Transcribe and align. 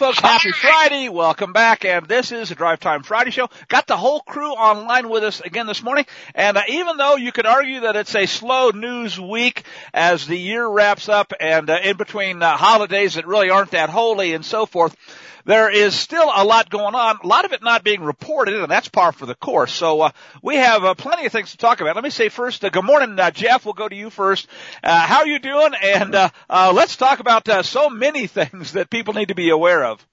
right. 0.00 0.14
Folks. 0.14 0.20
Happy 0.20 0.50
Friday. 0.52 1.08
Welcome 1.08 1.52
back. 1.52 1.84
And 1.84 2.06
this 2.06 2.32
is 2.32 2.48
the 2.48 2.54
Drive 2.54 2.80
Time 2.80 3.02
Friday 3.02 3.30
show. 3.30 3.48
Got 3.68 3.86
the 3.86 3.96
whole 3.96 4.20
crew 4.20 4.50
online 4.50 5.08
with 5.08 5.22
us 5.22 5.40
again 5.40 5.66
this 5.66 5.82
morning. 5.82 6.06
And 6.34 6.56
uh, 6.56 6.62
even 6.68 6.96
though 6.96 7.16
you 7.16 7.32
could 7.32 7.46
argue 7.46 7.80
that 7.80 7.96
it's 7.96 8.14
a 8.14 8.26
slow 8.26 8.70
news 8.70 9.18
week 9.20 9.64
as 9.92 10.26
the 10.26 10.36
year 10.36 10.66
wraps 10.66 11.08
up 11.08 11.32
and 11.38 11.70
uh, 11.70 11.78
in 11.82 11.96
between 11.96 12.42
uh, 12.42 12.56
holidays 12.56 13.14
that 13.14 13.26
really 13.26 13.50
aren't 13.50 13.70
that 13.72 13.90
holy 13.90 14.34
and 14.34 14.44
so 14.44 14.66
forth, 14.66 14.96
there 15.44 15.70
is 15.70 15.94
still 15.94 16.30
a 16.34 16.44
lot 16.44 16.70
going 16.70 16.94
on, 16.94 17.18
a 17.22 17.26
lot 17.26 17.44
of 17.44 17.52
it 17.52 17.62
not 17.62 17.84
being 17.84 18.02
reported, 18.02 18.54
and 18.54 18.70
that's 18.70 18.88
par 18.88 19.12
for 19.12 19.26
the 19.26 19.34
course. 19.34 19.72
So 19.72 20.00
uh, 20.00 20.10
we 20.42 20.56
have 20.56 20.84
uh, 20.84 20.94
plenty 20.94 21.26
of 21.26 21.32
things 21.32 21.52
to 21.52 21.58
talk 21.58 21.80
about. 21.80 21.94
Let 21.94 22.04
me 22.04 22.10
say 22.10 22.28
first, 22.28 22.64
uh, 22.64 22.70
good 22.70 22.84
morning, 22.84 23.18
uh, 23.18 23.30
Jeff. 23.30 23.64
We'll 23.64 23.74
go 23.74 23.88
to 23.88 23.96
you 23.96 24.10
first. 24.10 24.46
Uh, 24.82 25.06
how 25.06 25.18
are 25.18 25.26
you 25.26 25.38
doing? 25.38 25.72
And 25.82 26.14
uh, 26.14 26.30
uh, 26.48 26.72
let's 26.74 26.96
talk 26.96 27.20
about 27.20 27.48
uh, 27.48 27.62
so 27.62 27.90
many 27.90 28.26
things 28.28 28.72
that 28.72 28.90
people 28.90 29.14
need 29.14 29.28
to 29.28 29.34
be 29.34 29.50
aware 29.50 29.84
of. 29.84 30.04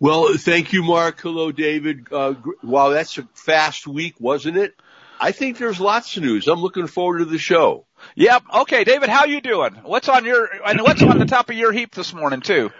Well, 0.00 0.36
thank 0.36 0.72
you, 0.72 0.84
Mark. 0.84 1.20
Hello, 1.20 1.50
David. 1.50 2.06
Uh, 2.12 2.34
wow, 2.62 2.90
that's 2.90 3.18
a 3.18 3.26
fast 3.34 3.86
week, 3.86 4.14
wasn't 4.20 4.56
it? 4.56 4.74
I 5.20 5.32
think 5.32 5.58
there's 5.58 5.80
lots 5.80 6.16
of 6.16 6.22
news. 6.22 6.46
I'm 6.46 6.60
looking 6.60 6.86
forward 6.86 7.18
to 7.18 7.24
the 7.24 7.38
show. 7.38 7.86
Yep. 8.14 8.44
Okay, 8.60 8.84
David, 8.84 9.08
how 9.08 9.24
you 9.24 9.40
doing? 9.40 9.74
What's 9.82 10.08
on 10.08 10.24
your 10.24 10.48
and 10.64 10.80
what's 10.82 11.02
on 11.02 11.18
the 11.18 11.24
top 11.24 11.50
of 11.50 11.56
your 11.56 11.72
heap 11.72 11.94
this 11.94 12.14
morning 12.14 12.40
too? 12.40 12.70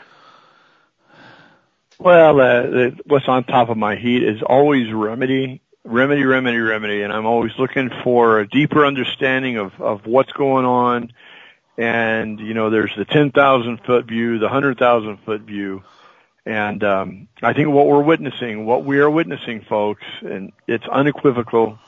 Well, 1.99 2.41
uh, 2.41 2.91
what's 3.07 3.27
on 3.27 3.43
top 3.43 3.71
of 3.71 3.77
my 3.77 3.97
heat 3.97 4.23
is 4.23 4.41
always 4.43 4.93
remedy, 4.93 5.61
remedy, 5.85 6.25
remedy, 6.25 6.59
remedy, 6.59 7.03
and 7.03 7.13
I'm 7.13 7.27
always 7.27 7.51
looking 7.59 7.91
for 8.05 8.39
a 8.39 8.49
deeper 8.49 8.87
understanding 8.87 9.57
of 9.57 9.81
of 9.81 10.07
what's 10.07 10.31
going 10.33 10.65
on. 10.65 11.13
And 11.77 12.39
you 12.39 12.55
know, 12.55 12.71
there's 12.71 12.95
the 12.97 13.05
10,000 13.05 13.79
foot 13.85 14.07
view, 14.07 14.39
the 14.39 14.47
100,000 14.47 15.19
foot 15.19 15.41
view, 15.43 15.83
and 16.47 16.85
um, 16.85 17.29
I 17.43 17.53
think 17.53 17.69
what 17.71 17.89
we're 17.89 18.03
witnessing, 18.03 18.65
what 18.65 18.85
we 18.85 19.01
are 19.01 19.11
witnessing, 19.11 19.63
folks, 19.63 20.05
and 20.23 20.53
it's 20.69 20.87
unequivocal. 20.87 21.81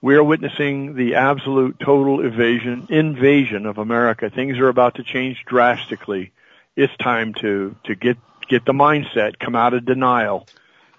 We 0.00 0.16
are 0.16 0.24
witnessing 0.24 0.94
the 0.96 1.14
absolute 1.14 1.78
total 1.78 2.20
evasion, 2.26 2.88
invasion 2.90 3.66
of 3.66 3.78
America. 3.78 4.30
Things 4.30 4.58
are 4.58 4.68
about 4.68 4.96
to 4.96 5.04
change 5.04 5.44
drastically. 5.46 6.32
It's 6.76 6.96
time 6.96 7.34
to 7.34 7.76
to 7.84 7.94
get 7.94 8.18
get 8.48 8.64
the 8.64 8.72
mindset, 8.72 9.38
come 9.38 9.54
out 9.54 9.74
of 9.74 9.84
denial, 9.84 10.46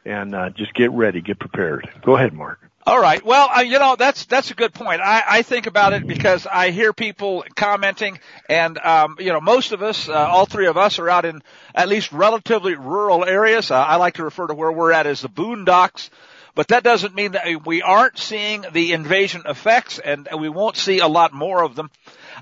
and 0.06 0.36
uh, 0.36 0.50
just 0.52 0.74
get 0.74 0.92
ready, 0.92 1.22
get 1.22 1.40
prepared. 1.40 1.90
Go 2.04 2.16
ahead, 2.16 2.34
Mark. 2.34 2.60
All 2.88 3.02
right. 3.02 3.26
Well, 3.26 3.50
uh, 3.56 3.62
you 3.62 3.80
know 3.80 3.96
that's 3.98 4.26
that's 4.26 4.52
a 4.52 4.54
good 4.54 4.72
point. 4.72 5.02
I, 5.02 5.24
I 5.28 5.42
think 5.42 5.66
about 5.66 5.94
it 5.94 6.06
because 6.06 6.46
I 6.46 6.70
hear 6.70 6.94
people 6.94 7.44
commenting, 7.56 8.20
and 8.48 8.78
um, 8.78 9.16
you 9.18 9.34
know 9.34 9.42
most 9.42 9.72
of 9.72 9.82
us, 9.82 10.08
uh, 10.08 10.14
all 10.14 10.46
three 10.46 10.68
of 10.68 10.78
us, 10.78 11.00
are 11.00 11.10
out 11.10 11.26
in 11.26 11.42
at 11.74 11.88
least 11.90 12.12
relatively 12.12 12.76
rural 12.76 13.26
areas. 13.26 13.72
Uh, 13.72 13.80
I 13.82 13.96
like 13.96 14.16
to 14.16 14.24
refer 14.24 14.46
to 14.46 14.54
where 14.54 14.72
we're 14.72 14.92
at 14.92 15.08
as 15.08 15.22
the 15.22 15.30
boondocks. 15.30 16.12
But 16.54 16.70
that 16.70 16.84
doesn't 16.84 17.14
mean 17.14 17.34
that 17.34 17.66
we 17.66 17.82
aren't 17.82 18.18
seeing 18.18 18.64
the 18.72 18.94
invasion 18.94 19.42
effects, 19.46 20.00
and 20.00 20.28
we 20.40 20.48
won't 20.48 20.78
see 20.78 21.00
a 21.00 21.08
lot 21.08 21.34
more 21.34 21.64
of 21.64 21.76
them. 21.76 21.92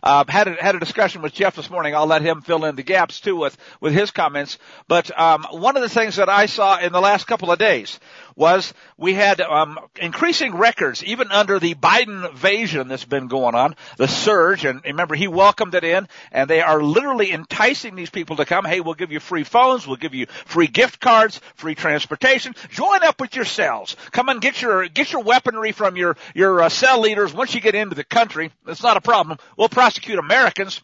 Uh, 0.01 0.23
had 0.27 0.47
a, 0.47 0.53
had 0.53 0.75
a 0.75 0.79
discussion 0.79 1.21
with 1.21 1.33
Jeff 1.33 1.55
this 1.55 1.69
morning. 1.69 1.95
I'll 1.95 2.07
let 2.07 2.21
him 2.21 2.41
fill 2.41 2.65
in 2.65 2.75
the 2.75 2.83
gaps 2.83 3.19
too 3.19 3.35
with 3.35 3.57
with 3.79 3.93
his 3.93 4.11
comments. 4.11 4.57
But 4.87 5.17
um, 5.19 5.45
one 5.51 5.75
of 5.75 5.83
the 5.83 5.89
things 5.89 6.15
that 6.15 6.29
I 6.29 6.47
saw 6.47 6.79
in 6.79 6.91
the 6.91 7.01
last 7.01 7.27
couple 7.27 7.51
of 7.51 7.59
days 7.59 7.99
was 8.35 8.73
we 8.97 9.13
had 9.13 9.41
um, 9.41 9.79
increasing 9.99 10.55
records 10.55 11.03
even 11.03 11.31
under 11.31 11.59
the 11.59 11.75
Biden 11.75 12.29
invasion 12.29 12.87
that's 12.87 13.05
been 13.05 13.27
going 13.27 13.55
on, 13.55 13.75
the 13.97 14.07
surge. 14.07 14.65
And 14.65 14.81
remember, 14.83 15.15
he 15.15 15.27
welcomed 15.27 15.75
it 15.75 15.83
in, 15.83 16.07
and 16.31 16.49
they 16.49 16.61
are 16.61 16.81
literally 16.81 17.31
enticing 17.31 17.95
these 17.95 18.09
people 18.09 18.37
to 18.37 18.45
come. 18.45 18.65
Hey, 18.65 18.79
we'll 18.79 18.93
give 18.93 19.11
you 19.11 19.19
free 19.19 19.43
phones, 19.43 19.85
we'll 19.87 19.97
give 19.97 20.13
you 20.13 20.27
free 20.45 20.67
gift 20.67 20.99
cards, 20.99 21.39
free 21.55 21.75
transportation. 21.75 22.55
Join 22.69 23.03
up 23.03 23.19
with 23.19 23.35
your 23.35 23.45
cells. 23.45 23.95
Come 24.11 24.29
and 24.29 24.41
get 24.41 24.61
your 24.61 24.87
get 24.87 25.11
your 25.11 25.23
weaponry 25.23 25.71
from 25.71 25.95
your 25.95 26.17
your 26.33 26.61
uh, 26.61 26.69
cell 26.69 26.99
leaders. 26.99 27.33
Once 27.33 27.53
you 27.53 27.61
get 27.61 27.75
into 27.75 27.95
the 27.95 28.03
country, 28.03 28.51
it's 28.67 28.83
not 28.83 28.97
a 28.97 29.01
problem. 29.01 29.37
We'll 29.57 29.69
prosecute 29.83 30.17
Americans 30.17 30.81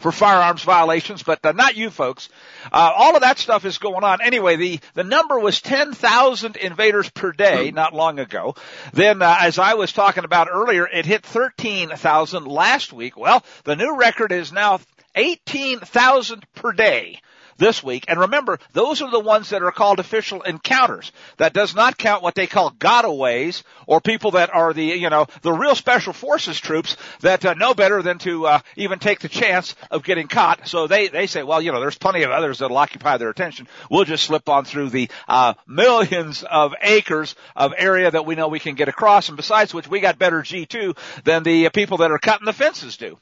for 0.00 0.10
firearms 0.10 0.64
violations, 0.64 1.22
but 1.22 1.38
uh, 1.46 1.52
not 1.52 1.76
you 1.76 1.88
folks. 1.88 2.28
Uh, 2.72 2.90
all 2.96 3.14
of 3.14 3.22
that 3.22 3.38
stuff 3.38 3.64
is 3.64 3.78
going 3.78 4.02
on. 4.02 4.20
Anyway, 4.20 4.56
the, 4.56 4.80
the 4.94 5.04
number 5.04 5.38
was 5.38 5.60
10,000 5.60 6.56
invaders 6.56 7.08
per 7.10 7.30
day 7.30 7.70
not 7.70 7.94
long 7.94 8.18
ago. 8.18 8.56
Then, 8.92 9.22
uh, 9.22 9.36
as 9.38 9.60
I 9.60 9.74
was 9.74 9.92
talking 9.92 10.24
about 10.24 10.48
earlier, 10.50 10.84
it 10.84 11.06
hit 11.06 11.24
13,000 11.24 12.44
last 12.48 12.92
week. 12.92 13.16
Well, 13.16 13.44
the 13.62 13.76
new 13.76 13.96
record 13.96 14.32
is 14.32 14.50
now 14.50 14.80
18,000 15.14 16.44
per 16.56 16.72
day 16.72 17.20
this 17.58 17.82
week. 17.82 18.06
And 18.08 18.20
remember, 18.20 18.58
those 18.72 19.02
are 19.02 19.10
the 19.10 19.20
ones 19.20 19.50
that 19.50 19.62
are 19.62 19.72
called 19.72 19.98
official 19.98 20.42
encounters. 20.42 21.12
That 21.36 21.52
does 21.52 21.74
not 21.74 21.98
count 21.98 22.22
what 22.22 22.34
they 22.34 22.46
call 22.46 22.70
gotaways 22.70 23.62
or 23.86 24.00
people 24.00 24.32
that 24.32 24.54
are 24.54 24.72
the, 24.72 24.84
you 24.84 25.10
know, 25.10 25.26
the 25.42 25.52
real 25.52 25.74
special 25.74 26.12
forces 26.12 26.58
troops 26.58 26.96
that 27.20 27.44
uh, 27.44 27.54
know 27.54 27.74
better 27.74 28.02
than 28.02 28.18
to 28.18 28.46
uh, 28.46 28.60
even 28.76 28.98
take 28.98 29.20
the 29.20 29.28
chance 29.28 29.74
of 29.90 30.04
getting 30.04 30.28
caught. 30.28 30.66
So 30.68 30.86
they, 30.86 31.08
they 31.08 31.26
say, 31.26 31.42
well, 31.42 31.60
you 31.60 31.72
know, 31.72 31.80
there's 31.80 31.98
plenty 31.98 32.22
of 32.22 32.30
others 32.30 32.58
that'll 32.60 32.76
occupy 32.76 33.16
their 33.16 33.30
attention. 33.30 33.68
We'll 33.90 34.04
just 34.04 34.24
slip 34.24 34.48
on 34.48 34.64
through 34.64 34.90
the 34.90 35.10
uh, 35.26 35.54
millions 35.66 36.44
of 36.44 36.74
acres 36.80 37.34
of 37.56 37.74
area 37.76 38.10
that 38.10 38.24
we 38.24 38.34
know 38.34 38.48
we 38.48 38.60
can 38.60 38.74
get 38.74 38.88
across. 38.88 39.28
And 39.28 39.36
besides 39.36 39.74
which, 39.74 39.88
we 39.88 40.00
got 40.00 40.18
better 40.18 40.42
G2 40.42 40.96
than 41.24 41.42
the 41.42 41.68
people 41.70 41.98
that 41.98 42.10
are 42.10 42.18
cutting 42.18 42.46
the 42.46 42.52
fences 42.52 42.96
do. 42.96 43.18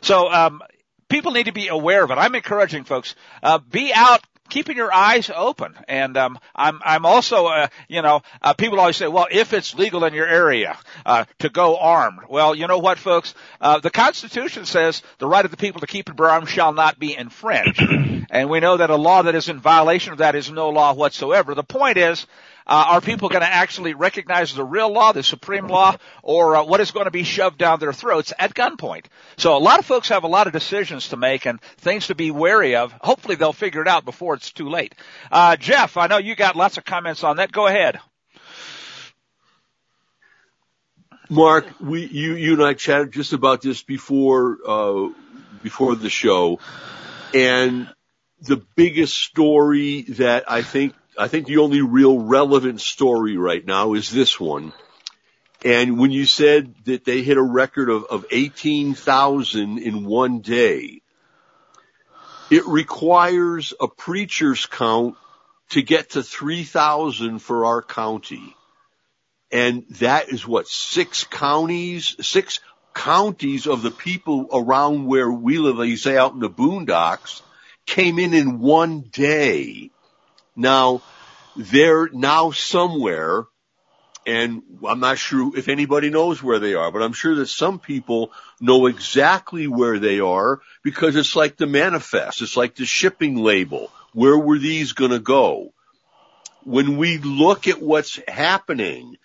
So, 0.00 0.30
um, 0.30 0.62
people 1.10 1.32
need 1.32 1.46
to 1.46 1.52
be 1.52 1.68
aware 1.68 2.02
of 2.02 2.10
it. 2.10 2.14
I'm 2.14 2.34
encouraging 2.34 2.84
folks, 2.84 3.14
uh, 3.42 3.58
be 3.58 3.92
out 3.92 4.24
keeping 4.50 4.76
your 4.76 4.92
eyes 4.92 5.30
open. 5.34 5.74
And 5.88 6.16
um, 6.16 6.38
I'm 6.54 6.80
I'm 6.84 7.06
also 7.06 7.46
uh, 7.46 7.68
you 7.88 8.02
know 8.02 8.20
uh, 8.42 8.52
people 8.52 8.78
always 8.78 8.96
say, 8.96 9.08
well, 9.08 9.28
if 9.30 9.54
it's 9.54 9.74
legal 9.74 10.04
in 10.04 10.12
your 10.12 10.26
area 10.26 10.76
uh, 11.06 11.24
to 11.38 11.48
go 11.48 11.78
armed, 11.78 12.20
well, 12.28 12.54
you 12.54 12.66
know 12.66 12.78
what, 12.78 12.98
folks, 12.98 13.34
uh, 13.60 13.78
the 13.78 13.90
Constitution 13.90 14.66
says 14.66 15.02
the 15.18 15.26
right 15.26 15.44
of 15.44 15.50
the 15.50 15.56
people 15.56 15.80
to 15.80 15.86
keep 15.86 16.08
and 16.08 16.16
bear 16.16 16.28
arms 16.28 16.50
shall 16.50 16.72
not 16.72 16.98
be 16.98 17.16
infringed, 17.16 17.80
and 18.30 18.50
we 18.50 18.60
know 18.60 18.76
that 18.76 18.90
a 18.90 18.96
law 18.96 19.22
that 19.22 19.34
is 19.34 19.48
in 19.48 19.60
violation 19.60 20.12
of 20.12 20.18
that 20.18 20.34
is 20.34 20.50
no 20.50 20.68
law 20.68 20.92
whatsoever. 20.92 21.54
The 21.54 21.64
point 21.64 21.96
is. 21.96 22.26
Uh, 22.66 22.84
are 22.88 23.00
people 23.00 23.28
going 23.28 23.42
to 23.42 23.46
actually 23.46 23.94
recognize 23.94 24.54
the 24.54 24.64
real 24.64 24.92
law, 24.92 25.12
the 25.12 25.22
supreme 25.22 25.66
law, 25.66 25.96
or 26.22 26.56
uh, 26.56 26.64
what 26.64 26.80
is 26.80 26.90
going 26.90 27.06
to 27.06 27.10
be 27.10 27.24
shoved 27.24 27.58
down 27.58 27.80
their 27.80 27.92
throats 27.92 28.32
at 28.38 28.54
gunpoint? 28.54 29.06
So 29.36 29.56
a 29.56 29.58
lot 29.58 29.78
of 29.78 29.86
folks 29.86 30.08
have 30.08 30.24
a 30.24 30.28
lot 30.28 30.46
of 30.46 30.52
decisions 30.52 31.08
to 31.08 31.16
make 31.16 31.46
and 31.46 31.60
things 31.78 32.08
to 32.08 32.14
be 32.14 32.30
wary 32.30 32.76
of. 32.76 32.92
Hopefully 33.00 33.34
they'll 33.34 33.52
figure 33.52 33.82
it 33.82 33.88
out 33.88 34.04
before 34.04 34.34
it's 34.34 34.52
too 34.52 34.68
late. 34.68 34.94
Uh, 35.32 35.56
Jeff, 35.56 35.96
I 35.96 36.06
know 36.06 36.18
you 36.18 36.36
got 36.36 36.56
lots 36.56 36.78
of 36.78 36.84
comments 36.84 37.24
on 37.24 37.36
that. 37.36 37.52
Go 37.52 37.66
ahead. 37.66 37.98
Mark, 41.28 41.66
we, 41.80 42.06
you, 42.06 42.34
you 42.34 42.54
and 42.54 42.62
I 42.62 42.74
chatted 42.74 43.12
just 43.12 43.32
about 43.32 43.62
this 43.62 43.84
before, 43.84 44.58
uh, 44.66 45.08
before 45.62 45.94
the 45.94 46.10
show. 46.10 46.58
And 47.32 47.88
the 48.42 48.56
biggest 48.74 49.16
story 49.16 50.02
that 50.02 50.50
I 50.50 50.62
think 50.62 50.94
I 51.18 51.28
think 51.28 51.46
the 51.46 51.58
only 51.58 51.80
real 51.80 52.18
relevant 52.18 52.80
story 52.80 53.36
right 53.36 53.64
now 53.64 53.94
is 53.94 54.10
this 54.10 54.38
one. 54.38 54.72
And 55.64 55.98
when 55.98 56.10
you 56.10 56.24
said 56.24 56.74
that 56.84 57.04
they 57.04 57.22
hit 57.22 57.36
a 57.36 57.42
record 57.42 57.90
of, 57.90 58.04
of 58.04 58.26
18,000 58.30 59.78
in 59.78 60.04
one 60.04 60.40
day, 60.40 61.02
it 62.50 62.66
requires 62.66 63.74
a 63.80 63.86
preacher's 63.86 64.66
count 64.66 65.16
to 65.70 65.82
get 65.82 66.10
to 66.10 66.22
3,000 66.22 67.38
for 67.38 67.66
our 67.66 67.82
county. 67.82 68.56
And 69.52 69.84
that 69.98 70.30
is 70.30 70.46
what, 70.46 70.66
six 70.68 71.24
counties, 71.24 72.16
six 72.20 72.60
counties 72.94 73.66
of 73.66 73.82
the 73.82 73.90
people 73.90 74.48
around 74.52 75.06
where 75.06 75.30
we 75.30 75.58
live, 75.58 75.86
you 75.86 75.96
say 75.96 76.16
out 76.16 76.32
in 76.32 76.40
the 76.40 76.50
boondocks, 76.50 77.42
came 77.86 78.18
in 78.18 78.34
in 78.34 78.60
one 78.60 79.02
day. 79.02 79.90
Now, 80.60 81.02
they're 81.56 82.08
now 82.10 82.50
somewhere 82.52 83.46
and 84.26 84.62
I'm 84.86 85.00
not 85.00 85.18
sure 85.18 85.56
if 85.56 85.68
anybody 85.68 86.10
knows 86.10 86.42
where 86.42 86.58
they 86.58 86.74
are, 86.74 86.92
but 86.92 87.02
I'm 87.02 87.14
sure 87.14 87.34
that 87.36 87.48
some 87.48 87.78
people 87.78 88.32
know 88.60 88.86
exactly 88.86 89.66
where 89.66 89.98
they 89.98 90.20
are 90.20 90.60
because 90.82 91.16
it's 91.16 91.34
like 91.34 91.56
the 91.56 91.66
manifest. 91.66 92.42
It's 92.42 92.56
like 92.56 92.74
the 92.74 92.84
shipping 92.84 93.36
label. 93.36 93.90
Where 94.12 94.38
were 94.38 94.58
these 94.58 94.92
going 94.92 95.12
to 95.12 95.20
go? 95.20 95.72
When 96.64 96.98
we 96.98 97.16
look 97.16 97.66
at 97.66 97.80
what's 97.80 98.20
happening, 98.28 99.16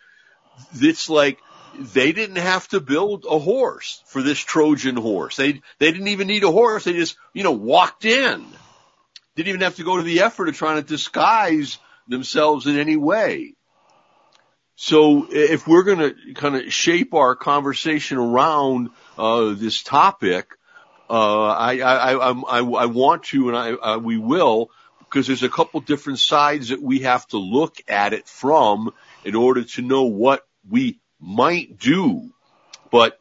it's 0.74 1.10
like 1.10 1.40
they 1.78 2.14
didn't 2.14 2.38
have 2.38 2.68
to 2.70 2.80
build 2.80 3.26
a 3.30 3.38
horse 3.38 4.02
for 4.06 4.22
this 4.22 4.40
Trojan 4.40 4.96
horse. 4.96 5.36
They, 5.36 5.62
they 5.80 5.92
didn't 5.92 6.08
even 6.08 6.28
need 6.28 6.46
a 6.46 6.52
horse. 6.52 6.86
They 6.86 6.94
just, 6.94 7.18
you 7.34 7.44
know, 7.44 7.52
walked 7.52 8.06
in. 8.06 8.46
Didn't 9.36 9.50
even 9.50 9.62
have 9.62 9.76
to 9.76 9.84
go 9.84 9.98
to 9.98 10.04
the 10.04 10.22
effort 10.22 10.50
of 10.50 10.56
trying 10.56 10.82
to 10.82 10.88
disguise 10.88 11.78
themselves 12.08 12.68
in 12.68 12.78
any 12.78 12.98
way. 12.98 13.56
So 14.76 15.28
if 15.30 15.68
we're 15.68 15.84
going 15.84 16.00
to 16.00 16.34
kind 16.34 16.56
of 16.56 16.74
shape 16.74 17.14
our 17.14 17.36
conversation 17.36 18.18
around 18.18 18.90
uh, 19.18 19.54
this 19.54 19.84
topic, 19.84 20.58
Uh, 21.08 21.54
I, 21.70 21.74
I, 21.86 22.14
I, 22.14 22.32
I, 22.32 22.60
I 22.84 22.86
want 22.88 23.26
to, 23.30 23.50
and 23.50 23.56
I, 23.56 23.68
uh, 23.74 24.00
we 24.00 24.18
will, 24.18 24.72
because 24.98 25.28
there's 25.28 25.44
a 25.44 25.56
couple 25.58 25.80
different 25.82 26.18
sides 26.18 26.70
that 26.70 26.82
we 26.82 27.06
have 27.06 27.28
to 27.28 27.38
look 27.38 27.76
at 27.88 28.14
it 28.14 28.28
from 28.28 28.92
in 29.24 29.36
order 29.36 29.64
to 29.76 29.82
know 29.84 30.06
what 30.06 30.42
we 30.68 30.98
might 31.20 31.78
do. 31.78 32.34
But 32.90 33.20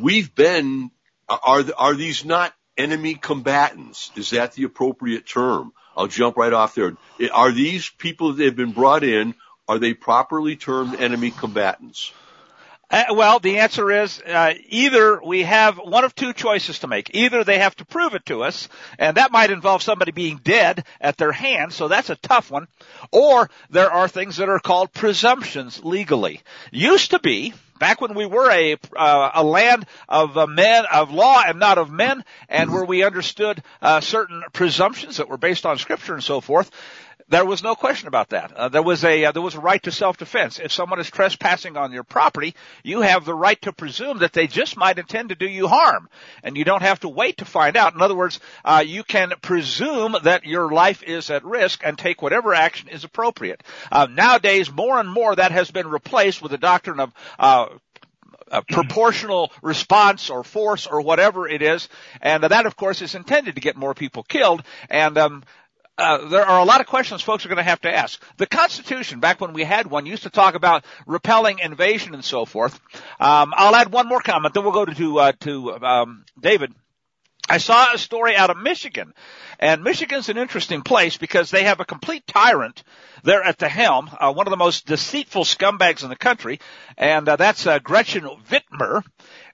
we've 0.00 0.34
been, 0.34 0.90
are, 1.28 1.64
are 1.76 1.94
these 1.94 2.24
not 2.24 2.54
enemy 2.76 3.14
combatants? 3.14 4.12
Is 4.16 4.30
that 4.30 4.52
the 4.54 4.64
appropriate 4.64 5.26
term? 5.26 5.72
I'll 5.96 6.06
jump 6.06 6.36
right 6.36 6.52
off 6.52 6.74
there. 6.74 6.96
Are 7.32 7.52
these 7.52 7.90
people 7.90 8.34
that 8.34 8.44
have 8.44 8.56
been 8.56 8.72
brought 8.72 9.04
in, 9.04 9.34
are 9.68 9.78
they 9.78 9.94
properly 9.94 10.56
termed 10.56 10.96
enemy 11.00 11.30
combatants? 11.30 12.14
Uh, 12.92 13.04
well, 13.12 13.38
the 13.38 13.58
answer 13.60 13.90
is 13.90 14.20
uh, 14.20 14.52
either 14.68 15.18
we 15.24 15.44
have 15.44 15.78
one 15.78 16.04
of 16.04 16.14
two 16.14 16.34
choices 16.34 16.80
to 16.80 16.86
make. 16.86 17.10
Either 17.14 17.42
they 17.42 17.58
have 17.58 17.74
to 17.74 17.86
prove 17.86 18.14
it 18.14 18.26
to 18.26 18.42
us, 18.42 18.68
and 18.98 19.16
that 19.16 19.32
might 19.32 19.50
involve 19.50 19.82
somebody 19.82 20.12
being 20.12 20.38
dead 20.44 20.84
at 21.00 21.16
their 21.16 21.32
hand, 21.32 21.72
so 21.72 21.88
that's 21.88 22.10
a 22.10 22.16
tough 22.16 22.50
one. 22.50 22.68
Or 23.10 23.48
there 23.70 23.90
are 23.90 24.08
things 24.08 24.36
that 24.36 24.50
are 24.50 24.60
called 24.60 24.92
presumptions 24.92 25.82
legally. 25.82 26.42
Used 26.70 27.12
to 27.12 27.18
be, 27.18 27.54
back 27.78 28.02
when 28.02 28.12
we 28.14 28.26
were 28.26 28.50
a 28.50 28.76
uh, 28.94 29.30
a 29.34 29.42
land 29.42 29.86
of 30.06 30.36
uh, 30.36 30.46
men 30.46 30.84
of 30.92 31.10
law 31.10 31.42
and 31.46 31.58
not 31.58 31.78
of 31.78 31.90
men, 31.90 32.22
and 32.50 32.70
where 32.70 32.84
we 32.84 33.04
understood 33.04 33.62
uh, 33.80 34.00
certain 34.00 34.42
presumptions 34.52 35.16
that 35.16 35.30
were 35.30 35.38
based 35.38 35.64
on 35.64 35.78
scripture 35.78 36.12
and 36.12 36.22
so 36.22 36.42
forth. 36.42 36.70
There 37.28 37.44
was 37.44 37.62
no 37.62 37.74
question 37.74 38.08
about 38.08 38.30
that. 38.30 38.52
Uh, 38.52 38.68
there 38.68 38.82
was 38.82 39.04
a 39.04 39.26
uh, 39.26 39.32
there 39.32 39.42
was 39.42 39.54
a 39.54 39.60
right 39.60 39.82
to 39.84 39.90
self-defense. 39.90 40.58
If 40.58 40.72
someone 40.72 41.00
is 41.00 41.10
trespassing 41.10 41.76
on 41.76 41.92
your 41.92 42.02
property, 42.02 42.54
you 42.82 43.00
have 43.00 43.24
the 43.24 43.34
right 43.34 43.60
to 43.62 43.72
presume 43.72 44.18
that 44.18 44.32
they 44.32 44.46
just 44.46 44.76
might 44.76 44.98
intend 44.98 45.30
to 45.30 45.34
do 45.34 45.48
you 45.48 45.68
harm, 45.68 46.08
and 46.42 46.56
you 46.56 46.64
don't 46.64 46.82
have 46.82 47.00
to 47.00 47.08
wait 47.08 47.38
to 47.38 47.44
find 47.44 47.76
out. 47.76 47.94
In 47.94 48.02
other 48.02 48.16
words, 48.16 48.40
uh, 48.64 48.84
you 48.86 49.04
can 49.04 49.32
presume 49.40 50.16
that 50.24 50.44
your 50.44 50.70
life 50.70 51.02
is 51.02 51.30
at 51.30 51.44
risk 51.44 51.80
and 51.84 51.96
take 51.96 52.22
whatever 52.22 52.54
action 52.54 52.88
is 52.88 53.04
appropriate. 53.04 53.62
Uh, 53.90 54.06
nowadays, 54.10 54.70
more 54.70 54.98
and 54.98 55.10
more 55.10 55.34
that 55.34 55.52
has 55.52 55.70
been 55.70 55.88
replaced 55.88 56.42
with 56.42 56.50
the 56.50 56.58
doctrine 56.58 57.00
of 57.00 57.12
uh, 57.38 57.68
a 58.52 58.62
proportional 58.62 59.50
response 59.62 60.28
or 60.28 60.44
force 60.44 60.86
or 60.86 61.00
whatever 61.00 61.48
it 61.48 61.62
is, 61.62 61.88
and 62.20 62.42
that, 62.44 62.66
of 62.66 62.76
course, 62.76 63.00
is 63.00 63.14
intended 63.14 63.54
to 63.54 63.60
get 63.60 63.76
more 63.76 63.94
people 63.94 64.22
killed. 64.22 64.62
And 64.90 65.16
um, 65.16 65.42
uh, 65.98 66.28
there 66.28 66.44
are 66.44 66.60
a 66.60 66.64
lot 66.64 66.80
of 66.80 66.86
questions 66.86 67.22
folks 67.22 67.44
are 67.44 67.48
going 67.48 67.58
to 67.58 67.62
have 67.62 67.80
to 67.82 67.94
ask. 67.94 68.22
The 68.38 68.46
Constitution, 68.46 69.20
back 69.20 69.40
when 69.40 69.52
we 69.52 69.64
had 69.64 69.86
one, 69.86 70.06
used 70.06 70.22
to 70.22 70.30
talk 70.30 70.54
about 70.54 70.84
repelling 71.06 71.58
invasion 71.58 72.14
and 72.14 72.24
so 72.24 72.44
forth. 72.44 72.74
Um, 73.20 73.52
I'll 73.56 73.76
add 73.76 73.92
one 73.92 74.08
more 74.08 74.20
comment, 74.20 74.54
then 74.54 74.64
we'll 74.64 74.72
go 74.72 74.86
to 74.86 75.18
uh, 75.18 75.32
to 75.40 75.84
um, 75.84 76.24
David. 76.40 76.74
I 77.48 77.58
saw 77.58 77.92
a 77.92 77.98
story 77.98 78.36
out 78.36 78.50
of 78.50 78.56
Michigan, 78.56 79.12
and 79.58 79.82
Michigan's 79.82 80.28
an 80.28 80.38
interesting 80.38 80.82
place 80.82 81.16
because 81.16 81.50
they 81.50 81.64
have 81.64 81.80
a 81.80 81.84
complete 81.84 82.26
tyrant 82.26 82.82
there 83.24 83.42
at 83.42 83.58
the 83.58 83.68
helm, 83.68 84.10
uh, 84.18 84.32
one 84.32 84.46
of 84.46 84.52
the 84.52 84.56
most 84.56 84.86
deceitful 84.86 85.44
scumbags 85.44 86.02
in 86.02 86.08
the 86.08 86.16
country, 86.16 86.60
and 86.96 87.28
uh, 87.28 87.36
that's 87.36 87.66
uh, 87.66 87.78
Gretchen 87.80 88.28
Whitmer. 88.48 89.02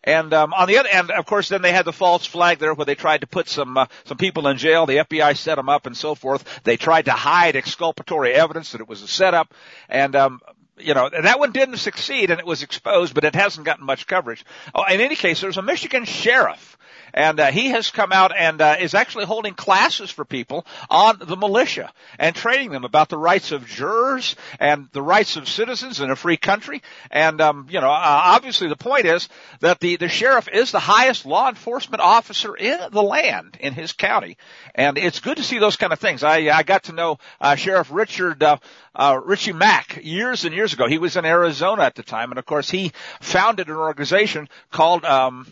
And 0.09 0.33
um, 0.33 0.55
on 0.55 0.69
the 0.69 0.79
other, 0.79 0.89
end, 0.89 1.11
of 1.11 1.27
course, 1.27 1.51
then 1.51 1.61
they 1.61 1.71
had 1.71 1.85
the 1.85 1.93
false 1.93 2.25
flag 2.25 2.61
there 2.61 2.73
where 2.73 2.87
they 2.87 2.95
tried 2.95 3.21
to 3.21 3.27
put 3.27 3.47
some 3.47 3.77
uh, 3.77 3.87
some 4.05 4.17
people 4.17 4.49
in 4.49 4.57
jail. 4.57 4.87
The 4.87 4.97
FBI 4.97 5.37
set 5.37 5.57
them 5.57 5.69
up 5.69 5.85
and 5.85 5.95
so 5.95 6.15
forth. 6.15 6.63
They 6.65 6.79
tried 6.79 7.05
to 7.05 7.11
hide 7.11 7.57
exculpatory 7.57 8.33
evidence 8.33 8.73
that 8.73 8.81
it 8.81 8.89
was 8.89 9.03
a 9.03 9.07
setup, 9.07 9.53
and 9.87 10.17
um, 10.17 10.41
you 10.79 10.95
know, 10.95 11.11
and 11.13 11.27
that 11.27 11.39
one 11.39 11.53
didn't 11.53 11.77
succeed 11.77 12.31
and 12.31 12.41
it 12.41 12.47
was 12.47 12.63
exposed, 12.63 13.13
but 13.13 13.25
it 13.25 13.35
hasn't 13.35 13.67
gotten 13.67 13.85
much 13.85 14.07
coverage. 14.07 14.47
Oh, 14.75 14.85
in 14.85 15.03
any 15.03 15.15
case, 15.15 15.43
there's 15.43 15.59
a 15.59 15.63
Michigan 15.63 16.07
sheriff 16.07 16.79
and 17.15 17.41
uh, 17.41 17.51
he 17.51 17.69
has 17.69 17.91
come 17.91 18.13
out 18.13 18.33
and 18.37 18.61
uh, 18.61 18.77
is 18.79 18.95
actually 18.95 19.25
holding 19.25 19.55
classes 19.55 20.11
for 20.11 20.25
people 20.25 20.67
on 20.91 21.19
the 21.21 21.37
militia 21.37 21.93
and 22.19 22.35
training 22.35 22.71
them 22.71 22.85
about 22.85 23.09
the 23.09 23.19
rights 23.19 23.53
of 23.53 23.67
jurors 23.67 24.37
and 24.61 24.89
the 24.93 25.03
rights 25.03 25.37
of 25.37 25.49
citizens 25.49 26.01
in 26.01 26.11
a 26.11 26.17
free 26.17 26.37
country. 26.37 26.83
And 27.11 27.41
um, 27.41 27.67
you 27.71 27.81
know, 27.81 27.91
uh, 27.91 28.21
obviously 28.25 28.69
the 28.69 28.77
point 28.77 29.07
is 29.07 29.29
that 29.61 29.81
the 29.81 29.97
the 29.97 30.09
sheriff 30.09 30.49
is 30.53 30.73
the 30.73 30.79
highest 30.79 31.27
law 31.27 31.49
enforcement 31.49 32.01
officer 32.01 32.55
in 32.55 32.79
the 32.93 33.03
land 33.03 33.57
in 33.61 33.73
his 33.73 33.93
county, 33.93 34.37
and 34.75 34.99
it's 34.99 35.21
good 35.21 35.37
to 35.37 35.43
see 35.43 35.59
those 35.59 35.77
kind 35.77 35.93
of 35.93 35.99
things. 35.99 36.23
I 36.23 36.49
I 36.49 36.63
got 36.63 36.85
to 36.85 36.93
know 36.93 37.19
uh, 37.41 37.55
Sheriff 37.55 37.89
Richard. 37.91 38.43
Uh, 38.43 38.59
uh, 38.99 39.21
Richie 39.25 39.53
Mack 39.53 40.01
years 40.03 40.45
and 40.45 40.53
years 40.53 40.73
ago. 40.73 40.89
He 40.89 40.99
was 40.99 41.17
in 41.17 41.25
Arizona 41.25 41.83
at 41.83 41.95
the 41.95 42.03
time, 42.03 42.33
and 42.33 42.39
of 42.39 42.45
course 42.45 42.69
he 42.69 42.93
founded 43.21 43.69
an 43.69 43.77
organization 43.77 44.49
called 44.73 45.05
um, 45.05 45.47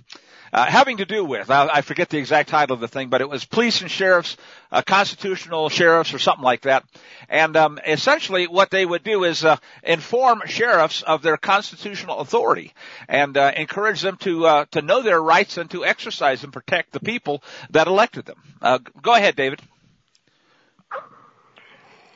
uh, 0.57 0.65
having 0.65 0.97
to 0.97 1.05
do 1.05 1.23
with, 1.23 1.51
I, 1.51 1.69
I, 1.69 1.81
forget 1.83 2.09
the 2.09 2.17
exact 2.17 2.49
title 2.49 2.73
of 2.73 2.81
the 2.81 2.89
thing, 2.89 3.11
but 3.11 3.21
it 3.21 3.29
was 3.29 3.45
police 3.45 3.83
and 3.83 3.91
sheriffs, 3.91 4.39
uh, 4.73 4.81
constitutional 4.81 5.69
sheriffs 5.69 6.15
or 6.15 6.19
something 6.19 6.43
like 6.43 6.63
that. 6.63 6.83
And 7.29 7.55
um, 7.59 7.79
essentially 7.87 8.47
what 8.47 8.71
they 8.71 8.87
would 8.87 9.05
do 9.05 9.25
is 9.25 9.45
uh, 9.45 9.59
inform 9.83 10.41
sheriffs 10.47 11.03
of 11.03 11.21
their 11.21 11.37
constitutional 11.37 12.21
authority 12.21 12.73
and 13.07 13.37
uh, 13.37 13.53
encourage 13.55 14.01
them 14.01 14.17
to 14.21 14.47
uh, 14.47 14.65
to 14.71 14.81
know 14.81 15.03
their 15.03 15.23
rights 15.23 15.59
and 15.59 15.71
to 15.73 15.85
exercise 15.85 16.43
and 16.43 16.55
protect 16.55 16.93
the 16.93 17.01
people 17.01 17.43
that 17.71 17.87
elected 17.87 18.25
them. 18.25 18.43
Uh, 18.63 18.79
go 19.03 19.13
ahead, 19.15 19.37
David. 19.37 19.61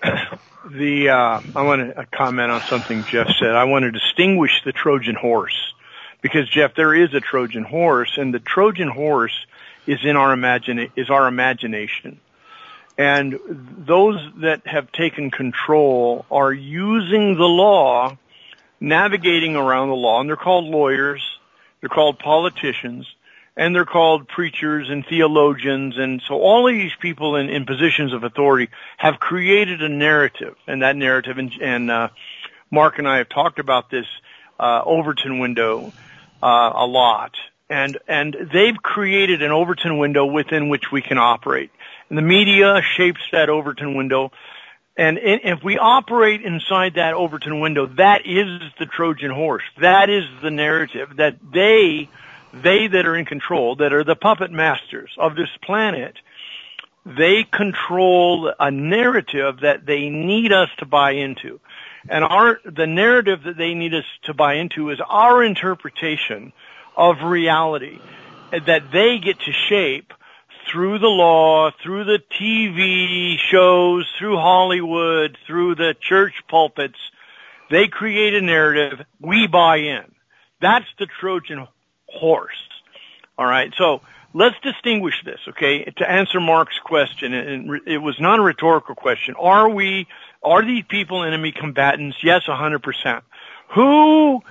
The 0.73 1.09
I 1.09 1.63
want 1.63 1.97
to 1.97 2.07
comment 2.15 2.53
on 2.53 2.61
something 2.61 3.03
Jeff 3.05 3.29
said. 3.41 3.55
I 3.55 3.65
want 3.65 3.85
to 3.85 3.91
distinguish 3.91 4.63
the 4.63 4.73
Trojan 4.73 5.15
horse 5.15 5.73
because 6.23 6.49
Jeff, 6.49 6.75
there 6.75 6.95
is 6.95 7.15
a 7.15 7.21
Trojan 7.21 7.65
horse, 7.65 8.17
and 8.17 8.33
the 8.33 8.39
Trojan 8.39 8.89
horse 8.89 9.47
is 9.87 9.99
in 10.05 10.17
our 10.17 10.33
imagine 10.33 10.91
is 10.97 11.11
our 11.11 11.27
imagination. 11.27 12.21
And 12.99 13.39
those 13.49 14.21
that 14.39 14.67
have 14.67 14.93
taken 14.93 15.31
control 15.31 16.27
are 16.31 16.53
using 16.53 17.35
the 17.37 17.49
law, 17.49 18.19
navigating 18.79 19.57
around 19.57 19.89
the 19.89 19.95
law, 19.95 20.21
and 20.21 20.29
they're 20.29 20.37
called 20.37 20.67
lawyers, 20.67 21.23
they're 21.81 21.89
called 21.89 22.19
politicians, 22.19 23.07
and 23.57 23.75
they're 23.75 23.87
called 23.87 24.29
preachers 24.29 24.91
and 24.91 25.05
theologians. 25.07 25.97
And 25.97 26.21
so 26.29 26.35
all 26.35 26.69
of 26.69 26.75
these 26.75 26.95
people 27.01 27.37
in, 27.37 27.49
in 27.49 27.65
positions 27.65 28.13
of 28.13 28.23
authority 28.23 28.69
have 28.99 29.19
created 29.19 29.83
a 29.83 29.89
narrative, 29.89 30.57
and 30.67 30.83
that 30.83 30.97
narrative, 30.97 31.39
and, 31.39 31.53
and 31.61 31.91
uh, 31.91 32.09
Mark 32.71 32.99
and 32.99 33.09
I 33.09 33.19
have 33.19 33.31
talked 33.31 33.59
about 33.59 33.91
this 33.91 34.07
uh, 34.59 34.83
Overton 34.85 35.39
window 35.39 35.93
Uh, 36.43 36.73
a 36.75 36.87
lot. 36.87 37.35
And, 37.69 37.99
and 38.09 38.37
they've 38.53 38.77
created 38.77 39.43
an 39.43 39.53
Overton 39.53 39.99
window 39.99 40.25
within 40.25 40.69
which 40.69 40.91
we 40.91 41.03
can 41.03 41.19
operate. 41.19 41.71
And 42.09 42.19
the 42.19 42.23
media 42.23 42.81
shapes 42.97 43.21
that 43.31 43.49
Overton 43.49 43.95
window. 43.95 44.33
And 44.97 45.19
if 45.23 45.63
we 45.63 45.79
operate 45.79 46.43
inside 46.43 46.95
that 46.95 47.15
Overton 47.15 47.61
window, 47.61 47.87
that 47.87 48.27
is 48.27 48.61
the 48.79 48.87
Trojan 48.87 49.31
horse. 49.31 49.63
That 49.81 50.11
is 50.11 50.25
the 50.43 50.51
narrative 50.51 51.17
that 51.17 51.37
they, 51.53 52.09
they 52.53 52.89
that 52.89 53.07
are 53.07 53.17
in 53.17 53.25
control, 53.25 53.77
that 53.77 53.93
are 53.93 54.05
the 54.05 54.17
puppet 54.17 54.51
masters 54.51 55.13
of 55.17 55.37
this 55.37 55.49
planet, 55.63 56.17
they 57.07 57.45
control 57.45 58.53
a 58.59 58.71
narrative 58.71 59.61
that 59.61 59.87
they 59.87 60.11
need 60.11 60.53
us 60.53 60.69
to 60.79 60.87
buy 60.87 61.13
into. 61.13 61.61
And 62.09 62.25
our, 62.25 62.61
the 62.65 62.87
narrative 62.87 63.43
that 63.45 63.57
they 63.57 63.75
need 63.75 63.95
us 63.95 64.05
to 64.25 64.35
buy 64.35 64.55
into 64.55 64.91
is 64.91 64.99
our 65.07 65.43
interpretation 65.45 66.53
of 66.97 67.23
reality 67.23 67.99
that 68.51 68.91
they 68.93 69.19
get 69.19 69.39
to 69.41 69.53
shape 69.53 70.13
through 70.71 70.99
the 70.99 71.07
law, 71.07 71.71
through 71.83 72.05
the 72.05 72.21
TV 72.41 73.37
shows, 73.39 74.09
through 74.19 74.37
Hollywood, 74.37 75.37
through 75.47 75.75
the 75.75 75.95
church 76.01 76.35
pulpits. 76.49 76.99
They 77.71 77.89
create 77.89 78.35
a 78.35 78.41
narrative. 78.41 79.05
We 79.21 79.47
buy 79.47 79.77
in. 79.77 80.13
That's 80.61 80.87
the 80.99 81.07
Trojan 81.07 81.67
horse. 82.07 82.69
All 83.39 83.47
right. 83.47 83.73
So 83.77 84.03
let's 84.35 84.57
distinguish 84.63 85.23
this, 85.25 85.41
okay? 85.49 85.85
To 85.85 86.11
answer 86.11 86.41
Mark's 86.41 86.79
question, 86.79 87.33
and 87.33 87.81
it 87.87 87.99
was 87.99 88.21
not 88.21 88.39
a 88.39 88.43
rhetorical 88.43 88.95
question. 88.95 89.35
Are 89.39 89.69
we 89.69 90.07
are 90.43 90.65
these 90.65 90.85
people 90.89 91.23
enemy 91.23 91.53
combatants? 91.53 92.19
Yes, 92.23 92.43
100%. 92.47 93.23
Who 93.75 94.43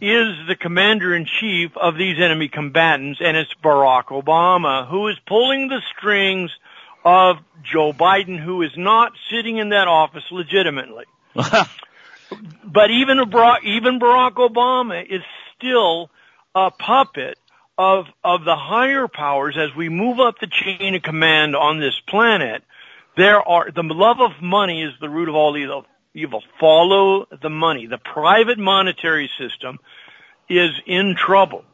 is 0.00 0.46
the 0.46 0.56
commander 0.58 1.14
in 1.14 1.24
chief 1.24 1.76
of 1.76 1.96
these 1.96 2.18
enemy 2.20 2.48
combatants? 2.48 3.20
And 3.22 3.36
it's 3.36 3.52
Barack 3.62 4.06
Obama, 4.06 4.88
who 4.88 5.08
is 5.08 5.16
pulling 5.26 5.68
the 5.68 5.80
strings 5.96 6.50
of 7.04 7.38
Joe 7.62 7.92
Biden, 7.92 8.38
who 8.38 8.62
is 8.62 8.72
not 8.76 9.12
sitting 9.30 9.58
in 9.58 9.70
that 9.70 9.88
office 9.88 10.24
legitimately. 10.30 11.04
but 11.34 12.90
even 12.90 13.18
Barack, 13.18 13.64
even 13.64 14.00
Barack 14.00 14.34
Obama 14.34 15.04
is 15.08 15.22
still 15.56 16.10
a 16.54 16.70
puppet 16.70 17.38
of 17.78 18.06
of 18.24 18.44
the 18.44 18.56
higher 18.56 19.06
powers 19.06 19.56
as 19.58 19.74
we 19.76 19.88
move 19.88 20.18
up 20.18 20.38
the 20.40 20.46
chain 20.46 20.94
of 20.94 21.02
command 21.02 21.54
on 21.54 21.78
this 21.78 21.94
planet 22.08 22.64
there 23.16 23.40
are, 23.40 23.70
the 23.70 23.82
love 23.82 24.20
of 24.20 24.42
money 24.42 24.82
is 24.82 24.92
the 25.00 25.08
root 25.08 25.28
of 25.28 25.34
all 25.34 25.56
evil. 25.56 25.84
Evil. 26.14 26.42
Follow 26.58 27.26
the 27.42 27.50
money. 27.50 27.86
The 27.86 27.98
private 27.98 28.58
monetary 28.58 29.30
system 29.38 29.78
is 30.48 30.70
in 30.86 31.14
trouble. 31.16 31.64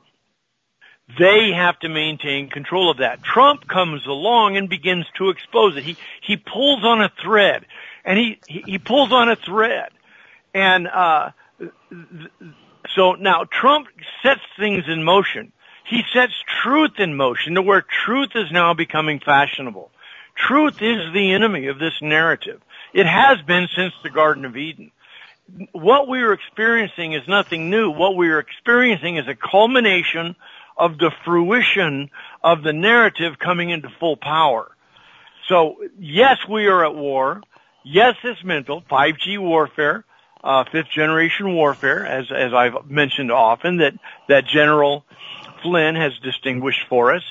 They 1.18 1.52
have 1.52 1.78
to 1.80 1.88
maintain 1.88 2.49
control 2.49 2.90
of 2.90 2.99
that. 2.99 3.22
Trump 3.22 3.68
comes 3.68 4.06
along 4.06 4.56
and 4.56 4.68
begins 4.68 5.06
to 5.18 5.28
expose 5.28 5.76
it. 5.76 5.84
He, 5.84 5.96
he 6.22 6.37
pulls 6.37 6.84
on 6.84 7.02
a 7.02 7.12
thread 7.22 7.66
and 8.04 8.18
he, 8.18 8.38
he, 8.49 8.62
he 8.66 8.78
pulls 8.78 9.12
on 9.12 9.28
a 9.28 9.37
thread 9.37 9.90
and, 10.54 10.88
uh, 10.88 11.30
so 12.94 13.12
now 13.12 13.44
Trump 13.44 13.88
sets 14.22 14.40
things 14.58 14.84
in 14.88 15.02
motion. 15.02 15.52
He 15.84 16.02
sets 16.12 16.32
truth 16.62 16.99
in 16.99 17.14
motion 17.14 17.54
to 17.54 17.62
where 17.62 17.82
truth 17.82 18.30
is 18.34 18.50
now 18.50 18.75
becoming 18.75 19.20
fashionable. 19.20 19.90
Truth 20.46 20.82
is 20.82 21.12
the 21.12 21.32
enemy 21.32 21.68
of 21.68 21.78
this 21.78 21.94
narrative. 22.00 22.61
It 22.92 23.06
has 23.06 23.40
been 23.42 23.68
since 23.76 23.94
the 24.02 24.11
Garden 24.11 24.44
of 24.44 24.56
Eden. 24.56 24.90
What 25.72 26.08
we 26.08 26.20
are 26.20 26.32
experiencing 26.32 27.12
is 27.12 27.22
nothing 27.28 27.70
new. 27.70 27.90
What 27.90 28.16
we 28.16 28.28
are 28.30 28.38
experiencing 28.38 29.16
is 29.16 29.28
a 29.28 29.34
culmination 29.34 30.34
of 30.76 30.99
the 30.99 31.12
fruition 31.25 32.11
of 32.42 32.62
the 32.62 32.72
narrative 32.72 33.38
coming 33.38 33.70
into 33.70 33.88
full 34.00 34.16
power. 34.16 34.75
So 35.49 35.76
yes, 35.99 36.38
we 36.49 36.66
are 36.66 36.84
at 36.84 36.94
war. 36.94 37.42
Yes, 37.84 38.16
it's 38.25 38.42
mental. 38.42 38.82
5G 38.90 39.38
warfare, 39.38 40.04
uh, 40.42 40.64
fifth 40.70 40.88
generation 40.88 41.54
warfare, 41.54 42.06
as 42.06 42.32
as 42.32 42.52
I've 42.52 42.90
mentioned 42.90 43.30
often, 43.30 43.78
that 43.78 43.94
that 44.28 44.46
General 44.46 45.04
Flynn 45.62 45.94
has 45.96 46.12
distinguished 46.18 46.87
for 46.88 47.14
us. 47.14 47.25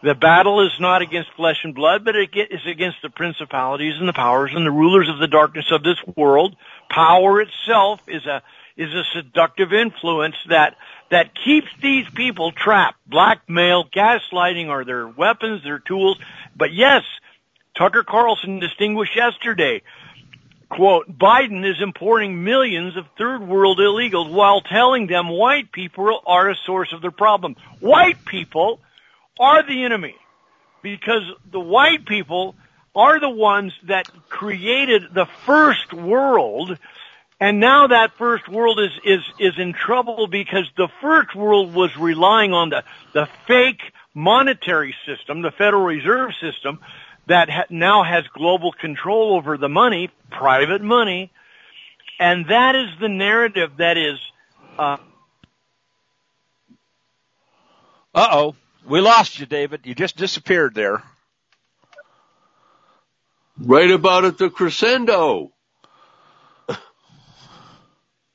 The 0.00 0.14
battle 0.14 0.60
is 0.60 0.72
not 0.78 1.02
against 1.02 1.32
flesh 1.32 1.64
and 1.64 1.74
blood, 1.74 2.04
but 2.04 2.14
it 2.14 2.30
is 2.34 2.64
against 2.66 3.02
the 3.02 3.10
principalities 3.10 3.94
and 3.98 4.08
the 4.08 4.12
powers 4.12 4.52
and 4.54 4.64
the 4.64 4.70
rulers 4.70 5.08
of 5.08 5.18
the 5.18 5.26
darkness 5.26 5.72
of 5.72 5.82
this 5.82 5.98
world. 6.16 6.56
Power 6.88 7.40
itself 7.40 8.00
is 8.06 8.24
a 8.26 8.42
is 8.76 8.94
a 8.94 9.02
seductive 9.12 9.72
influence 9.72 10.36
that 10.48 10.76
that 11.10 11.34
keeps 11.34 11.66
these 11.82 12.08
people 12.14 12.52
trapped. 12.52 12.98
Blackmail, 13.08 13.86
gaslighting 13.86 14.68
are 14.68 14.84
their 14.84 15.08
weapons, 15.08 15.64
their 15.64 15.80
tools. 15.80 16.16
But 16.54 16.72
yes, 16.72 17.02
Tucker 17.76 18.04
Carlson 18.04 18.60
distinguished 18.60 19.16
yesterday, 19.16 19.82
quote, 20.68 21.10
Biden 21.10 21.68
is 21.68 21.82
importing 21.82 22.44
millions 22.44 22.96
of 22.96 23.06
third 23.16 23.40
world 23.46 23.78
illegals 23.78 24.30
while 24.30 24.60
telling 24.60 25.08
them 25.08 25.28
white 25.28 25.72
people 25.72 26.20
are 26.24 26.50
a 26.50 26.56
source 26.66 26.92
of 26.92 27.02
their 27.02 27.10
problem. 27.10 27.56
White 27.80 28.24
people 28.24 28.80
are 29.38 29.66
the 29.66 29.84
enemy 29.84 30.16
because 30.82 31.22
the 31.50 31.60
white 31.60 32.06
people 32.06 32.54
are 32.94 33.20
the 33.20 33.30
ones 33.30 33.72
that 33.84 34.10
created 34.28 35.02
the 35.12 35.26
first 35.44 35.92
world 35.92 36.78
and 37.40 37.60
now 37.60 37.86
that 37.86 38.16
first 38.18 38.48
world 38.48 38.80
is, 38.80 38.90
is, 39.04 39.20
is 39.38 39.58
in 39.58 39.72
trouble 39.72 40.26
because 40.26 40.68
the 40.76 40.88
first 41.00 41.36
world 41.36 41.72
was 41.72 41.96
relying 41.96 42.52
on 42.52 42.70
the, 42.70 42.82
the 43.12 43.28
fake 43.46 43.80
monetary 44.12 44.94
system, 45.06 45.42
the 45.42 45.52
Federal 45.52 45.84
Reserve 45.84 46.32
System, 46.40 46.80
that 47.28 47.48
ha- 47.48 47.66
now 47.70 48.02
has 48.02 48.24
global 48.34 48.72
control 48.72 49.36
over 49.36 49.56
the 49.56 49.68
money, 49.68 50.10
private 50.32 50.82
money, 50.82 51.30
and 52.18 52.46
that 52.48 52.74
is 52.74 52.88
the 53.00 53.08
narrative 53.08 53.76
that 53.78 53.96
is, 53.96 54.18
uh 54.76 54.96
oh. 58.14 58.56
We 58.88 59.00
lost 59.02 59.38
you, 59.38 59.44
David. 59.44 59.82
You 59.84 59.94
just 59.94 60.16
disappeared 60.16 60.74
there. 60.74 61.02
Right 63.58 63.90
about 63.90 64.24
at 64.24 64.38
the 64.38 64.48
crescendo. 64.48 65.52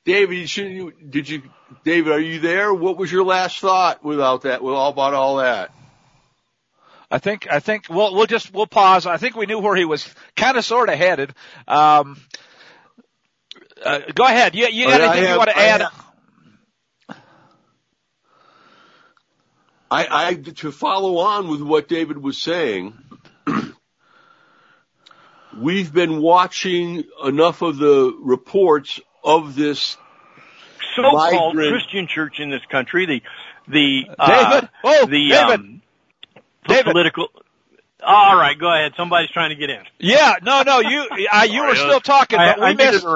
David, 0.04 0.36
you 0.36 0.46
should, 0.46 0.70
you, 0.70 0.92
did 0.92 1.28
you, 1.28 1.42
David, 1.84 2.12
are 2.12 2.20
you 2.20 2.38
there? 2.38 2.72
What 2.72 2.96
was 2.96 3.10
your 3.10 3.24
last 3.24 3.58
thought 3.58 4.04
without 4.04 4.42
that, 4.42 4.62
with 4.62 4.74
all 4.74 4.90
about 4.90 5.14
all 5.14 5.36
that? 5.38 5.72
I 7.10 7.18
think, 7.18 7.48
I 7.50 7.58
think 7.58 7.86
we'll, 7.88 8.14
we'll 8.14 8.26
just, 8.26 8.52
we'll 8.52 8.66
pause. 8.66 9.06
I 9.06 9.16
think 9.16 9.34
we 9.34 9.46
knew 9.46 9.58
where 9.58 9.76
he 9.76 9.84
was 9.84 10.06
kind 10.36 10.56
of 10.56 10.64
sort 10.64 10.88
of 10.88 10.96
headed. 10.96 11.34
Um, 11.66 12.20
uh, 13.84 14.00
go 14.14 14.24
ahead. 14.24 14.54
You, 14.54 14.66
you 14.66 14.86
got 14.86 15.00
anything 15.00 15.24
have, 15.24 15.32
you 15.32 15.38
want 15.38 15.50
to 15.50 15.58
add? 15.58 15.80
Have, 15.80 16.04
I, 19.94 20.28
I, 20.28 20.34
to 20.34 20.72
follow 20.72 21.18
on 21.18 21.46
with 21.46 21.62
what 21.62 21.86
David 21.86 22.18
was 22.18 22.36
saying, 22.36 22.94
we've 25.56 25.92
been 25.92 26.20
watching 26.20 27.04
enough 27.24 27.62
of 27.62 27.78
the 27.78 28.12
reports 28.20 29.00
of 29.22 29.54
this 29.54 29.96
so-called 30.96 31.54
migrant... 31.54 31.70
Christian 31.70 32.08
church 32.08 32.40
in 32.40 32.50
this 32.50 32.62
country, 32.72 33.06
the, 33.06 33.22
the, 33.68 34.04
uh, 34.18 34.50
David, 34.50 34.68
oh, 34.82 35.06
the, 35.06 35.28
David. 35.28 35.60
Um, 35.60 35.82
David. 36.66 36.84
political, 36.86 37.28
all 38.04 38.36
right, 38.36 38.58
go 38.58 38.72
ahead. 38.72 38.94
Somebody's 38.96 39.30
trying 39.30 39.50
to 39.50 39.56
get 39.56 39.70
in. 39.70 39.84
Yeah, 40.00 40.34
no, 40.42 40.62
no, 40.62 40.80
you, 40.80 41.08
uh, 41.32 41.46
you 41.48 41.62
were 41.62 41.76
still 41.76 42.00
talking, 42.00 42.38
but 42.38 42.58
I, 42.58 42.60
we 42.60 42.66
I 42.66 42.74
missed. 42.74 43.06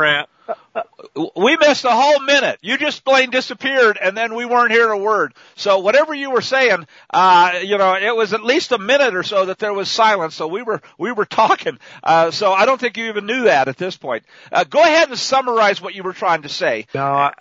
We 1.35 1.57
missed 1.57 1.85
a 1.85 1.90
whole 1.90 2.21
minute. 2.21 2.59
You 2.62 2.78
just 2.78 3.05
plain 3.05 3.31
disappeared 3.31 3.99
and 4.00 4.17
then 4.17 4.35
we 4.35 4.45
weren't 4.45 4.71
hearing 4.71 5.00
a 5.00 5.02
word. 5.02 5.35
So 5.57 5.81
whatever 5.81 6.14
you 6.14 6.31
were 6.31 6.40
saying, 6.40 6.87
uh, 7.11 7.61
you 7.62 7.76
know, 7.76 7.95
it 7.95 8.14
was 8.14 8.33
at 8.33 8.43
least 8.45 8.73
a 8.73 8.78
minute 8.78 9.14
or 9.14 9.23
so 9.23 9.47
that 9.47 9.59
there 9.59 9.75
was 9.75 9.90
silence. 9.90 10.35
So 10.35 10.47
we 10.47 10.62
were, 10.62 10.81
we 10.97 11.12
were 11.12 11.25
talking. 11.25 11.78
Uh, 12.02 12.31
so 12.31 12.52
I 12.52 12.67
don't 12.67 12.81
think 12.81 12.97
you 12.97 13.07
even 13.07 13.26
knew 13.26 13.45
that 13.45 13.69
at 13.69 13.76
this 13.76 13.97
point. 13.97 14.25
Uh, 14.50 14.64
go 14.64 14.83
ahead 14.83 15.09
and 15.09 15.19
summarize 15.19 15.81
what 15.81 15.95
you 15.95 16.02
were 16.02 16.12
trying 16.12 16.43
to 16.43 16.49
say. 16.49 16.87
No, 16.95 17.05
I, 17.05 17.33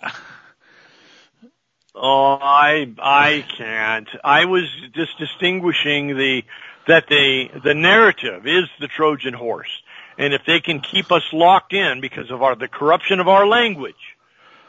oh, 1.94 2.38
I, 2.40 2.92
I 2.98 3.44
can't. 3.56 4.08
I 4.24 4.44
was 4.46 4.64
just 4.94 5.18
distinguishing 5.18 6.16
the, 6.16 6.42
that 6.86 7.06
the, 7.08 7.48
the 7.64 7.74
narrative 7.74 8.46
is 8.46 8.64
the 8.80 8.88
Trojan 8.88 9.34
horse 9.34 9.70
and 10.18 10.34
if 10.34 10.44
they 10.44 10.60
can 10.60 10.80
keep 10.80 11.10
us 11.12 11.22
locked 11.32 11.72
in 11.72 12.00
because 12.00 12.30
of 12.30 12.42
our, 12.42 12.56
the 12.56 12.68
corruption 12.68 13.20
of 13.20 13.28
our 13.28 13.46
language, 13.46 13.94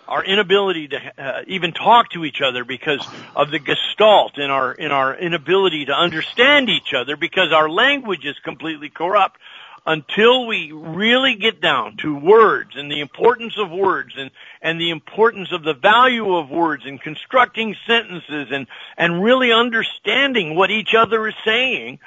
our 0.07 0.23
inability 0.23 0.87
to 0.87 0.97
uh, 1.17 1.41
even 1.47 1.71
talk 1.71 2.11
to 2.11 2.23
each 2.23 2.41
other 2.41 2.63
because 2.63 3.05
of 3.35 3.51
the 3.51 3.59
gestalt 3.59 4.37
in 4.37 4.49
our 4.49 4.71
in 4.73 4.91
our 4.91 5.15
inability 5.15 5.85
to 5.85 5.93
understand 5.93 6.69
each 6.69 6.93
other 6.95 7.15
because 7.15 7.51
our 7.51 7.69
language 7.69 8.25
is 8.25 8.35
completely 8.43 8.89
corrupt 8.89 9.39
until 9.85 10.45
we 10.45 10.71
really 10.71 11.35
get 11.35 11.61
down 11.61 11.97
to 11.97 12.15
words 12.15 12.71
and 12.75 12.91
the 12.91 12.99
importance 12.99 13.53
of 13.57 13.69
words 13.69 14.13
and 14.17 14.31
and 14.61 14.81
the 14.81 14.89
importance 14.89 15.51
of 15.51 15.63
the 15.63 15.75
value 15.75 16.35
of 16.35 16.49
words 16.49 16.83
and 16.85 16.99
constructing 17.01 17.75
sentences 17.85 18.47
and 18.51 18.65
and 18.97 19.23
really 19.23 19.51
understanding 19.51 20.55
what 20.55 20.71
each 20.71 20.95
other 20.95 21.27
is 21.27 21.35
saying 21.45 21.99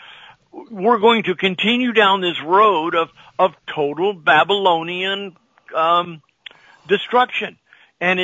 we're 0.52 0.99
going 0.99 1.25
to 1.25 1.35
continue 1.35 1.92
down 1.92 2.21
this 2.21 2.40
road 2.42 2.94
of 3.38 3.52
total 3.66 4.12
Babylonian 4.12 5.37
um, 5.75 6.23
destruction. 6.88 7.59
And 8.00 8.21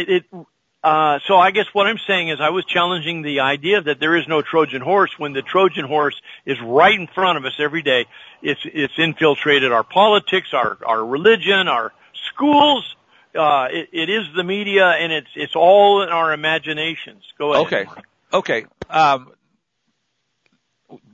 uh, 0.82 1.18
so 1.26 1.36
I 1.36 1.50
guess 1.50 1.66
what 1.72 1.86
I'm 1.86 1.98
saying 2.06 2.28
is 2.28 2.40
I 2.40 2.50
was 2.50 2.64
challenging 2.64 3.22
the 3.22 3.40
idea 3.40 3.80
that 3.80 3.98
there 4.00 4.16
is 4.16 4.28
no 4.28 4.42
Trojan 4.42 4.80
horse 4.80 5.10
when 5.18 5.32
the 5.32 5.42
Trojan 5.42 5.84
horse 5.84 6.20
is 6.46 6.56
right 6.60 6.98
in 6.98 7.06
front 7.08 7.38
of 7.38 7.44
us 7.44 7.54
every 7.58 7.82
day. 7.82 8.06
It's 8.42 8.60
it's 8.64 8.94
infiltrated 8.96 9.72
our 9.72 9.84
politics, 9.84 10.50
our 10.52 10.78
our 10.86 11.04
religion, 11.04 11.68
our 11.68 11.92
schools. 12.32 12.94
Uh, 13.34 13.68
it, 13.70 13.88
it 13.92 14.10
is 14.10 14.26
the 14.36 14.44
media, 14.44 14.86
and 14.86 15.12
it's 15.12 15.30
it's 15.34 15.56
all 15.56 16.02
in 16.02 16.08
our 16.10 16.32
imaginations. 16.32 17.24
Go 17.38 17.54
ahead. 17.54 17.66
Okay, 17.66 17.86
okay. 18.32 18.66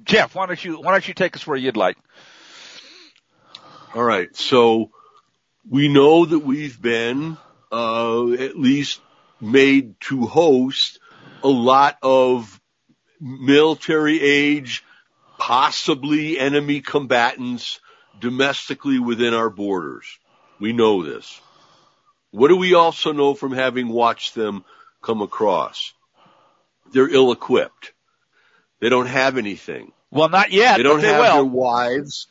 Jeff, 0.04 0.34
why 0.34 0.46
don't 0.46 0.62
you 0.62 0.80
why 0.80 0.92
don't 0.92 1.06
you 1.06 1.14
take 1.14 1.36
us 1.36 1.46
where 1.46 1.56
you'd 1.56 1.76
like? 1.76 1.96
All 3.94 4.02
right. 4.02 4.34
So 4.36 4.90
we 5.68 5.88
know 5.88 6.24
that 6.24 6.40
we've 6.40 6.80
been 6.80 7.36
uh, 7.72 8.32
at 8.32 8.58
least 8.58 9.00
made 9.40 9.98
to 10.00 10.26
host 10.26 10.98
a 11.42 11.48
lot 11.48 11.98
of 12.02 12.60
military 13.20 14.20
age, 14.20 14.84
possibly 15.38 16.38
enemy 16.38 16.80
combatants 16.80 17.80
domestically 18.20 18.98
within 18.98 19.34
our 19.34 19.50
borders. 19.50 20.06
We 20.60 20.72
know 20.72 21.02
this. 21.02 21.40
What 22.30 22.48
do 22.48 22.56
we 22.56 22.74
also 22.74 23.12
know 23.12 23.34
from 23.34 23.52
having 23.52 23.88
watched 23.88 24.34
them 24.34 24.64
come 25.02 25.22
across? 25.22 25.92
They're 26.92 27.12
ill 27.12 27.32
equipped. 27.32 27.93
They 28.80 28.88
don't 28.88 29.06
have 29.06 29.38
anything. 29.38 29.92
Well, 30.10 30.28
not 30.28 30.52
yet. 30.52 30.76
They 30.76 30.82
don't 30.82 31.00
they 31.00 31.08
have 31.08 31.20
will. 31.20 31.34
their 31.34 31.44
wives 31.44 32.28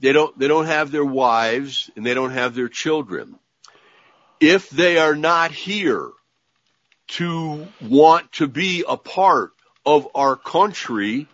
they 0.00 0.12
don't, 0.12 0.36
they 0.38 0.48
don't 0.48 0.66
have 0.66 0.90
their 0.90 1.04
wives 1.04 1.90
and 1.96 2.04
they 2.04 2.14
don't 2.14 2.30
have 2.30 2.54
their 2.54 2.68
children. 2.68 3.36
If 4.40 4.70
they 4.70 4.98
are 4.98 5.14
not 5.14 5.52
here 5.52 6.10
to 7.08 7.66
want 7.80 8.32
to 8.32 8.48
be 8.48 8.84
a 8.88 8.96
part 8.96 9.52
of 9.84 10.08
our 10.14 10.36
country 10.36 11.28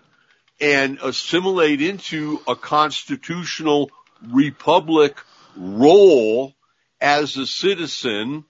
and 0.61 0.99
assimilate 1.02 1.80
into 1.80 2.40
a 2.49 2.57
constitutional 2.57 3.90
republic 4.26 5.18
role 5.57 6.54
as 7.00 7.37
a 7.37 7.47
citizen, 7.47 8.45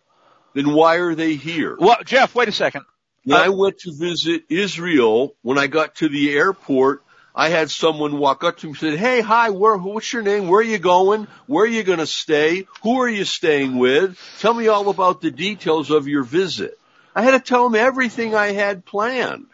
then 0.55 0.73
why 0.73 0.97
are 0.97 1.15
they 1.15 1.35
here? 1.35 1.77
Well, 1.79 1.99
Jeff, 2.05 2.35
wait 2.35 2.49
a 2.49 2.53
second. 2.53 2.85
When 3.25 3.41
I 3.41 3.49
went 3.51 3.79
to 3.81 3.93
visit 3.93 4.45
Israel, 4.49 5.35
when 5.43 5.59
I 5.59 5.67
got 5.67 5.97
to 5.97 6.09
the 6.09 6.33
airport, 6.35 7.03
I 7.35 7.51
had 7.51 7.71
someone 7.71 8.19
walk 8.19 8.43
up 8.43 8.59
to 8.59 8.67
me 8.67 8.71
and 8.71 8.79
said, 8.79 8.99
Hey, 8.99 9.21
hi, 9.21 9.51
where, 9.51 9.77
what's 9.77 10.13
your 10.13 10.23
name? 10.23 10.49
Where 10.49 10.61
are 10.61 10.65
you 10.65 10.79
going? 10.79 11.29
Where 11.47 11.65
are 11.65 11.69
you 11.69 11.83
going 11.83 11.99
to 11.99 12.07
stay? 12.07 12.67
Who 12.83 13.01
are 13.03 13.09
you 13.09 13.25
staying 13.25 13.79
with? 13.79 14.19
Tell 14.41 14.55
me 14.55 14.69
all 14.69 14.89
about 14.89 15.21
the 15.21 15.31
details 15.31 15.91
of 15.91 16.09
your 16.09 16.25
visit. 16.25 16.79
I 17.15 17.23
had 17.23 17.33
to 17.33 17.41
tell 17.41 17.67
him 17.67 17.75
everything 17.75 18.35
I 18.35 18.53
had 18.53 18.85
planned. 18.85 19.47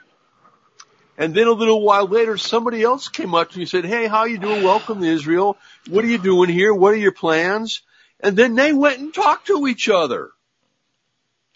And 1.17 1.35
then 1.35 1.47
a 1.47 1.53
little 1.53 1.83
while 1.83 2.07
later, 2.07 2.37
somebody 2.37 2.83
else 2.83 3.09
came 3.09 3.35
up 3.35 3.51
to 3.51 3.59
me 3.59 3.65
and 3.65 3.71
said, 3.71 3.85
Hey, 3.85 4.07
how 4.07 4.25
you 4.25 4.39
doing? 4.39 4.63
Welcome 4.63 5.01
to 5.01 5.07
Israel. 5.07 5.57
What 5.89 6.05
are 6.05 6.09
you 6.09 6.19
doing 6.19 6.51
here? 6.51 6.73
What 6.75 6.95
are 6.95 6.99
your 6.99 7.13
plans? 7.13 7.83
And 8.21 8.37
then 8.37 8.55
they 8.55 8.73
went 8.73 9.01
and 9.01 9.13
talked 9.13 9.49
to 9.49 9.67
each 9.67 9.89
other. 9.89 10.31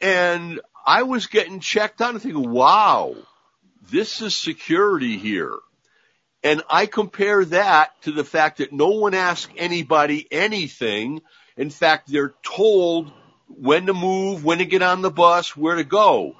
And 0.00 0.60
I 0.86 1.02
was 1.02 1.26
getting 1.26 1.60
checked 1.60 2.00
out 2.00 2.14
and 2.14 2.22
thinking, 2.22 2.50
wow, 2.50 3.14
this 3.90 4.22
is 4.22 4.34
security 4.34 5.18
here. 5.18 5.56
And 6.42 6.62
I 6.70 6.86
compare 6.86 7.44
that 7.46 7.90
to 8.02 8.12
the 8.12 8.24
fact 8.24 8.58
that 8.58 8.72
no 8.72 8.88
one 8.88 9.14
asks 9.14 9.52
anybody 9.56 10.26
anything. 10.30 11.20
In 11.56 11.70
fact, 11.70 12.10
they're 12.10 12.34
told 12.42 13.12
when 13.48 13.86
to 13.86 13.94
move, 13.94 14.44
when 14.44 14.58
to 14.58 14.64
get 14.64 14.82
on 14.82 15.02
the 15.02 15.10
bus, 15.10 15.56
where 15.56 15.76
to 15.76 15.84
go. 15.84 16.36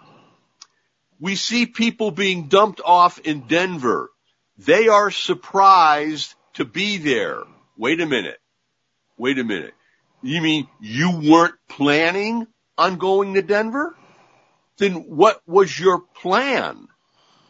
We 1.21 1.35
see 1.35 1.67
people 1.67 2.13
being 2.13 2.47
dumped 2.47 2.81
off 2.85 3.19
in 3.19 3.49
Denver. 3.49 4.11
They 4.57 4.89
are 4.89 5.11
surprised 5.11 6.35
to 6.55 6.65
be 6.65 6.99
there. 6.99 7.43
Wait 7.77 8.01
a 8.01 8.07
minute. 8.07 8.39
Wait 9.17 9.39
a 9.39 9.45
minute. 9.45 9.75
You 10.23 10.41
mean 10.41 10.69
you 10.81 11.21
weren't 11.25 11.55
planning 11.69 12.47
on 12.77 12.97
going 12.97 13.35
to 13.35 13.43
Denver? 13.43 13.97
Then 14.79 14.95
what 14.95 15.43
was 15.47 15.79
your 15.79 16.01
plan? 16.01 16.89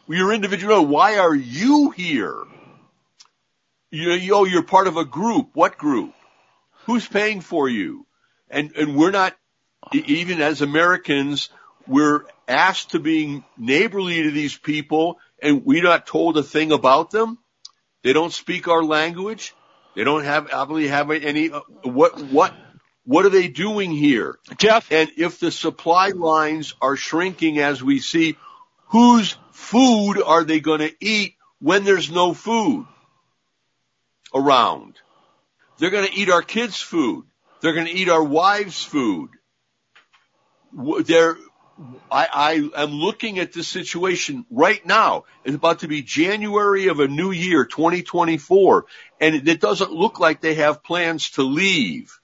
Your 0.07 0.33
individual, 0.33 0.85
why 0.85 1.19
are 1.19 1.35
you 1.35 1.91
here? 1.91 2.43
You 3.91 4.09
know, 4.09 4.15
you, 4.15 4.35
oh, 4.35 4.45
you're 4.45 4.63
part 4.63 4.87
of 4.87 4.97
a 4.97 5.05
group. 5.05 5.51
What 5.53 5.77
group? 5.77 6.13
Who's 6.85 7.07
paying 7.07 7.41
for 7.41 7.69
you? 7.69 8.05
And, 8.49 8.75
and 8.75 8.95
we're 8.95 9.11
not, 9.11 9.35
even 9.93 10.41
as 10.41 10.61
Americans, 10.61 11.49
we're 11.87 12.23
asked 12.47 12.91
to 12.91 12.99
be 12.99 13.43
neighborly 13.57 14.23
to 14.23 14.31
these 14.31 14.57
people 14.57 15.19
and 15.41 15.63
we're 15.63 15.83
not 15.83 16.07
told 16.07 16.37
a 16.37 16.43
thing 16.43 16.71
about 16.71 17.11
them. 17.11 17.37
They 18.03 18.13
don't 18.13 18.33
speak 18.33 18.67
our 18.67 18.83
language. 18.83 19.53
They 19.95 20.03
don't 20.03 20.23
have, 20.23 20.51
obviously 20.51 20.87
have 20.87 21.11
any, 21.11 21.51
uh, 21.51 21.61
what, 21.83 22.19
what, 22.23 22.53
what 23.05 23.25
are 23.25 23.29
they 23.29 23.47
doing 23.47 23.91
here? 23.91 24.37
Jeff? 24.57 24.91
And 24.91 25.11
if 25.17 25.39
the 25.39 25.51
supply 25.51 26.09
lines 26.09 26.75
are 26.81 26.95
shrinking 26.95 27.59
as 27.59 27.81
we 27.81 27.99
see, 27.99 28.37
whose 28.87 29.35
food 29.51 30.21
are 30.21 30.43
they 30.43 30.59
going 30.59 30.81
to 30.81 30.93
eat 30.99 31.35
when 31.59 31.83
there's 31.83 32.11
no 32.11 32.33
food 32.33 32.85
around? 34.33 34.95
They're 35.77 35.89
going 35.89 36.07
to 36.07 36.13
eat 36.13 36.29
our 36.29 36.41
kids' 36.41 36.81
food. 36.81 37.25
They're 37.61 37.73
going 37.73 37.87
to 37.87 37.93
eat 37.93 38.09
our 38.09 38.23
wives' 38.23 38.83
food. 38.83 39.29
They're, 40.73 41.37
I, 42.11 42.27
I 42.75 42.83
am 42.83 42.91
looking 42.91 43.39
at 43.39 43.53
this 43.53 43.67
situation 43.67 44.45
right 44.51 44.85
now. 44.85 45.23
It's 45.43 45.55
about 45.55 45.79
to 45.79 45.87
be 45.87 46.01
January 46.01 46.87
of 46.87 46.99
a 46.99 47.07
new 47.07 47.31
year, 47.31 47.65
2024, 47.65 48.85
and 49.19 49.47
it 49.47 49.61
doesn't 49.61 49.91
look 49.91 50.19
like 50.19 50.41
they 50.41 50.55
have 50.55 50.83
plans 50.83 51.31
to 51.31 51.43
leave. 51.43 52.19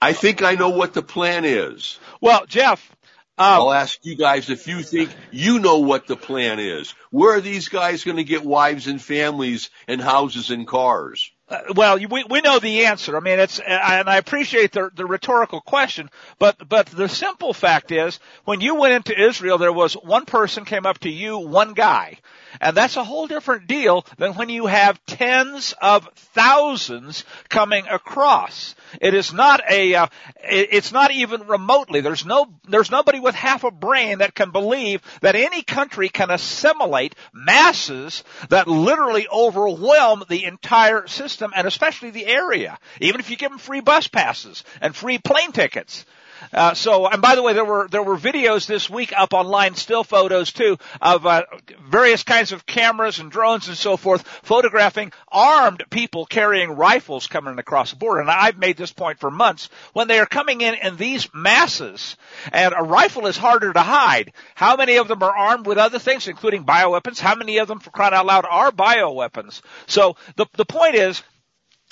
I 0.00 0.12
think 0.12 0.42
I 0.42 0.54
know 0.54 0.70
what 0.70 0.94
the 0.94 1.02
plan 1.02 1.44
is. 1.44 1.98
Well, 2.20 2.46
Jeff, 2.46 2.94
um, 3.36 3.46
I'll 3.46 3.72
ask 3.72 3.98
you 4.04 4.16
guys 4.16 4.50
if 4.50 4.66
you 4.66 4.82
think 4.82 5.10
you 5.30 5.58
know 5.58 5.78
what 5.78 6.06
the 6.06 6.16
plan 6.16 6.58
is. 6.58 6.94
Where 7.10 7.36
are 7.36 7.40
these 7.40 7.68
guys 7.68 8.04
going 8.04 8.16
to 8.16 8.24
get 8.24 8.44
wives 8.44 8.86
and 8.86 9.00
families 9.02 9.70
and 9.86 10.00
houses 10.00 10.50
and 10.50 10.66
cars? 10.66 11.32
Uh, 11.48 11.60
well, 11.74 11.98
we 11.98 12.24
we 12.24 12.40
know 12.42 12.58
the 12.58 12.84
answer. 12.86 13.16
I 13.16 13.20
mean, 13.20 13.38
it's 13.38 13.58
and 13.58 14.08
I 14.08 14.16
appreciate 14.16 14.72
the 14.72 14.90
the 14.94 15.06
rhetorical 15.06 15.62
question, 15.62 16.10
but 16.38 16.68
but 16.68 16.86
the 16.86 17.08
simple 17.08 17.54
fact 17.54 17.90
is, 17.90 18.20
when 18.44 18.60
you 18.60 18.74
went 18.74 18.94
into 18.94 19.18
Israel, 19.18 19.56
there 19.56 19.72
was 19.72 19.94
one 19.94 20.26
person 20.26 20.66
came 20.66 20.84
up 20.84 20.98
to 21.00 21.10
you, 21.10 21.38
one 21.38 21.72
guy, 21.72 22.18
and 22.60 22.76
that's 22.76 22.96
a 22.96 23.04
whole 23.04 23.26
different 23.26 23.66
deal 23.66 24.04
than 24.18 24.34
when 24.34 24.48
you 24.50 24.66
have 24.66 25.04
tens 25.06 25.74
of 25.80 26.08
thousands 26.14 27.24
coming 27.48 27.86
across. 27.88 28.74
It 29.00 29.14
is 29.14 29.32
not 29.32 29.60
a, 29.70 29.94
uh, 29.94 30.06
it's 30.42 30.92
not 30.92 31.10
even 31.10 31.46
remotely. 31.46 32.00
There's 32.00 32.24
no, 32.24 32.46
there's 32.68 32.90
nobody 32.90 33.20
with 33.20 33.34
half 33.34 33.64
a 33.64 33.70
brain 33.70 34.18
that 34.18 34.34
can 34.34 34.50
believe 34.50 35.02
that 35.20 35.36
any 35.36 35.62
country 35.62 36.08
can 36.08 36.30
assimilate 36.30 37.14
masses 37.32 38.24
that 38.48 38.66
literally 38.66 39.28
overwhelm 39.28 40.24
the 40.28 40.44
entire 40.44 41.06
system 41.06 41.37
and 41.40 41.66
especially 41.66 42.10
the 42.10 42.26
area. 42.26 42.78
Even 43.00 43.20
if 43.20 43.30
you 43.30 43.36
give 43.36 43.50
them 43.50 43.58
free 43.58 43.80
bus 43.80 44.08
passes 44.08 44.64
and 44.80 44.94
free 44.94 45.18
plane 45.18 45.52
tickets. 45.52 46.04
Uh, 46.52 46.74
so, 46.74 47.06
and 47.06 47.20
by 47.22 47.34
the 47.34 47.42
way, 47.42 47.52
there 47.52 47.64
were 47.64 47.88
there 47.88 48.02
were 48.02 48.16
videos 48.16 48.66
this 48.66 48.88
week 48.88 49.12
up 49.16 49.32
online, 49.32 49.74
still 49.74 50.04
photos 50.04 50.52
too, 50.52 50.78
of 51.00 51.26
uh, 51.26 51.44
various 51.82 52.22
kinds 52.22 52.52
of 52.52 52.66
cameras 52.66 53.18
and 53.18 53.30
drones 53.30 53.68
and 53.68 53.76
so 53.76 53.96
forth, 53.96 54.26
photographing 54.42 55.12
armed 55.28 55.84
people 55.90 56.26
carrying 56.26 56.72
rifles 56.72 57.26
coming 57.26 57.58
across 57.58 57.90
the 57.90 57.96
border. 57.96 58.20
And 58.20 58.30
I've 58.30 58.58
made 58.58 58.76
this 58.76 58.92
point 58.92 59.18
for 59.18 59.30
months. 59.30 59.68
When 59.92 60.08
they 60.08 60.18
are 60.18 60.26
coming 60.26 60.60
in 60.60 60.74
in 60.74 60.96
these 60.96 61.28
masses, 61.34 62.16
and 62.52 62.74
a 62.76 62.82
rifle 62.82 63.26
is 63.26 63.36
harder 63.36 63.72
to 63.72 63.80
hide. 63.80 64.32
How 64.54 64.76
many 64.76 64.96
of 64.96 65.08
them 65.08 65.22
are 65.22 65.36
armed 65.36 65.66
with 65.66 65.78
other 65.78 65.98
things, 65.98 66.28
including 66.28 66.64
bioweapons? 66.64 67.18
How 67.18 67.34
many 67.34 67.58
of 67.58 67.68
them, 67.68 67.80
for 67.80 67.90
crying 67.90 68.14
out 68.14 68.26
loud, 68.26 68.46
are 68.48 68.70
bioweapons? 68.70 69.60
So 69.86 70.16
the 70.36 70.46
the 70.54 70.64
point 70.64 70.94
is 70.94 71.22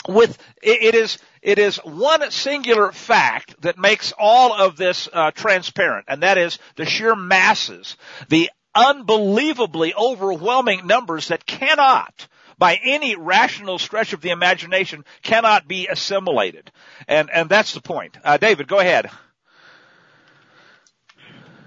with 0.08 0.38
it 0.62 0.94
is 0.94 1.18
it 1.42 1.58
is 1.58 1.76
one 1.78 2.30
singular 2.30 2.92
fact 2.92 3.60
that 3.62 3.78
makes 3.78 4.12
all 4.18 4.52
of 4.52 4.76
this 4.76 5.08
uh, 5.12 5.30
transparent, 5.30 6.06
and 6.08 6.22
that 6.22 6.38
is 6.38 6.58
the 6.76 6.84
sheer 6.84 7.14
masses, 7.14 7.96
the 8.28 8.50
unbelievably 8.74 9.94
overwhelming 9.94 10.86
numbers 10.86 11.28
that 11.28 11.46
cannot 11.46 12.28
by 12.58 12.78
any 12.82 13.16
rational 13.16 13.78
stretch 13.78 14.12
of 14.12 14.20
the 14.20 14.30
imagination 14.30 15.04
cannot 15.22 15.68
be 15.68 15.88
assimilated. 15.88 16.70
And, 17.08 17.30
and 17.30 17.48
that's 17.48 17.74
the 17.74 17.80
point. 17.80 18.16
Uh, 18.24 18.38
David, 18.38 18.68
go 18.68 18.78
ahead. 18.78 19.10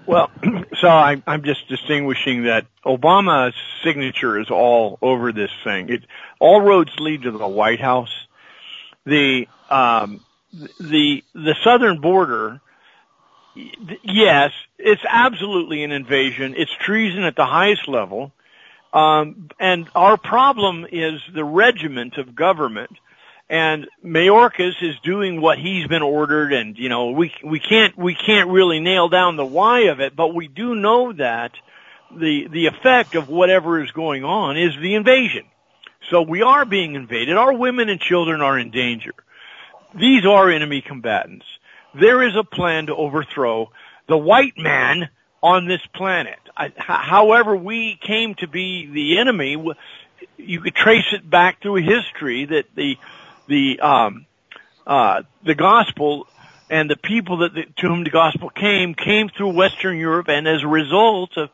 Well, 0.06 0.30
so 0.80 0.88
I, 0.88 1.22
I'm 1.26 1.44
just 1.44 1.68
distinguishing 1.68 2.44
that 2.44 2.66
Obama's 2.84 3.54
signature 3.84 4.40
is 4.40 4.50
all 4.50 4.98
over 5.00 5.32
this 5.32 5.50
thing. 5.62 5.88
It, 5.90 6.04
all 6.40 6.60
roads 6.60 6.90
lead 6.98 7.22
to 7.22 7.30
the 7.30 7.46
White 7.46 7.80
House 7.80 8.10
the 9.10 9.48
um, 9.68 10.20
the 10.78 11.22
the 11.34 11.54
southern 11.62 12.00
border. 12.00 12.60
Yes, 14.02 14.52
it's 14.78 15.02
absolutely 15.06 15.82
an 15.82 15.92
invasion. 15.92 16.54
It's 16.56 16.70
treason 16.72 17.24
at 17.24 17.36
the 17.36 17.44
highest 17.44 17.88
level. 17.88 18.32
Um, 18.92 19.50
and 19.58 19.88
our 19.94 20.16
problem 20.16 20.86
is 20.90 21.20
the 21.34 21.44
regiment 21.44 22.16
of 22.16 22.34
government. 22.34 22.90
And 23.48 23.88
Mayorkas 24.04 24.80
is 24.80 24.94
doing 25.02 25.40
what 25.40 25.58
he's 25.58 25.86
been 25.88 26.02
ordered, 26.02 26.52
and 26.52 26.78
you 26.78 26.88
know 26.88 27.10
we 27.10 27.34
we 27.44 27.58
can't 27.58 27.96
we 27.98 28.14
can't 28.14 28.48
really 28.48 28.78
nail 28.78 29.08
down 29.08 29.36
the 29.36 29.44
why 29.44 29.90
of 29.92 29.98
it, 29.98 30.14
but 30.14 30.32
we 30.32 30.46
do 30.46 30.76
know 30.76 31.12
that 31.14 31.52
the 32.16 32.46
the 32.46 32.66
effect 32.66 33.16
of 33.16 33.28
whatever 33.28 33.82
is 33.82 33.90
going 33.90 34.22
on 34.22 34.56
is 34.56 34.72
the 34.80 34.94
invasion. 34.94 35.49
So 36.08 36.22
we 36.22 36.42
are 36.42 36.64
being 36.64 36.94
invaded. 36.94 37.36
Our 37.36 37.52
women 37.52 37.88
and 37.88 38.00
children 38.00 38.40
are 38.40 38.58
in 38.58 38.70
danger. 38.70 39.12
These 39.94 40.24
are 40.24 40.50
enemy 40.50 40.80
combatants. 40.80 41.46
There 41.94 42.26
is 42.26 42.34
a 42.36 42.44
plan 42.44 42.86
to 42.86 42.94
overthrow 42.94 43.70
the 44.06 44.16
white 44.16 44.56
man 44.56 45.08
on 45.42 45.66
this 45.66 45.80
planet. 45.94 46.38
I, 46.56 46.72
however 46.76 47.56
we 47.56 47.98
came 48.00 48.34
to 48.36 48.46
be 48.46 48.86
the 48.86 49.18
enemy, 49.18 49.56
you 50.36 50.60
could 50.60 50.74
trace 50.74 51.06
it 51.12 51.28
back 51.28 51.62
through 51.62 51.76
history 51.76 52.44
that 52.46 52.66
the, 52.74 52.96
the, 53.48 53.80
um, 53.80 54.26
uh, 54.86 55.22
the 55.44 55.54
gospel 55.54 56.26
and 56.68 56.88
the 56.88 56.96
people 56.96 57.38
that, 57.38 57.54
to 57.76 57.88
whom 57.88 58.04
the 58.04 58.10
gospel 58.10 58.50
came, 58.50 58.94
came 58.94 59.28
through 59.28 59.54
Western 59.54 59.98
Europe 59.98 60.28
and 60.28 60.46
as 60.46 60.62
a 60.62 60.68
result 60.68 61.36
of 61.36 61.50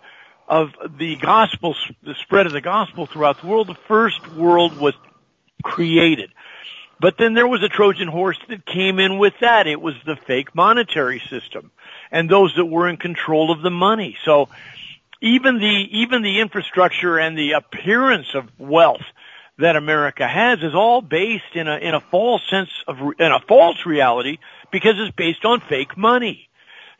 of 0.48 0.70
the 0.98 1.16
gospel, 1.16 1.74
the 2.02 2.14
spread 2.14 2.46
of 2.46 2.52
the 2.52 2.60
gospel 2.60 3.06
throughout 3.06 3.40
the 3.40 3.46
world, 3.46 3.66
the 3.66 3.74
first 3.88 4.26
world 4.34 4.78
was 4.78 4.94
created. 5.62 6.30
But 6.98 7.18
then 7.18 7.34
there 7.34 7.48
was 7.48 7.62
a 7.62 7.68
Trojan 7.68 8.08
horse 8.08 8.38
that 8.48 8.64
came 8.64 8.98
in 8.98 9.18
with 9.18 9.34
that. 9.40 9.66
It 9.66 9.80
was 9.80 9.94
the 10.06 10.16
fake 10.16 10.54
monetary 10.54 11.20
system 11.28 11.70
and 12.10 12.30
those 12.30 12.54
that 12.56 12.64
were 12.64 12.88
in 12.88 12.96
control 12.96 13.50
of 13.50 13.62
the 13.62 13.70
money. 13.70 14.16
So 14.24 14.48
even 15.20 15.58
the, 15.58 15.88
even 15.98 16.22
the 16.22 16.40
infrastructure 16.40 17.18
and 17.18 17.36
the 17.36 17.52
appearance 17.52 18.34
of 18.34 18.48
wealth 18.58 19.04
that 19.58 19.76
America 19.76 20.26
has 20.26 20.60
is 20.62 20.74
all 20.74 21.02
based 21.02 21.54
in 21.54 21.66
a, 21.68 21.76
in 21.76 21.94
a 21.94 22.00
false 22.00 22.42
sense 22.48 22.70
of, 22.86 22.98
in 23.18 23.32
a 23.32 23.40
false 23.40 23.84
reality 23.86 24.38
because 24.70 24.94
it's 24.98 25.14
based 25.16 25.44
on 25.44 25.60
fake 25.60 25.96
money. 25.96 26.48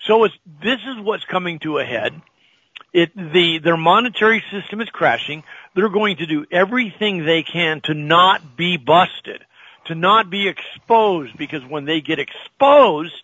So 0.07 0.25
it's, 0.25 0.35
this 0.63 0.81
is 0.87 0.99
what's 1.01 1.25
coming 1.25 1.59
to 1.61 1.79
a 1.79 1.85
head. 1.85 2.21
It, 3.03 3.15
the, 3.15 3.59
their 3.59 3.77
monetary 3.77 4.43
system 4.51 4.81
is 4.81 4.89
crashing. 4.89 5.45
They're 5.75 5.91
going 5.91 6.17
to 6.17 6.27
do 6.27 6.47
everything 6.51 7.27
they 7.27 7.43
can 7.43 7.83
to 7.83 7.93
not 7.93 8.57
be 8.57 8.79
busted, 8.79 9.45
to 9.89 9.95
not 9.95 10.31
be 10.31 10.49
exposed, 10.49 11.37
because 11.37 11.63
when 11.69 11.85
they 11.85 12.01
get 12.01 12.19
exposed, 12.19 13.23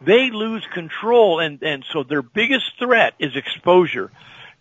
they 0.00 0.30
lose 0.32 0.64
control 0.74 1.38
and, 1.38 1.84
so 1.92 2.02
their 2.02 2.22
biggest 2.22 2.64
threat 2.80 3.14
is 3.20 3.36
exposure 3.36 4.10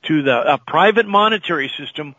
to 0.04 0.22
the, 0.22 0.54
a 0.54 0.60
private 0.60 1.08
monetary 1.08 1.72
system 1.76 2.16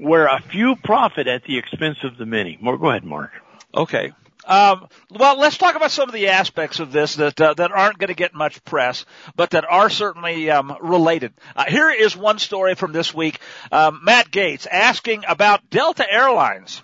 where 0.00 0.26
a 0.26 0.40
few 0.40 0.74
profit 0.74 1.28
at 1.28 1.44
the 1.44 1.56
expense 1.56 1.98
of 2.02 2.16
the 2.18 2.26
many. 2.26 2.58
Go 2.62 2.90
ahead, 2.90 3.04
Mark. 3.04 3.30
Okay. 3.72 4.12
Um, 4.46 4.86
well, 5.10 5.38
let's 5.38 5.58
talk 5.58 5.74
about 5.74 5.90
some 5.90 6.08
of 6.08 6.14
the 6.14 6.28
aspects 6.28 6.78
of 6.78 6.92
this 6.92 7.16
that 7.16 7.40
uh, 7.40 7.54
that 7.54 7.72
aren't 7.72 7.98
going 7.98 8.08
to 8.08 8.14
get 8.14 8.32
much 8.32 8.64
press, 8.64 9.04
but 9.34 9.50
that 9.50 9.64
are 9.68 9.90
certainly 9.90 10.50
um, 10.50 10.76
related. 10.80 11.34
Uh, 11.56 11.64
here 11.68 11.90
is 11.90 12.16
one 12.16 12.38
story 12.38 12.76
from 12.76 12.92
this 12.92 13.12
week. 13.12 13.40
Um, 13.72 14.00
Matt 14.04 14.30
Gaetz 14.30 14.66
asking 14.70 15.24
about 15.26 15.68
Delta 15.68 16.06
Airlines. 16.08 16.82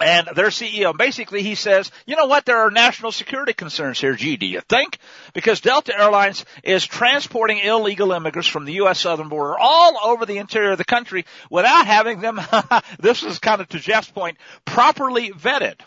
And 0.00 0.28
their 0.34 0.48
CEO, 0.48 0.96
basically 0.96 1.42
he 1.42 1.54
says, 1.54 1.92
you 2.04 2.16
know 2.16 2.26
what, 2.26 2.44
there 2.44 2.58
are 2.58 2.70
national 2.72 3.12
security 3.12 3.52
concerns 3.52 4.00
here, 4.00 4.16
gee, 4.16 4.36
do 4.36 4.44
you 4.44 4.60
think? 4.68 4.98
Because 5.34 5.60
Delta 5.60 5.96
Airlines 5.96 6.44
is 6.64 6.84
transporting 6.84 7.58
illegal 7.58 8.10
immigrants 8.10 8.48
from 8.48 8.64
the 8.64 8.72
U.S. 8.72 8.98
southern 8.98 9.28
border 9.28 9.56
all 9.56 9.96
over 10.02 10.26
the 10.26 10.38
interior 10.38 10.72
of 10.72 10.78
the 10.78 10.84
country 10.84 11.26
without 11.48 11.86
having 11.86 12.20
them, 12.20 12.40
this 12.98 13.22
is 13.22 13.38
kind 13.38 13.60
of 13.60 13.68
to 13.68 13.78
Jeff's 13.78 14.10
point, 14.10 14.36
properly 14.64 15.30
vetted. 15.30 15.80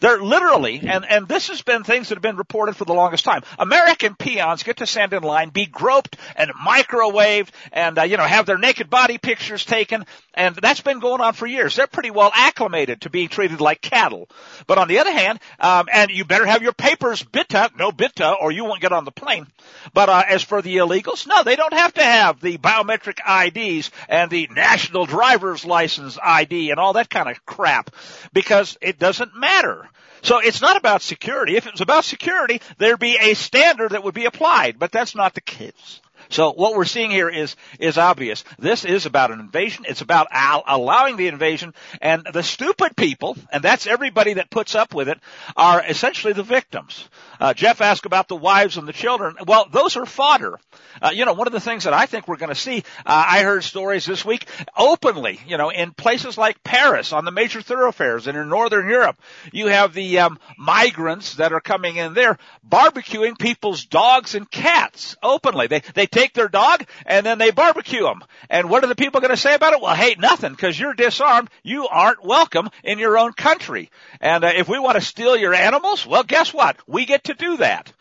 They're 0.00 0.22
literally, 0.22 0.80
and, 0.82 1.04
and 1.04 1.26
this 1.26 1.48
has 1.48 1.62
been 1.62 1.82
things 1.82 2.08
that 2.08 2.16
have 2.16 2.22
been 2.22 2.36
reported 2.36 2.76
for 2.76 2.84
the 2.84 2.94
longest 2.94 3.24
time. 3.24 3.42
American 3.58 4.14
peons 4.14 4.62
get 4.62 4.78
to 4.78 4.86
stand 4.86 5.12
in 5.12 5.22
line, 5.22 5.50
be 5.50 5.66
groped 5.66 6.16
and 6.36 6.50
microwaved 6.54 7.48
and, 7.72 7.98
uh, 7.98 8.02
you 8.02 8.16
know, 8.16 8.24
have 8.24 8.46
their 8.46 8.58
naked 8.58 8.88
body 8.90 9.18
pictures 9.18 9.64
taken. 9.64 10.04
And 10.34 10.54
that's 10.54 10.80
been 10.80 11.00
going 11.00 11.20
on 11.20 11.32
for 11.32 11.46
years. 11.46 11.74
They're 11.74 11.88
pretty 11.88 12.10
well 12.10 12.30
acclimated 12.32 13.02
to 13.02 13.10
being 13.10 13.28
treated 13.28 13.60
like 13.60 13.80
cattle. 13.80 14.28
But 14.66 14.78
on 14.78 14.86
the 14.86 15.00
other 15.00 15.12
hand, 15.12 15.40
um, 15.58 15.88
and 15.92 16.10
you 16.10 16.24
better 16.24 16.46
have 16.46 16.62
your 16.62 16.72
papers 16.72 17.22
BITA, 17.22 17.70
no 17.76 17.90
BITA, 17.90 18.36
or 18.40 18.52
you 18.52 18.64
won't 18.64 18.80
get 18.80 18.92
on 18.92 19.04
the 19.04 19.10
plane. 19.10 19.46
But, 19.94 20.08
uh, 20.08 20.22
as 20.28 20.44
for 20.44 20.62
the 20.62 20.76
illegals, 20.76 21.26
no, 21.26 21.42
they 21.42 21.56
don't 21.56 21.72
have 21.72 21.94
to 21.94 22.04
have 22.04 22.40
the 22.40 22.58
biometric 22.58 23.18
IDs 23.26 23.90
and 24.08 24.30
the 24.30 24.48
national 24.52 25.06
driver's 25.06 25.64
license 25.64 26.18
ID 26.22 26.70
and 26.70 26.78
all 26.78 26.92
that 26.92 27.10
kind 27.10 27.28
of 27.28 27.44
crap 27.44 27.90
because 28.32 28.78
it 28.80 28.98
doesn't 28.98 29.34
matter. 29.34 29.87
So 30.22 30.38
it's 30.38 30.60
not 30.60 30.76
about 30.76 31.02
security. 31.02 31.56
If 31.56 31.66
it 31.66 31.72
was 31.72 31.80
about 31.80 32.04
security, 32.04 32.60
there'd 32.78 32.98
be 32.98 33.16
a 33.20 33.34
standard 33.34 33.92
that 33.92 34.02
would 34.02 34.14
be 34.14 34.24
applied, 34.24 34.78
but 34.78 34.92
that's 34.92 35.14
not 35.14 35.34
the 35.34 35.40
case. 35.40 36.00
So 36.30 36.52
what 36.52 36.74
we're 36.74 36.84
seeing 36.84 37.10
here 37.10 37.28
is 37.28 37.56
is 37.78 37.98
obvious. 37.98 38.44
This 38.58 38.84
is 38.84 39.06
about 39.06 39.30
an 39.30 39.40
invasion. 39.40 39.84
It's 39.88 40.00
about 40.00 40.28
al- 40.30 40.64
allowing 40.66 41.16
the 41.16 41.28
invasion, 41.28 41.74
and 42.00 42.26
the 42.32 42.42
stupid 42.42 42.96
people, 42.96 43.36
and 43.52 43.62
that's 43.62 43.86
everybody 43.86 44.34
that 44.34 44.50
puts 44.50 44.74
up 44.74 44.94
with 44.94 45.08
it, 45.08 45.18
are 45.56 45.82
essentially 45.86 46.32
the 46.32 46.42
victims. 46.42 47.08
Uh, 47.40 47.54
Jeff 47.54 47.80
asked 47.80 48.06
about 48.06 48.28
the 48.28 48.36
wives 48.36 48.76
and 48.76 48.86
the 48.86 48.92
children. 48.92 49.36
Well, 49.46 49.66
those 49.70 49.96
are 49.96 50.06
fodder. 50.06 50.58
Uh, 51.00 51.10
you 51.14 51.24
know, 51.24 51.34
one 51.34 51.46
of 51.46 51.52
the 51.52 51.60
things 51.60 51.84
that 51.84 51.92
I 51.92 52.06
think 52.06 52.26
we're 52.26 52.36
going 52.36 52.48
to 52.48 52.54
see, 52.54 52.78
uh, 53.06 53.24
I 53.28 53.42
heard 53.42 53.62
stories 53.62 54.04
this 54.04 54.24
week 54.24 54.46
openly, 54.76 55.40
you 55.46 55.56
know, 55.56 55.70
in 55.70 55.92
places 55.92 56.36
like 56.36 56.62
Paris 56.64 57.12
on 57.12 57.24
the 57.24 57.30
major 57.30 57.62
thoroughfares 57.62 58.26
and 58.26 58.36
in 58.36 58.48
Northern 58.48 58.88
Europe, 58.88 59.20
you 59.52 59.68
have 59.68 59.94
the 59.94 60.18
um, 60.18 60.38
migrants 60.58 61.36
that 61.36 61.52
are 61.52 61.60
coming 61.60 61.96
in 61.96 62.14
there 62.14 62.38
barbecuing 62.68 63.38
people's 63.38 63.84
dogs 63.86 64.34
and 64.34 64.50
cats 64.50 65.16
openly. 65.22 65.68
They 65.68 65.82
they 65.94 66.06
take 66.18 66.32
their 66.34 66.48
dog 66.48 66.84
and 67.06 67.24
then 67.24 67.38
they 67.38 67.50
barbecue 67.50 68.02
them. 68.02 68.22
And 68.50 68.68
what 68.68 68.82
are 68.84 68.88
the 68.88 68.96
people 68.96 69.20
going 69.20 69.30
to 69.30 69.36
say 69.36 69.54
about 69.54 69.72
it? 69.72 69.80
Well, 69.80 69.94
hey, 69.94 70.16
nothing, 70.18 70.52
because 70.52 70.78
you're 70.78 70.94
disarmed. 70.94 71.48
You 71.62 71.86
aren't 71.88 72.24
welcome 72.24 72.68
in 72.82 72.98
your 72.98 73.18
own 73.18 73.32
country. 73.32 73.90
And 74.20 74.44
uh, 74.44 74.52
if 74.56 74.68
we 74.68 74.78
want 74.78 74.96
to 74.96 75.00
steal 75.00 75.36
your 75.36 75.54
animals, 75.54 76.06
well, 76.06 76.24
guess 76.24 76.52
what? 76.52 76.76
We 76.86 77.06
get 77.06 77.24
to 77.24 77.34
do 77.34 77.58
that. 77.58 77.92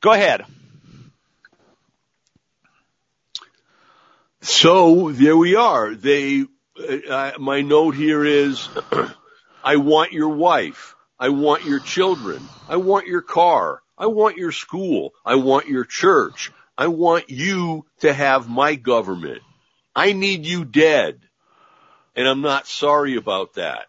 Go 0.00 0.12
ahead. 0.12 0.44
So 4.42 5.10
there 5.10 5.36
we 5.36 5.56
are. 5.56 5.94
They, 5.94 6.44
uh, 7.08 7.32
my 7.38 7.62
note 7.62 7.94
here 7.94 8.24
is, 8.24 8.68
I 9.64 9.76
want 9.76 10.12
your 10.12 10.28
wife. 10.28 10.94
I 11.18 11.30
want 11.30 11.64
your 11.64 11.80
children. 11.80 12.42
I 12.68 12.76
want 12.76 13.06
your 13.06 13.22
car. 13.22 13.80
I 13.96 14.06
want 14.06 14.36
your 14.36 14.52
school. 14.52 15.14
I 15.24 15.36
want 15.36 15.68
your 15.68 15.84
church. 15.84 16.52
I 16.76 16.88
want 16.88 17.30
you 17.30 17.86
to 18.00 18.12
have 18.12 18.48
my 18.48 18.74
government. 18.74 19.42
I 19.94 20.12
need 20.12 20.44
you 20.44 20.64
dead. 20.64 21.20
And 22.16 22.28
I'm 22.28 22.40
not 22.40 22.66
sorry 22.66 23.16
about 23.16 23.54
that. 23.54 23.86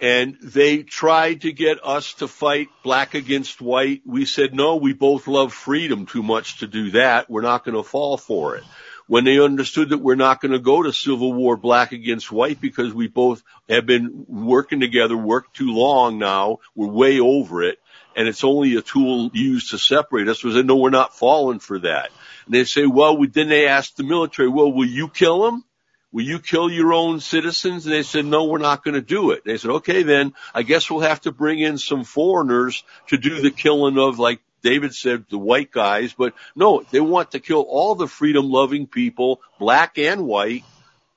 And 0.00 0.36
they 0.42 0.82
tried 0.82 1.42
to 1.42 1.52
get 1.52 1.78
us 1.82 2.14
to 2.14 2.28
fight 2.28 2.68
black 2.82 3.14
against 3.14 3.62
white. 3.62 4.02
We 4.04 4.26
said, 4.26 4.54
no, 4.54 4.76
we 4.76 4.92
both 4.92 5.26
love 5.26 5.54
freedom 5.54 6.04
too 6.04 6.22
much 6.22 6.58
to 6.58 6.66
do 6.66 6.90
that. 6.90 7.30
We're 7.30 7.40
not 7.40 7.64
going 7.64 7.76
to 7.76 7.82
fall 7.82 8.18
for 8.18 8.56
it. 8.56 8.64
When 9.08 9.24
they 9.24 9.38
understood 9.38 9.90
that 9.90 9.98
we're 9.98 10.16
not 10.16 10.40
going 10.40 10.52
to 10.52 10.58
go 10.58 10.82
to 10.82 10.92
civil 10.92 11.32
war 11.32 11.56
black 11.56 11.92
against 11.92 12.32
white 12.32 12.60
because 12.60 12.92
we 12.92 13.06
both 13.06 13.42
have 13.68 13.86
been 13.86 14.24
working 14.28 14.80
together, 14.80 15.16
worked 15.16 15.56
too 15.56 15.70
long 15.70 16.18
now, 16.18 16.58
we're 16.74 16.88
way 16.88 17.20
over 17.20 17.62
it 17.62 17.78
and 18.16 18.26
it's 18.26 18.44
only 18.44 18.74
a 18.76 18.82
tool 18.82 19.30
used 19.34 19.70
to 19.70 19.78
separate 19.78 20.26
us. 20.26 20.42
We 20.42 20.52
said, 20.52 20.66
no, 20.66 20.76
we're 20.76 20.90
not 20.90 21.16
falling 21.16 21.58
for 21.58 21.78
that. 21.80 22.10
And 22.46 22.54
they 22.54 22.64
say, 22.64 22.86
well, 22.86 23.16
we, 23.16 23.28
then 23.28 23.48
they 23.48 23.68
asked 23.68 23.98
the 23.98 24.04
military, 24.04 24.48
well, 24.48 24.72
will 24.72 24.88
you 24.88 25.08
kill 25.08 25.42
them? 25.42 25.64
Will 26.12 26.24
you 26.24 26.38
kill 26.38 26.70
your 26.70 26.94
own 26.94 27.20
citizens? 27.20 27.84
And 27.84 27.94
they 27.94 28.02
said, 28.02 28.24
no, 28.24 28.46
we're 28.46 28.58
not 28.58 28.82
going 28.82 28.94
to 28.94 29.02
do 29.02 29.32
it. 29.32 29.44
They 29.44 29.58
said, 29.58 29.70
okay, 29.70 30.02
then 30.02 30.32
I 30.54 30.62
guess 30.62 30.90
we'll 30.90 31.00
have 31.00 31.20
to 31.22 31.32
bring 31.32 31.58
in 31.58 31.76
some 31.76 32.04
foreigners 32.04 32.84
to 33.08 33.18
do 33.18 33.42
the 33.42 33.50
killing 33.50 33.98
of 33.98 34.18
like 34.18 34.40
David 34.66 34.96
said, 34.96 35.26
the 35.30 35.38
white 35.38 35.70
guys, 35.70 36.12
but 36.12 36.34
no, 36.56 36.82
they 36.90 36.98
want 36.98 37.30
to 37.30 37.38
kill 37.38 37.62
all 37.62 37.94
the 37.94 38.08
freedom 38.08 38.50
loving 38.50 38.88
people, 38.88 39.40
black 39.60 39.96
and 39.96 40.26
white, 40.26 40.64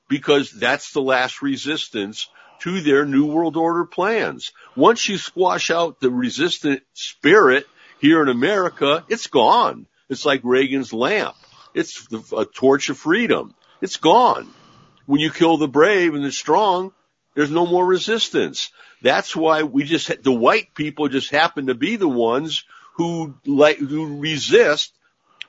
because 0.08 0.52
that's 0.52 0.92
the 0.92 1.02
last 1.02 1.42
resistance 1.42 2.30
to 2.60 2.82
their 2.82 3.06
New 3.06 3.26
World 3.26 3.58
Order 3.58 3.86
plans. 3.86 4.52
Once 4.76 5.10
you 5.10 5.18
squash 5.18 5.72
out 5.72 6.00
the 6.00 6.12
resistant 6.12 6.84
spirit 6.94 7.66
here 8.00 8.22
in 8.22 8.30
America, 8.30 9.04
it's 9.10 9.26
gone. 9.26 9.88
It's 10.10 10.26
like 10.26 10.42
Reagan's 10.44 10.94
lamp. 10.94 11.36
It's 11.74 12.08
a 12.32 12.46
torch 12.46 12.90
of 12.90 13.00
freedom. 13.00 13.56
It's 13.82 13.98
gone. 13.98 14.48
When 15.08 15.22
you 15.22 15.32
kill 15.32 15.58
the 15.58 15.68
brave 15.68 16.14
and 16.14 16.24
the 16.24 16.32
strong, 16.32 16.92
there's 17.34 17.50
no 17.50 17.66
more 17.66 17.86
resistance. 17.86 18.72
That's 19.02 19.36
why 19.36 19.64
we 19.64 19.86
just, 19.86 20.22
the 20.22 20.32
white 20.32 20.76
people 20.76 21.08
just 21.08 21.32
happen 21.32 21.68
to 21.68 21.74
be 21.74 21.96
the 21.96 22.08
ones 22.08 22.66
who 23.00 23.34
like, 23.46 23.78
who 23.78 24.20
resist 24.20 24.94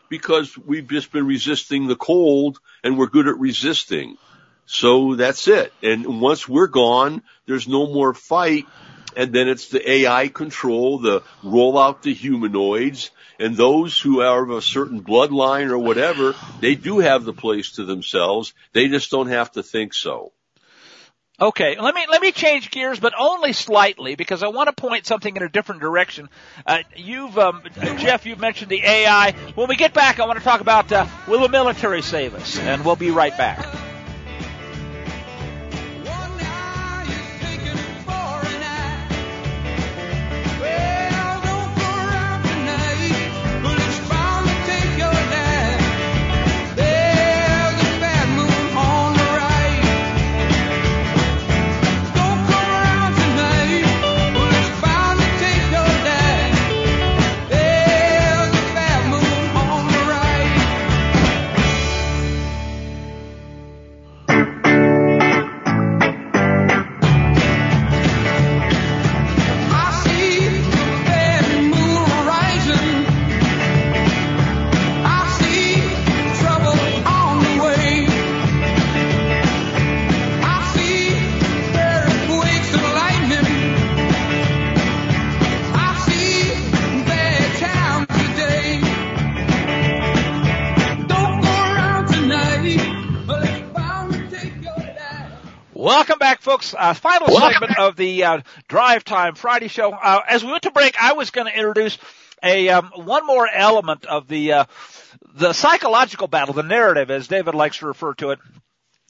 because 0.09 0.57
we've 0.57 0.87
just 0.87 1.11
been 1.11 1.27
resisting 1.27 1.89
the 1.89 1.97
cold 1.97 2.61
and 2.85 2.97
we're 2.97 3.09
good 3.09 3.27
at 3.27 3.39
resisting. 3.39 4.17
So 4.67 5.17
that's 5.17 5.49
it. 5.49 5.73
And 5.83 6.21
once 6.21 6.49
we're 6.49 6.69
gone, 6.69 7.23
there's 7.47 7.67
no 7.67 7.93
more 7.93 8.15
fight. 8.15 8.67
And 9.17 9.33
then 9.33 9.49
it's 9.49 9.69
the 9.69 9.91
AI 9.91 10.29
control, 10.29 11.01
the 11.01 11.25
roll 11.43 11.77
out 11.77 12.03
the 12.03 12.15
humanoids, 12.15 13.11
and 13.41 13.57
those 13.57 13.99
who 13.99 14.21
are 14.21 14.45
of 14.45 14.51
a 14.51 14.63
certain 14.63 15.03
bloodline 15.03 15.71
or 15.71 15.79
whatever, 15.79 16.33
they 16.61 16.77
do 16.77 17.01
have 17.01 17.25
the 17.25 17.33
place 17.33 17.73
to 17.73 17.85
themselves. 17.85 18.55
They 18.73 18.87
just 18.87 19.11
don't 19.11 19.27
have 19.27 19.51
to 19.53 19.65
think 19.65 19.93
so. 19.93 20.33
Okay, 21.41 21.81
let 21.81 21.95
me 21.95 22.05
let 22.11 22.21
me 22.21 22.33
change 22.33 22.71
gears, 22.71 23.01
but 23.01 23.15
only 23.19 23.55
slightly 23.55 24.15
because 24.15 24.43
I 24.43 24.49
want 24.49 24.69
to 24.69 24.75
point 24.75 25.07
something 25.07 25.35
in 25.35 25.43
a 25.43 25.49
different 25.49 25.81
direction. 25.81 26.29
Uh, 26.67 26.81
you've, 26.95 27.39
um, 27.39 27.63
Jeff, 27.97 28.27
you've 28.27 28.41
mentioned 28.41 28.71
the 28.71 28.83
AI. 28.85 29.33
When 29.55 29.67
we 29.67 29.77
get 29.77 29.95
back, 29.95 30.21
I 30.21 30.27
want 30.27 30.39
to 30.39 30.45
talk 30.45 30.61
about 30.61 30.93
uh, 30.93 31.07
will 31.27 31.41
the 31.41 31.49
military 31.49 32.03
save 32.03 32.35
us, 32.35 32.59
and 32.59 32.85
we'll 32.85 32.97
be 32.97 33.11
right 33.11 33.35
back. 33.39 33.70
Uh, 96.77 96.95
final 96.95 97.29
Welcome 97.29 97.53
segment 97.53 97.71
back. 97.71 97.79
of 97.79 97.97
the 97.97 98.25
uh, 98.25 98.41
Drive 98.69 99.05
Time 99.05 99.35
Friday 99.35 99.69
show. 99.69 99.93
Uh, 99.93 100.21
as 100.29 100.45
we 100.45 100.51
went 100.51 100.63
to 100.65 100.71
break, 100.71 100.95
I 101.01 101.13
was 101.15 101.31
going 101.31 101.47
to 101.47 101.57
introduce 101.57 101.99
a 102.43 102.69
um, 102.71 102.91
one 102.95 103.27
more 103.27 103.49
element 103.49 104.07
of 104.07 104.29
the 104.29 104.53
uh, 104.53 104.65
the 105.35 105.53
psychological 105.53 106.27
battle, 106.29 106.55
the 106.55 106.63
narrative, 106.63 107.11
as 107.11 107.29
David 107.29 107.55
likes 107.55 107.79
to 107.79 107.87
refer 107.87 108.15
to 108.15 108.31
it. 108.31 108.39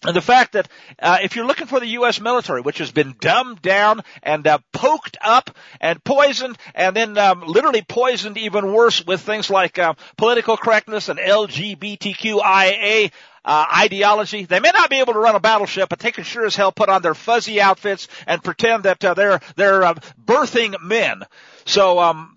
And 0.02 0.16
the 0.16 0.22
fact 0.22 0.52
that 0.52 0.66
uh, 0.98 1.18
if 1.22 1.36
you're 1.36 1.46
looking 1.46 1.66
for 1.66 1.78
the 1.78 1.88
U.S. 1.88 2.22
military, 2.22 2.62
which 2.62 2.78
has 2.78 2.90
been 2.90 3.16
dumbed 3.20 3.60
down 3.60 4.00
and 4.22 4.46
uh, 4.46 4.58
poked 4.72 5.18
up 5.20 5.50
and 5.78 6.02
poisoned, 6.02 6.56
and 6.74 6.96
then 6.96 7.18
um, 7.18 7.42
literally 7.46 7.82
poisoned 7.82 8.38
even 8.38 8.72
worse 8.72 9.04
with 9.04 9.20
things 9.20 9.50
like 9.50 9.78
uh, 9.78 9.92
political 10.16 10.56
correctness 10.56 11.10
and 11.10 11.18
LGBTQIA 11.18 13.12
uh, 13.44 13.66
ideology. 13.76 14.44
They 14.44 14.60
may 14.60 14.70
not 14.72 14.90
be 14.90 15.00
able 15.00 15.14
to 15.14 15.18
run 15.18 15.34
a 15.34 15.40
battleship, 15.40 15.88
but 15.88 15.98
they 15.98 16.12
can 16.12 16.24
sure 16.24 16.46
as 16.46 16.56
hell 16.56 16.72
put 16.72 16.88
on 16.88 17.02
their 17.02 17.14
fuzzy 17.14 17.60
outfits 17.60 18.08
and 18.26 18.42
pretend 18.42 18.84
that 18.84 19.04
uh, 19.04 19.14
they're 19.14 19.40
they're 19.56 19.84
uh, 19.84 19.94
birthing 20.22 20.80
men. 20.82 21.22
So 21.64 21.98
um, 21.98 22.36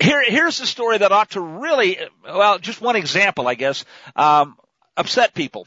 here 0.00 0.22
here's 0.26 0.58
the 0.58 0.66
story 0.66 0.98
that 0.98 1.12
ought 1.12 1.30
to 1.30 1.40
really 1.40 1.98
well 2.24 2.58
just 2.58 2.80
one 2.80 2.96
example, 2.96 3.48
I 3.48 3.54
guess, 3.54 3.84
um, 4.16 4.56
upset 4.96 5.34
people. 5.34 5.66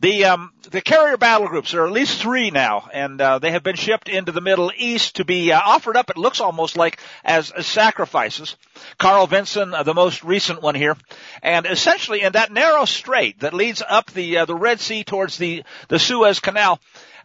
The 0.00 0.26
um, 0.26 0.52
the 0.70 0.80
carrier 0.80 1.16
battle 1.16 1.48
groups 1.48 1.72
there 1.72 1.82
are 1.82 1.86
at 1.86 1.92
least 1.92 2.20
three 2.20 2.52
now, 2.52 2.88
and 2.92 3.20
uh, 3.20 3.40
they 3.40 3.50
have 3.50 3.64
been 3.64 3.74
shipped 3.74 4.08
into 4.08 4.30
the 4.30 4.40
Middle 4.40 4.70
East 4.76 5.16
to 5.16 5.24
be 5.24 5.50
uh, 5.50 5.60
offered 5.60 5.96
up. 5.96 6.08
It 6.08 6.16
looks 6.16 6.40
almost 6.40 6.76
like 6.76 7.00
as, 7.24 7.50
as 7.50 7.66
sacrifices. 7.66 8.56
Carl 8.96 9.26
Vinson, 9.26 9.74
uh, 9.74 9.82
the 9.82 9.94
most 9.94 10.22
recent 10.22 10.62
one 10.62 10.76
here, 10.76 10.96
and 11.42 11.66
essentially 11.66 12.22
in 12.22 12.32
that 12.32 12.52
narrow 12.52 12.84
strait 12.84 13.40
that 13.40 13.54
leads 13.54 13.82
up 13.86 14.12
the 14.12 14.38
uh, 14.38 14.44
the 14.44 14.54
Red 14.54 14.78
Sea 14.78 15.02
towards 15.02 15.36
the 15.36 15.64
the 15.88 15.98
Suez 15.98 16.38
Canal, 16.38 16.78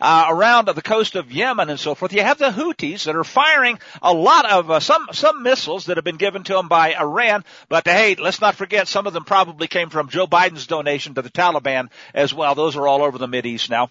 uh, 0.03 0.25
around 0.27 0.67
the 0.67 0.81
coast 0.81 1.15
of 1.15 1.31
Yemen 1.31 1.69
and 1.69 1.79
so 1.79 1.95
forth. 1.95 2.11
You 2.11 2.23
have 2.23 2.37
the 2.37 2.49
Houthis 2.49 3.05
that 3.05 3.15
are 3.15 3.23
firing 3.23 3.79
a 4.01 4.13
lot 4.13 4.51
of 4.51 4.69
uh, 4.69 4.79
some 4.81 5.07
some 5.13 5.43
missiles 5.43 5.85
that 5.85 5.95
have 5.95 6.03
been 6.03 6.17
given 6.17 6.43
to 6.43 6.53
them 6.53 6.67
by 6.67 6.93
Iran. 6.93 7.45
But 7.69 7.87
hey, 7.87 8.15
let's 8.15 8.41
not 8.41 8.55
forget 8.55 8.89
some 8.89 9.07
of 9.07 9.13
them 9.13 9.23
probably 9.23 9.67
came 9.67 9.89
from 9.89 10.09
Joe 10.09 10.27
Biden's 10.27 10.67
donation 10.67 11.13
to 11.13 11.21
the 11.21 11.29
Taliban 11.29 11.89
as 12.13 12.33
well. 12.33 12.53
Those 12.53 12.75
are 12.75 12.85
all 12.85 13.01
over 13.01 13.17
the 13.17 13.29
Mid 13.29 13.45
East 13.45 13.69
now. 13.69 13.89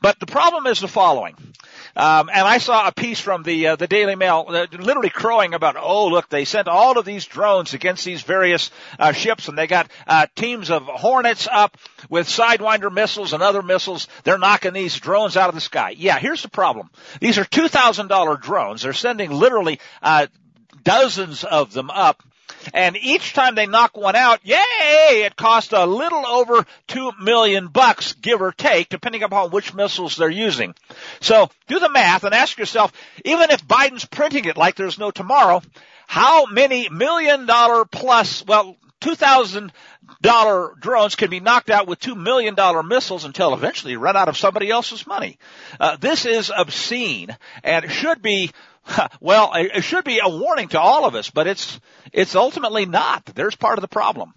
But 0.00 0.20
the 0.20 0.26
problem 0.26 0.68
is 0.68 0.78
the 0.78 0.86
following. 0.86 1.34
Um, 1.96 2.30
and 2.32 2.46
I 2.46 2.58
saw 2.58 2.86
a 2.86 2.92
piece 2.92 3.18
from 3.18 3.42
the 3.42 3.68
uh, 3.68 3.76
the 3.76 3.88
Daily 3.88 4.14
Mail, 4.14 4.44
uh, 4.48 4.66
literally 4.70 5.10
crowing 5.10 5.54
about, 5.54 5.76
oh 5.76 6.06
look, 6.06 6.28
they 6.28 6.44
sent 6.44 6.68
all 6.68 6.96
of 6.96 7.04
these 7.04 7.26
drones 7.26 7.74
against 7.74 8.04
these 8.04 8.22
various 8.22 8.70
uh, 9.00 9.10
ships, 9.10 9.48
and 9.48 9.58
they 9.58 9.66
got 9.66 9.90
uh, 10.06 10.28
teams 10.36 10.70
of 10.70 10.84
Hornets 10.84 11.48
up 11.50 11.76
with 12.08 12.28
Sidewinder 12.28 12.92
missiles 12.92 13.32
and 13.32 13.42
other 13.42 13.62
missiles. 13.62 14.06
They're 14.22 14.38
knocking 14.38 14.74
these 14.74 14.96
drones 15.00 15.36
out 15.40 15.48
of 15.48 15.54
the 15.54 15.60
sky. 15.60 15.94
Yeah, 15.96 16.18
here's 16.18 16.42
the 16.42 16.48
problem. 16.48 16.90
These 17.20 17.38
are 17.38 17.44
two 17.44 17.68
thousand 17.68 18.08
dollar 18.08 18.36
drones. 18.36 18.82
They're 18.82 18.92
sending 18.92 19.30
literally 19.32 19.80
uh, 20.02 20.26
dozens 20.84 21.44
of 21.44 21.72
them 21.72 21.90
up 21.90 22.22
and 22.74 22.96
each 22.96 23.32
time 23.32 23.54
they 23.54 23.66
knock 23.66 23.96
one 23.96 24.16
out, 24.16 24.40
yay, 24.44 25.22
it 25.24 25.36
costs 25.36 25.72
a 25.72 25.86
little 25.86 26.26
over 26.26 26.66
two 26.86 27.12
million 27.20 27.68
bucks, 27.68 28.12
give 28.14 28.42
or 28.42 28.52
take, 28.52 28.88
depending 28.88 29.22
upon 29.22 29.50
which 29.50 29.74
missiles 29.74 30.16
they're 30.16 30.28
using. 30.28 30.74
So 31.20 31.50
do 31.68 31.78
the 31.78 31.90
math 31.90 32.24
and 32.24 32.34
ask 32.34 32.58
yourself, 32.58 32.92
even 33.24 33.50
if 33.50 33.66
Biden's 33.66 34.04
printing 34.04 34.44
it 34.44 34.56
like 34.56 34.76
there's 34.76 34.98
no 34.98 35.10
tomorrow, 35.10 35.62
how 36.06 36.46
many 36.46 36.88
million 36.88 37.46
dollar 37.46 37.84
plus, 37.84 38.44
well, 38.44 38.76
two 39.00 39.14
thousand 39.14 39.72
dollar 40.20 40.74
drones 40.80 41.16
can 41.16 41.30
be 41.30 41.40
knocked 41.40 41.70
out 41.70 41.86
with 41.86 41.98
two 41.98 42.14
million 42.14 42.54
dollar 42.54 42.82
missiles 42.82 43.24
until 43.24 43.54
eventually 43.54 43.92
you 43.92 43.98
run 43.98 44.16
out 44.16 44.28
of 44.28 44.36
somebody 44.36 44.70
else's 44.70 45.06
money. 45.06 45.38
Uh, 45.78 45.96
this 45.96 46.26
is 46.26 46.52
obscene 46.54 47.36
and 47.64 47.84
it 47.84 47.90
should 47.90 48.22
be 48.22 48.50
well, 49.20 49.52
it 49.54 49.82
should 49.82 50.04
be 50.04 50.20
a 50.22 50.28
warning 50.28 50.68
to 50.68 50.80
all 50.80 51.06
of 51.06 51.14
us, 51.14 51.30
but 51.30 51.46
it's 51.46 51.80
it's 52.12 52.34
ultimately 52.34 52.86
not. 52.86 53.24
There's 53.26 53.56
part 53.56 53.78
of 53.78 53.82
the 53.82 53.88
problem. 53.88 54.32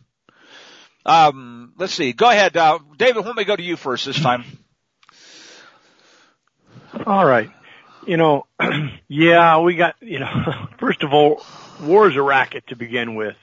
Um, 1.06 1.73
let's 1.78 1.93
see. 1.93 2.13
Go 2.13 2.30
ahead, 2.30 2.56
uh, 2.56 2.80
David. 2.97 3.26
Let 3.26 3.36
me 3.36 3.43
go 3.43 3.56
to 3.56 3.63
you 3.63 3.76
first 3.76 4.06
this 4.06 4.19
time. 4.19 4.45
All 7.06 7.26
right. 7.26 7.49
You 8.06 8.17
know, 8.17 8.45
yeah, 9.08 9.60
we 9.60 9.76
got. 9.76 9.95
You 10.02 10.19
know, 10.19 10.67
first 10.80 11.04
of 11.04 11.13
all, 11.13 11.43
war 11.82 12.10
is 12.10 12.15
a 12.15 12.21
racket 12.21 12.67
to 12.67 12.76
begin 12.76 13.15
with, 13.15 13.36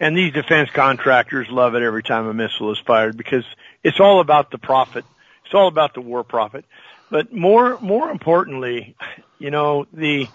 and 0.00 0.16
these 0.16 0.32
defense 0.32 0.70
contractors 0.72 1.48
love 1.50 1.74
it 1.74 1.82
every 1.82 2.02
time 2.02 2.26
a 2.26 2.34
missile 2.34 2.72
is 2.72 2.78
fired 2.78 3.16
because 3.16 3.44
it's 3.84 4.00
all 4.00 4.20
about 4.20 4.50
the 4.50 4.58
profit. 4.58 5.04
It's 5.44 5.54
all 5.54 5.68
about 5.68 5.94
the 5.94 6.00
war 6.00 6.24
profit. 6.24 6.64
But 7.10 7.32
more, 7.32 7.78
more 7.80 8.10
importantly, 8.10 8.96
you 9.38 9.50
know, 9.50 9.86
the 9.92 10.26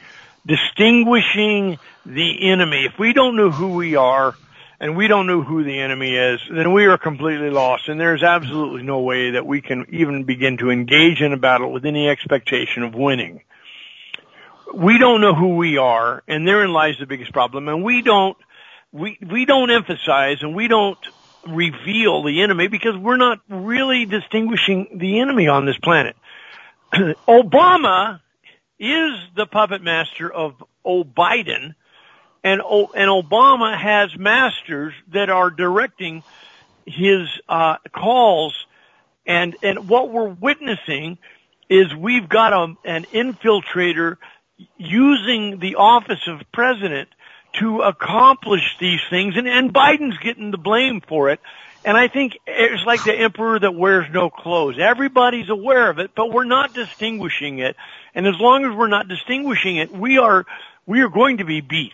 distinguishing 0.46 1.80
the 2.06 2.52
enemy. 2.52 2.86
If 2.86 3.00
we 3.00 3.14
don't 3.14 3.36
know 3.36 3.50
who 3.50 3.70
we 3.76 3.96
are 3.96 4.36
and 4.80 4.96
we 4.96 5.08
don't 5.08 5.26
know 5.26 5.42
who 5.42 5.64
the 5.64 5.80
enemy 5.80 6.16
is, 6.16 6.42
then 6.52 6.74
we 6.74 6.86
are 6.86 6.98
completely 6.98 7.50
lost. 7.50 7.88
And 7.88 8.00
there's 8.00 8.24
absolutely 8.24 8.84
no 8.84 9.00
way 9.00 9.32
that 9.32 9.48
we 9.48 9.62
can 9.62 9.86
even 9.90 10.26
begin 10.26 10.58
to 10.58 10.70
engage 10.70 11.22
in 11.22 11.34
a 11.34 11.38
battle 11.38 11.72
with 11.72 11.86
any 11.86 12.08
expectation 12.08 12.84
of 12.84 12.94
winning. 12.94 13.42
We 14.74 14.98
don't 14.98 15.22
know 15.22 15.34
who 15.34 15.56
we 15.56 15.78
are, 15.78 16.22
and 16.28 16.46
therein 16.46 16.74
lies 16.74 16.98
the 17.00 17.06
biggest 17.06 17.32
problem. 17.32 17.70
And 17.70 17.84
we 17.84 18.02
don't, 18.02 18.38
we, 18.96 19.18
we 19.30 19.46
don't 19.46 19.70
emphasize 19.72 20.38
and 20.42 20.56
we 20.56 20.70
don't 20.70 20.98
reveal 21.46 22.24
the 22.24 22.42
enemy 22.42 22.68
because 22.68 22.96
we're 22.96 23.18
not 23.18 23.40
really 23.50 24.06
distinguishing 24.06 24.88
the 24.96 25.20
enemy 25.20 25.50
on 25.50 25.66
this 25.66 25.78
planet. 25.78 26.16
Obama 26.94 28.22
is 28.80 29.12
the 29.36 29.46
puppet 29.46 29.84
master 29.84 30.32
of 30.32 30.56
Biden, 30.86 31.76
and 32.44 32.62
and 32.62 33.10
Obama 33.10 33.78
has 33.78 34.16
masters 34.18 34.94
that 35.10 35.30
are 35.30 35.50
directing 35.50 36.24
his 36.86 37.28
uh, 37.50 37.76
calls, 37.92 38.56
and 39.26 39.58
and 39.62 39.90
what 39.90 40.10
we're 40.10 40.30
witnessing 40.30 41.18
is 41.70 41.94
we've 41.94 42.30
got 42.30 42.54
a, 42.54 42.76
an 42.86 43.06
infiltrator 43.14 44.18
using 44.78 45.60
the 45.60 45.76
office 45.76 46.28
of 46.28 46.40
president 46.54 47.10
to 47.60 47.82
accomplish 47.82 48.78
these 48.80 49.02
things, 49.10 49.36
and, 49.38 49.48
and 49.48 49.74
Biden's 49.74 50.18
getting 50.18 50.52
the 50.52 50.58
blame 50.58 51.02
for 51.02 51.30
it. 51.30 51.40
And 51.84 51.96
I 51.96 52.08
think 52.08 52.40
it's 52.48 52.84
like 52.84 53.04
the 53.04 53.14
emperor 53.14 53.60
that 53.60 53.76
wears 53.76 54.08
no 54.12 54.32
clothes. 54.32 54.78
Everybody's 54.80 55.50
aware 55.50 55.90
of 55.90 56.00
it, 56.00 56.12
but 56.16 56.32
we're 56.32 56.44
not 56.44 56.74
distinguishing 56.74 57.60
it. 57.60 57.76
And 58.16 58.26
as 58.26 58.40
long 58.40 58.66
as 58.66 58.76
we're 58.76 58.88
not 58.88 59.08
distinguishing 59.08 59.78
it, 59.78 59.92
we 59.92 60.18
are, 60.18 60.46
we 60.88 61.02
are 61.02 61.10
going 61.10 61.38
to 61.38 61.46
be 61.46 61.62
beat. 61.62 61.94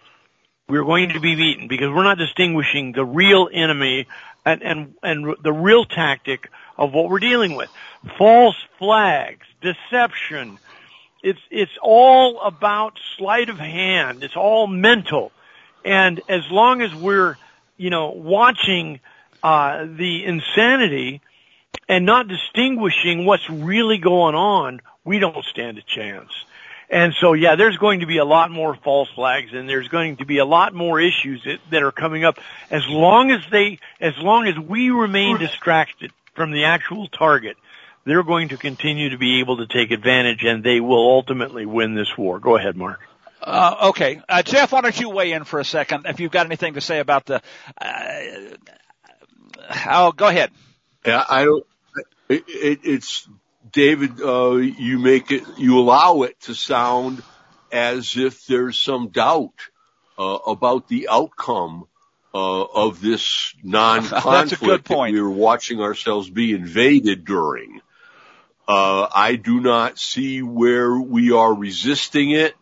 We're 0.70 0.86
going 0.86 1.10
to 1.10 1.20
be 1.20 1.36
beaten 1.36 1.68
because 1.68 1.90
we're 1.90 2.06
not 2.06 2.18
distinguishing 2.18 2.94
the 2.94 3.04
real 3.04 3.50
enemy 3.52 4.08
and, 4.46 4.64
and, 4.64 4.94
and 5.04 5.36
the 5.44 5.52
real 5.52 5.84
tactic 5.84 6.50
of 6.78 6.94
what 6.94 7.10
we're 7.10 7.20
dealing 7.20 7.56
with. 7.56 7.70
False 8.18 8.56
flags, 8.80 9.46
deception. 9.62 10.58
It's, 11.22 11.42
it's 11.50 11.78
all 11.82 12.40
about 12.40 12.98
sleight 13.18 13.50
of 13.50 13.60
hand. 13.60 14.24
It's 14.24 14.38
all 14.38 14.68
mental. 14.68 15.34
And 15.84 16.22
as 16.30 16.50
long 16.50 16.82
as 16.82 16.94
we're, 16.94 17.38
you 17.78 17.90
know, 17.90 18.10
watching 18.10 19.00
uh, 19.44 19.86
the 19.86 20.26
insanity 20.26 21.22
and 21.88 22.06
not 22.06 22.28
distinguishing 22.28 23.26
what's 23.26 23.50
really 23.50 23.98
going 23.98 24.36
on, 24.36 24.82
we 25.04 25.20
don't 25.20 25.44
stand 25.46 25.78
a 25.78 25.82
chance. 25.82 26.32
And 26.90 27.14
so, 27.14 27.34
yeah, 27.34 27.56
there's 27.56 27.78
going 27.78 28.02
to 28.02 28.06
be 28.06 28.18
a 28.18 28.26
lot 28.26 28.52
more 28.52 28.76
false 28.76 29.10
flags 29.16 29.54
and 29.54 29.68
there's 29.68 29.88
going 29.88 30.18
to 30.18 30.26
be 30.26 30.40
a 30.40 30.46
lot 30.46 30.74
more 30.74 31.00
issues 31.00 31.42
that, 31.46 31.60
that 31.72 31.84
are 31.84 31.92
coming 31.94 32.26
up 32.26 32.38
as 32.70 32.86
long 32.88 33.32
as 33.32 33.40
they, 33.50 33.80
as 34.02 34.14
long 34.18 34.46
as 34.46 34.60
we 34.60 34.90
remain 34.90 35.38
distracted 35.38 36.12
from 36.36 36.52
the 36.52 36.66
actual 36.66 37.08
target, 37.08 37.56
they're 38.04 38.24
going 38.24 38.50
to 38.50 38.58
continue 38.58 39.12
to 39.12 39.18
be 39.18 39.40
able 39.40 39.58
to 39.58 39.68
take 39.68 39.92
advantage 39.92 40.44
and 40.44 40.64
they 40.64 40.82
will 40.82 41.10
ultimately 41.10 41.66
win 41.66 41.96
this 41.96 42.18
war. 42.18 42.40
Go 42.40 42.58
ahead, 42.58 42.76
Mark. 42.76 43.00
Uh, 43.42 43.88
okay. 43.90 44.22
Uh, 44.30 44.44
Jeff, 44.44 44.72
why 44.72 44.82
don't 44.82 45.00
you 45.00 45.10
weigh 45.10 45.32
in 45.32 45.44
for 45.46 45.60
a 45.60 45.66
second 45.66 46.06
if 46.06 46.20
you've 46.20 46.32
got 46.32 46.46
anything 46.46 46.76
to 46.76 46.82
say 46.82 47.00
about 47.00 47.26
the, 47.26 47.42
uh, 47.80 48.56
Oh, 49.90 50.12
go 50.12 50.28
ahead. 50.28 50.52
Yeah, 51.06 51.24
I 51.28 51.46
don't. 51.46 51.66
It, 52.30 52.44
it, 52.48 52.80
it's 52.84 53.28
David. 53.72 54.22
Uh, 54.22 54.56
you 54.56 55.00
make 55.00 55.32
it. 55.32 55.44
You 55.58 55.80
allow 55.80 56.24
it 56.24 56.40
to 56.42 56.54
sound 56.54 57.24
as 57.72 58.16
if 58.18 58.46
there's 58.46 58.80
some 58.80 59.10
doubt 59.10 59.54
uh, 60.18 60.38
about 60.48 60.88
the 60.88 61.10
outcome 61.10 61.86
uh, 62.34 62.64
of 62.64 63.02
this 63.02 63.54
non-conflict 63.64 64.88
that 64.88 65.10
we 65.12 65.20
are 65.20 65.30
watching 65.30 65.82
ourselves 65.82 66.30
be 66.30 66.54
invaded 66.54 67.26
during. 67.26 67.82
Uh, 68.68 69.08
I 69.14 69.36
do 69.36 69.60
not 69.60 70.00
see 70.00 70.42
where 70.42 70.98
we 70.98 71.32
are 71.32 71.54
resisting 71.54 72.32
it. 72.32 72.56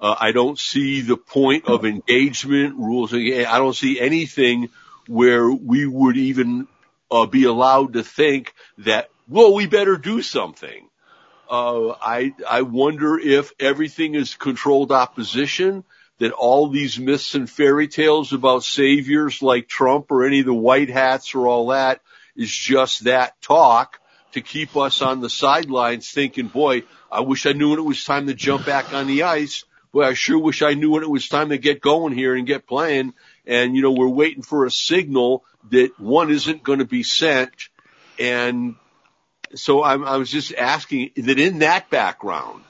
Uh, 0.00 0.16
I 0.18 0.32
don't 0.32 0.58
see 0.58 1.02
the 1.02 1.16
point 1.16 1.66
of 1.66 1.84
engagement 1.84 2.76
rules. 2.76 3.12
I 3.12 3.58
don't 3.58 3.76
see 3.76 4.00
anything 4.00 4.70
where 5.06 5.50
we 5.50 5.86
would 5.86 6.16
even 6.16 6.68
uh, 7.10 7.26
be 7.26 7.44
allowed 7.44 7.92
to 7.94 8.02
think 8.02 8.54
that 8.78 9.10
well, 9.28 9.54
we 9.54 9.66
better 9.66 9.96
do 9.96 10.22
something. 10.22 10.88
Uh, 11.48 11.90
I, 11.90 12.34
I 12.48 12.62
wonder 12.62 13.18
if 13.18 13.52
everything 13.60 14.14
is 14.16 14.34
controlled 14.34 14.90
opposition, 14.90 15.84
that 16.18 16.32
all 16.32 16.68
these 16.68 16.98
myths 16.98 17.34
and 17.34 17.48
fairy 17.48 17.88
tales 17.88 18.32
about 18.32 18.64
saviors 18.64 19.40
like 19.40 19.68
Trump 19.68 20.10
or 20.10 20.24
any 20.24 20.40
of 20.40 20.46
the 20.46 20.54
white 20.54 20.90
hats 20.90 21.34
or 21.34 21.46
all 21.46 21.68
that 21.68 22.00
is 22.36 22.50
just 22.50 23.04
that 23.04 23.40
talk 23.40 24.00
to 24.32 24.40
keep 24.40 24.76
us 24.76 25.00
on 25.00 25.20
the 25.20 25.30
sidelines 25.30 26.10
thinking, 26.10 26.48
boy, 26.48 26.82
I 27.10 27.20
wish 27.20 27.46
I 27.46 27.52
knew 27.52 27.70
when 27.70 27.78
it 27.78 27.82
was 27.82 28.04
time 28.04 28.26
to 28.26 28.34
jump 28.34 28.66
back 28.66 28.92
on 28.92 29.06
the 29.06 29.22
ice. 29.22 29.64
Boy, 29.92 30.04
I 30.04 30.14
sure 30.14 30.38
wish 30.38 30.62
I 30.62 30.74
knew 30.74 30.90
when 30.90 31.02
it 31.02 31.10
was 31.10 31.28
time 31.28 31.48
to 31.48 31.58
get 31.58 31.80
going 31.80 32.12
here 32.12 32.34
and 32.34 32.46
get 32.46 32.66
playing. 32.66 33.14
And, 33.46 33.74
you 33.74 33.82
know, 33.82 33.92
we're 33.92 34.08
waiting 34.08 34.42
for 34.42 34.64
a 34.64 34.70
signal 34.70 35.44
that 35.70 35.98
one 35.98 36.30
isn't 36.30 36.62
going 36.62 36.78
to 36.78 36.84
be 36.84 37.02
sent. 37.02 37.50
And 38.18 38.76
so 39.54 39.82
I'm, 39.82 40.04
I 40.04 40.16
was 40.16 40.30
just 40.30 40.54
asking 40.54 41.10
that 41.16 41.38
in 41.38 41.60
that 41.60 41.90
background, 41.90 42.62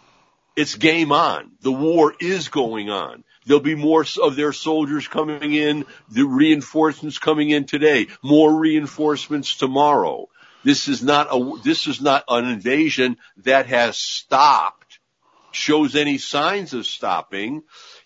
it's 0.56 0.74
game 0.76 1.12
on. 1.12 1.52
The 1.60 1.72
war 1.72 2.14
is 2.18 2.48
going 2.48 2.90
on. 2.90 3.24
There'll 3.46 3.62
be 3.62 3.74
more 3.74 4.04
of 4.22 4.36
their 4.36 4.52
soldiers 4.52 5.08
coming 5.08 5.54
in, 5.54 5.86
the 6.10 6.24
reinforcements 6.24 7.18
coming 7.18 7.50
in 7.50 7.64
today, 7.64 8.08
more 8.22 8.54
reinforcements 8.54 9.56
tomorrow. 9.56 10.28
This 10.62 10.88
is 10.88 11.02
not 11.02 11.28
a, 11.30 11.58
this 11.64 11.86
is 11.86 12.00
not 12.00 12.24
an 12.28 12.46
invasion 12.46 13.16
that 13.38 13.66
has 13.66 13.96
stopped, 13.96 14.79
shows 15.52 15.96
any 15.96 16.18
signs 16.18 16.74
of 16.74 16.86
stopping. 16.86 17.62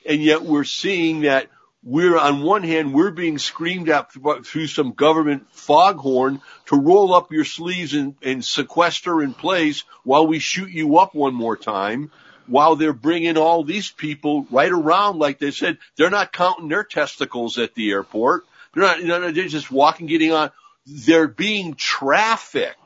And 0.07 0.23
yet 0.23 0.43
we're 0.43 0.65
seeing 0.65 1.23
that 1.23 1.49
we're 1.83 2.17
on 2.17 2.43
one 2.43 2.63
hand, 2.63 2.95
we're 2.95 3.11
being 3.11 3.39
screamed 3.39 3.91
at 3.91 4.11
through 4.13 4.67
some 4.69 4.93
government 4.93 5.47
foghorn 5.53 6.41
to 6.67 6.77
roll 6.77 7.15
up 7.15 7.31
your 7.31 7.45
sleeves 7.45 7.93
and, 7.93 8.15
and 8.23 8.43
sequester 8.43 9.23
in 9.23 9.35
place 9.35 9.85
while 10.03 10.27
we 10.27 10.39
shoot 10.39 10.71
you 10.71 10.99
up 10.99 11.15
one 11.15 11.35
more 11.35 11.57
time 11.57 12.11
while 12.47 12.77
they're 12.77 12.93
bringing 12.93 13.37
all 13.37 13.65
these 13.65 13.91
people 13.91 14.47
right 14.51 14.71
around, 14.71 15.19
like 15.19 15.39
they 15.39 15.51
said, 15.51 15.79
they're 15.97 16.11
not 16.11 16.33
counting 16.33 16.69
their 16.69 16.85
testicles 16.85 17.59
at 17.59 17.75
the 17.75 17.91
airport. 17.91 18.45
They're 18.75 18.83
not, 18.83 19.01
you 19.01 19.07
know, 19.07 19.31
they're 19.31 19.49
just 19.49 19.71
walking, 19.71 20.07
getting 20.07 20.33
on. 20.33 20.51
They're 20.87 21.29
being 21.29 21.75
trafficked. 21.75 22.84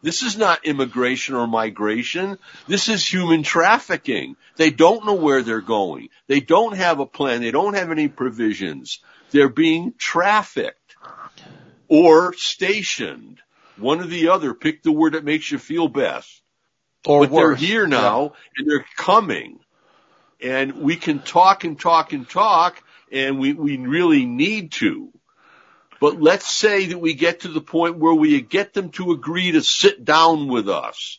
This 0.00 0.22
is 0.22 0.36
not 0.38 0.64
immigration 0.64 1.34
or 1.34 1.46
migration. 1.48 2.38
This 2.68 2.88
is 2.88 3.04
human 3.04 3.42
trafficking. 3.42 4.36
They 4.56 4.70
don't 4.70 5.04
know 5.04 5.14
where 5.14 5.42
they're 5.42 5.60
going. 5.60 6.08
They 6.28 6.40
don't 6.40 6.76
have 6.76 7.00
a 7.00 7.06
plan. 7.06 7.40
They 7.40 7.50
don't 7.50 7.74
have 7.74 7.90
any 7.90 8.08
provisions. 8.08 9.00
They're 9.32 9.48
being 9.48 9.94
trafficked 9.98 10.96
or 11.88 12.32
stationed. 12.34 13.40
One 13.76 14.00
or 14.00 14.06
the 14.06 14.28
other. 14.28 14.54
Pick 14.54 14.82
the 14.82 14.92
word 14.92 15.14
that 15.14 15.24
makes 15.24 15.50
you 15.50 15.58
feel 15.58 15.88
best. 15.88 16.42
Or 17.06 17.22
but 17.22 17.30
worse. 17.30 17.58
they're 17.60 17.68
here 17.68 17.86
now 17.86 18.22
Yeah. 18.22 18.30
and 18.56 18.70
they're 18.70 18.86
coming. 18.96 19.58
And 20.40 20.76
we 20.82 20.96
can 20.96 21.18
talk 21.20 21.64
and 21.64 21.78
talk 21.78 22.12
and 22.12 22.28
talk 22.28 22.82
and 23.10 23.38
we, 23.38 23.52
we 23.52 23.76
really 23.78 24.26
need 24.26 24.72
to. 24.72 25.12
But 26.00 26.20
let's 26.20 26.46
say 26.46 26.86
that 26.86 26.98
we 26.98 27.14
get 27.14 27.40
to 27.40 27.48
the 27.48 27.60
point 27.60 27.98
where 27.98 28.14
we 28.14 28.40
get 28.40 28.72
them 28.72 28.90
to 28.90 29.12
agree 29.12 29.52
to 29.52 29.62
sit 29.62 30.04
down 30.04 30.46
with 30.48 30.68
us 30.68 31.18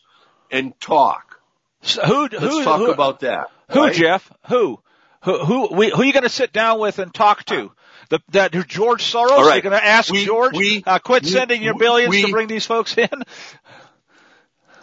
and 0.50 0.78
talk. 0.80 1.38
So 1.82 2.02
who, 2.02 2.22
Let's 2.22 2.38
who, 2.38 2.64
talk 2.64 2.78
who, 2.80 2.90
about 2.90 3.20
that. 3.20 3.48
who, 3.70 3.80
right? 3.84 3.94
Jeff? 3.94 4.30
Who? 4.48 4.80
Who, 5.24 5.38
who, 5.44 5.74
we, 5.74 5.90
who 5.90 6.00
are 6.00 6.04
you 6.04 6.12
going 6.14 6.22
to 6.22 6.28
sit 6.30 6.52
down 6.52 6.78
with 6.80 6.98
and 6.98 7.12
talk 7.12 7.44
to? 7.46 7.72
The, 8.08 8.20
that 8.30 8.52
George 8.68 9.02
Soros? 9.04 9.30
All 9.30 9.46
right. 9.46 9.62
You're 9.62 9.70
going 9.70 9.80
to 9.80 9.86
ask 9.86 10.10
We- 10.10 10.24
George, 10.24 10.56
we- 10.56 10.82
uh, 10.86 10.98
quit 10.98 11.24
we- 11.24 11.28
sending 11.30 11.62
your 11.62 11.76
billions 11.76 12.14
to 12.16 12.30
bring 12.30 12.48
these 12.48 12.64
folks 12.66 12.96
in? 12.96 13.08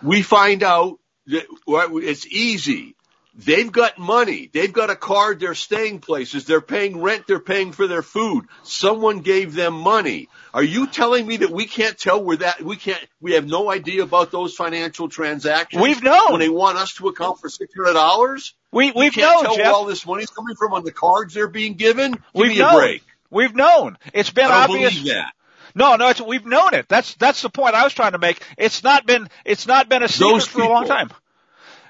we 0.04 0.22
find 0.22 0.62
out 0.64 1.00
that 1.28 1.46
it's 1.68 2.26
easy. 2.28 2.96
They've 3.38 3.72
got 3.72 4.00
money. 4.00 4.50
They've 4.52 4.74
got 4.74 4.90
a 4.90 4.96
card. 4.96 5.40
They're 5.40 5.54
staying 5.54 6.00
places. 6.00 6.46
They're 6.46 6.60
paying 6.60 7.00
rent. 7.02 7.28
They're 7.28 7.40
paying 7.40 7.72
for 7.72 7.86
their 7.86 8.02
food. 8.02 8.46
Someone 8.64 9.20
gave 9.20 9.54
them 9.54 9.76
money. 9.76 10.28
Are 10.56 10.64
you 10.64 10.88
telling 10.88 11.28
me 11.28 11.38
that 11.38 11.52
we 11.52 11.66
can't 11.68 11.98
tell 12.00 12.24
where 12.24 12.38
that, 12.38 12.64
we 12.64 12.78
can't, 12.78 13.06
we 13.22 13.34
have 13.34 13.46
no 13.46 13.70
idea 13.72 14.02
about 14.02 14.32
those 14.32 14.56
financial 14.56 15.08
transactions? 15.08 15.80
We've 15.82 16.02
known. 16.02 16.32
When 16.32 16.40
they 16.40 16.50
want 16.50 16.80
us 16.80 16.94
to 16.96 17.10
account 17.10 17.40
for 17.40 17.48
$600? 17.48 18.54
We, 18.72 18.92
we've 18.92 19.14
can't 19.14 19.36
known, 19.36 19.44
tell 19.44 19.56
Jeff. 19.56 19.66
where 19.66 19.74
all 19.74 19.86
this 19.86 20.06
money's 20.08 20.32
coming 20.32 20.56
from 20.56 20.74
on 20.74 20.84
the 20.84 20.92
cards 20.92 21.36
they're 21.36 21.48
being 21.48 21.76
given? 21.76 22.14
Give 22.14 22.22
We've 22.34 22.50
me 22.50 22.60
a 22.60 22.64
known. 22.64 22.76
break. 22.76 23.04
We've 23.30 23.54
known. 23.56 23.98
It's 24.14 24.32
been 24.32 24.46
I 24.46 24.66
don't 24.66 24.78
obvious. 24.78 24.94
believe 24.96 25.14
that. 25.14 25.34
No, 25.76 25.96
no, 25.96 26.10
it's, 26.10 26.20
we've 26.20 26.46
known 26.46 26.74
it. 26.74 26.88
That's, 26.90 27.14
that's 27.16 27.44
the 27.44 27.50
point 27.50 27.76
I 27.76 27.84
was 27.84 27.94
trying 27.94 28.14
to 28.14 28.18
make. 28.18 28.42
It's 28.58 28.84
not 28.84 29.06
been, 29.06 29.30
it's 29.46 29.68
not 29.68 29.90
been 29.90 30.02
a 30.02 30.08
secret 30.08 30.28
Those 30.32 30.48
for 30.48 30.64
a 30.64 30.70
long 30.70 30.88
time. 30.88 31.12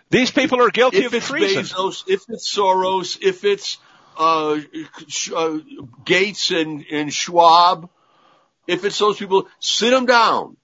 These 0.10 0.32
people 0.32 0.62
are 0.62 0.70
guilty 0.70 1.00
if 1.00 1.08
of 1.08 1.14
it's 1.16 1.28
treason. 1.28 1.64
Bezos, 1.64 2.04
if 2.08 2.24
it's 2.30 2.54
Soros, 2.54 3.18
if 3.22 3.44
it's 3.44 3.78
uh, 4.18 4.60
uh, 5.36 5.58
Gates 6.06 6.52
and, 6.52 6.86
and 6.92 7.14
Schwab, 7.14 7.90
if 8.68 8.86
it's 8.86 8.98
those 8.98 9.18
people, 9.18 9.48
sit 9.60 9.92
them 9.92 10.06
down. 10.06 10.58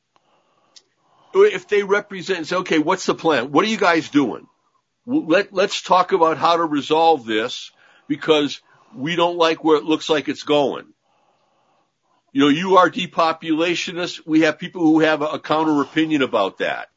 If 1.36 1.68
they 1.68 1.84
represent, 1.84 2.48
say, 2.48 2.58
okay, 2.58 2.80
what's 2.80 3.06
the 3.06 3.16
plan? 3.16 3.52
What 3.52 3.66
are 3.66 3.70
you 3.70 3.78
guys 3.78 4.10
doing? 4.10 4.48
Let, 5.06 5.52
let's 5.52 5.82
talk 5.82 6.12
about 6.12 6.38
how 6.38 6.58
to 6.58 6.64
resolve 6.64 7.26
this 7.26 7.72
because 8.08 8.62
we 8.96 9.16
don't 9.16 9.38
like 9.38 9.64
where 9.64 9.78
it 9.78 9.84
looks 9.84 10.10
like 10.10 10.30
it's 10.30 10.44
going. 10.44 10.86
You 12.32 12.42
know, 12.42 12.48
you 12.48 12.78
are 12.78 12.90
depopulationists. 12.90 14.22
We 14.26 14.42
have 14.42 14.58
people 14.58 14.82
who 14.82 15.00
have 15.00 15.22
a, 15.22 15.26
a 15.26 15.40
counter 15.40 15.82
opinion 15.82 16.22
about 16.22 16.60
that 16.60 16.88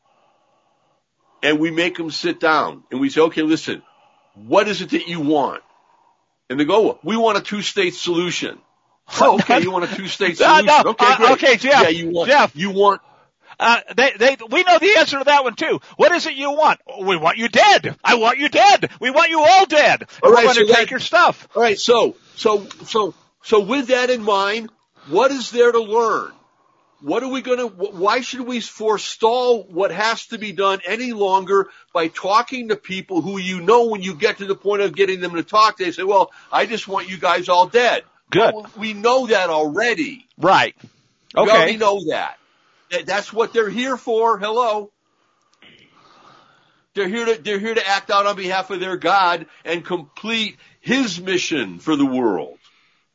and 1.43 1.59
we 1.59 1.71
make 1.71 1.97
them 1.97 2.11
sit 2.11 2.41
down 2.41 2.83
and 2.91 3.01
we 3.01 3.11
say, 3.11 3.21
okay, 3.23 3.43
listen, 3.43 3.83
what 4.35 4.69
is 4.69 4.83
it 4.83 4.91
that 4.91 5.09
you 5.09 5.21
want? 5.21 5.63
And 6.51 6.59
they 6.61 6.65
go, 6.65 6.99
we 7.03 7.17
want 7.17 7.39
a 7.39 7.41
two-state 7.41 7.95
solution. 7.95 8.59
Oh, 9.21 9.35
okay, 9.35 9.61
you 9.61 9.71
want 9.71 9.85
a 9.85 9.95
two-state 9.95 10.37
solution. 10.39 10.67
no, 10.67 10.83
okay, 10.87 11.07
uh, 11.07 11.17
great. 11.17 11.31
okay, 11.33 11.57
Jeff, 11.57 11.83
Yeah, 11.85 11.89
you 11.91 12.11
want, 12.11 12.29
Jeff. 12.29 12.57
you 12.57 12.71
want, 12.71 13.01
Uh, 13.61 13.81
they, 13.97 14.11
they, 14.19 14.37
we 14.51 14.65
know 14.65 14.79
the 14.81 14.97
answer 14.99 15.19
to 15.19 15.25
that 15.25 15.45
one 15.45 15.55
too. 15.55 15.81
What 15.97 16.11
is 16.11 16.27
it 16.27 16.35
you 16.35 16.51
want? 16.51 16.81
We 17.01 17.17
want 17.17 17.39
you 17.39 17.49
dead. 17.49 17.97
I 18.03 18.17
want 18.17 18.39
you 18.39 18.49
dead. 18.49 18.91
We 19.01 19.11
want 19.13 19.31
you 19.31 19.41
all 19.45 19.65
dead. 19.65 20.03
All 20.25 20.31
We're 20.31 20.35
right, 20.35 20.43
going 20.43 20.57
to 20.57 20.61
so 20.63 20.67
take 20.67 20.77
that- 20.87 20.91
your 20.91 20.99
stuff. 20.99 21.47
all 21.55 21.63
right, 21.63 21.79
so, 21.79 22.17
so, 22.35 22.67
so, 22.85 23.15
so 23.45 23.61
with 23.61 23.87
that 23.89 24.11
in 24.11 24.23
mind, 24.25 24.71
what 25.09 25.31
is 25.31 25.53
there 25.53 25.71
to 25.71 25.81
learn? 25.81 26.33
What 27.01 27.23
are 27.23 27.29
we 27.29 27.43
going 27.43 27.59
to, 27.59 27.67
why 27.67 28.23
should 28.23 28.41
we 28.41 28.61
forestall 28.61 29.65
what 29.65 29.91
has 29.91 30.27
to 30.29 30.39
be 30.39 30.53
done 30.53 30.81
any 30.87 31.13
longer 31.13 31.69
by 31.93 32.09
talking 32.09 32.69
to 32.69 32.77
people 32.77 33.21
who 33.21 33.39
you 33.39 33.61
know 33.61 33.87
when 33.87 34.03
you 34.03 34.15
get 34.15 34.39
to 34.39 34.47
the 34.47 34.55
point 34.55 34.81
of 34.83 34.95
getting 34.95 35.21
them 35.21 35.35
to 35.35 35.43
talk, 35.43 35.77
they 35.77 35.93
say, 35.93 36.05
well, 36.05 36.33
I 36.51 36.65
just 36.67 36.89
want 36.89 37.11
you 37.11 37.19
guys 37.19 37.49
all 37.51 37.67
dead. 37.67 38.03
Good. 38.31 38.55
Well, 38.55 38.67
we 38.79 38.95
know 38.95 39.27
that 39.27 39.51
already. 39.51 40.27
Right. 40.39 40.75
Okay. 41.37 41.45
We 41.45 41.51
already 41.51 41.77
know 41.77 42.01
that. 42.09 42.39
That- 42.91 43.07
That's 43.07 43.33
what 43.33 43.53
they're 43.53 43.71
here 43.71 43.97
for. 43.99 44.39
Hello. 44.39 44.91
They're 46.95 47.09
here 47.09 47.27
to, 47.27 47.43
they're 47.43 47.59
here 47.59 47.75
to 47.75 47.87
act 47.87 48.11
out 48.11 48.25
on 48.27 48.37
behalf 48.37 48.71
of 48.71 48.81
their 48.81 48.97
God 48.97 49.47
and 49.67 49.85
complete 49.85 50.57
His 50.81 51.21
mission 51.21 51.79
for 51.79 51.95
the 51.95 52.07
world. 52.07 52.59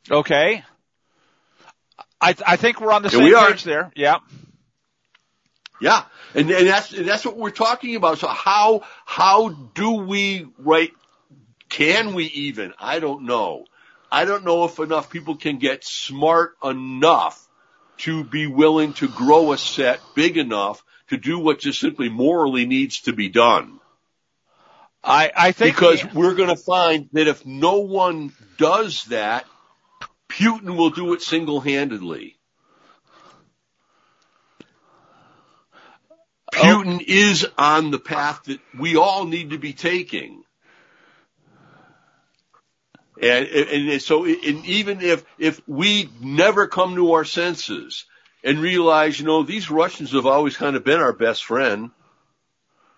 Okay. 0.08 0.62
I, 2.22 2.34
I 2.46 2.56
think 2.56 2.80
we're 2.80 2.92
on 2.92 3.02
the 3.02 3.10
same 3.10 3.24
we 3.24 3.34
are. 3.34 3.50
page 3.50 3.64
there. 3.64 3.92
Yeah. 3.96 4.18
Yeah. 5.80 6.04
And, 6.34 6.48
and 6.50 6.68
that's, 6.68 6.92
and 6.92 7.06
that's 7.06 7.24
what 7.24 7.36
we're 7.36 7.50
talking 7.50 7.96
about. 7.96 8.18
So 8.18 8.28
how, 8.28 8.84
how 9.04 9.48
do 9.48 9.96
we, 9.96 10.46
right, 10.58 10.92
can 11.68 12.14
we 12.14 12.26
even? 12.26 12.72
I 12.78 13.00
don't 13.00 13.24
know. 13.24 13.64
I 14.10 14.24
don't 14.24 14.44
know 14.44 14.64
if 14.64 14.78
enough 14.78 15.10
people 15.10 15.36
can 15.36 15.58
get 15.58 15.84
smart 15.84 16.54
enough 16.62 17.48
to 17.98 18.22
be 18.24 18.46
willing 18.46 18.92
to 18.94 19.08
grow 19.08 19.52
a 19.52 19.58
set 19.58 20.00
big 20.14 20.36
enough 20.36 20.84
to 21.08 21.16
do 21.16 21.38
what 21.38 21.58
just 21.58 21.80
simply 21.80 22.08
morally 22.08 22.66
needs 22.66 23.00
to 23.02 23.12
be 23.12 23.28
done. 23.28 23.80
I, 25.02 25.32
I 25.36 25.52
think 25.52 25.74
Because 25.74 26.04
we're 26.14 26.34
going 26.34 26.48
to 26.48 26.56
find 26.56 27.08
that 27.12 27.26
if 27.26 27.44
no 27.44 27.78
one 27.80 28.32
does 28.56 29.04
that, 29.06 29.44
Putin 30.32 30.76
will 30.76 30.90
do 30.90 31.12
it 31.12 31.22
single-handedly. 31.22 32.36
Putin 36.52 36.98
oh. 37.00 37.04
is 37.06 37.46
on 37.58 37.90
the 37.90 37.98
path 37.98 38.44
that 38.44 38.60
we 38.78 38.96
all 38.96 39.24
need 39.24 39.50
to 39.50 39.58
be 39.58 39.72
taking. 39.72 40.44
And, 43.20 43.46
and 43.46 44.02
so, 44.02 44.24
and 44.24 44.66
even 44.66 45.00
if, 45.00 45.24
if 45.38 45.60
we 45.68 46.10
never 46.20 46.66
come 46.66 46.96
to 46.96 47.12
our 47.12 47.24
senses 47.24 48.04
and 48.42 48.58
realize, 48.58 49.20
you 49.20 49.26
know, 49.26 49.42
these 49.42 49.70
Russians 49.70 50.12
have 50.12 50.26
always 50.26 50.56
kind 50.56 50.76
of 50.76 50.84
been 50.84 51.00
our 51.00 51.12
best 51.12 51.44
friend. 51.44 51.90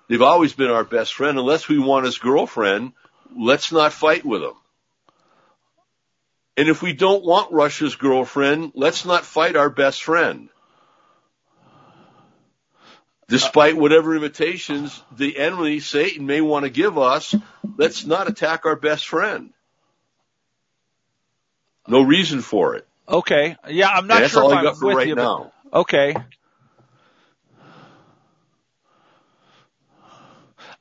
They've 0.08 0.22
always 0.22 0.52
been 0.52 0.70
our 0.70 0.84
best 0.84 1.14
friend. 1.14 1.38
Unless 1.38 1.68
we 1.68 1.78
want 1.78 2.06
his 2.06 2.18
girlfriend, 2.18 2.92
let's 3.36 3.70
not 3.70 3.92
fight 3.92 4.24
with 4.24 4.40
them. 4.40 4.54
And 6.56 6.68
if 6.68 6.82
we 6.82 6.92
don't 6.92 7.24
want 7.24 7.52
Russia's 7.52 7.96
girlfriend, 7.96 8.72
let's 8.74 9.04
not 9.04 9.24
fight 9.24 9.56
our 9.56 9.70
best 9.70 10.02
friend. 10.02 10.48
Despite 13.26 13.76
whatever 13.76 14.14
invitations 14.14 15.02
the 15.16 15.38
enemy, 15.38 15.80
Satan, 15.80 16.26
may 16.26 16.40
want 16.40 16.64
to 16.64 16.70
give 16.70 16.98
us, 16.98 17.34
let's 17.76 18.04
not 18.04 18.28
attack 18.28 18.66
our 18.66 18.76
best 18.76 19.08
friend. 19.08 19.50
No 21.88 22.02
reason 22.02 22.40
for 22.42 22.76
it. 22.76 22.86
Okay. 23.08 23.56
Yeah, 23.68 23.88
I'm 23.88 24.06
not 24.06 24.20
That's 24.20 24.32
sure 24.32 24.44
all 24.44 24.50
if 24.50 24.56
I 24.56 24.58
I'm 24.58 24.64
got 24.64 24.76
for 24.78 24.86
with 24.86 24.96
right 24.96 25.08
you, 25.08 25.16
but- 25.16 25.22
now. 25.22 25.52
Okay. 25.72 26.14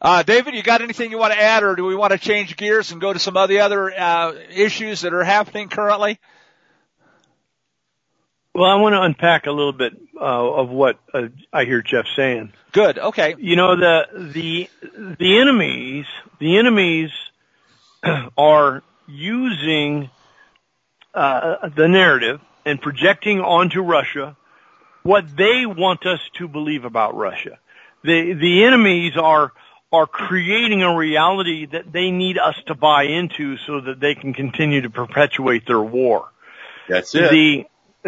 Uh, 0.04 0.22
David, 0.22 0.54
you 0.54 0.62
got 0.62 0.82
anything 0.82 1.12
you 1.12 1.18
want 1.18 1.32
to 1.32 1.42
add, 1.42 1.64
or 1.64 1.78
do 1.78 1.86
we 1.86 1.96
want 1.96 2.12
to 2.12 2.20
change 2.20 2.58
gears 2.58 2.92
and 2.92 3.00
go 3.00 3.14
to 3.14 3.20
some 3.20 3.38
of 3.38 3.48
the 3.48 3.62
other 3.62 3.90
uh, 3.98 4.34
issues 4.54 5.02
that 5.02 5.14
are 5.14 5.24
happening 5.24 5.70
currently? 5.70 6.20
Well, 8.54 8.70
I 8.70 8.76
want 8.76 8.94
to 8.94 9.02
unpack 9.02 9.48
a 9.48 9.52
little 9.52 9.72
bit 9.72 9.94
uh, 10.20 10.20
of 10.24 10.70
what 10.70 11.00
uh, 11.14 11.30
I 11.54 11.64
hear 11.64 11.82
Jeff 11.82 12.06
saying. 12.18 12.52
Good. 12.74 13.00
Okay. 13.00 13.36
You 13.40 13.56
know 13.56 13.78
the 13.78 14.32
the 14.34 14.70
the 15.20 15.40
enemies 15.40 16.06
the 16.40 16.58
enemies 16.58 17.10
are 18.38 18.84
using 19.08 20.10
uh, 21.14 21.70
the 21.70 21.88
narrative 21.88 22.42
and 22.66 22.80
projecting 22.80 23.40
onto 23.40 23.82
Russia 23.82 24.36
what 25.04 25.36
they 25.36 25.66
want 25.66 26.06
us 26.06 26.20
to 26.36 26.48
believe 26.48 26.84
about 26.84 27.16
Russia. 27.16 27.58
The 28.04 28.34
the 28.34 28.66
enemies 28.66 29.18
are 29.18 29.52
are 29.94 30.08
creating 30.08 30.82
a 30.82 30.96
reality 30.96 31.68
that 31.68 31.94
they 31.94 32.10
need 32.10 32.40
us 32.40 32.56
to 32.66 32.74
buy 32.74 33.04
into 33.04 33.58
so 33.58 33.80
that 33.80 34.00
they 34.00 34.16
can 34.16 34.34
continue 34.34 34.82
to 34.82 34.90
perpetuate 34.90 35.68
their 35.68 35.82
war. 35.82 36.30
That's 36.90 37.14
it. 37.14 37.30
The 37.30 37.66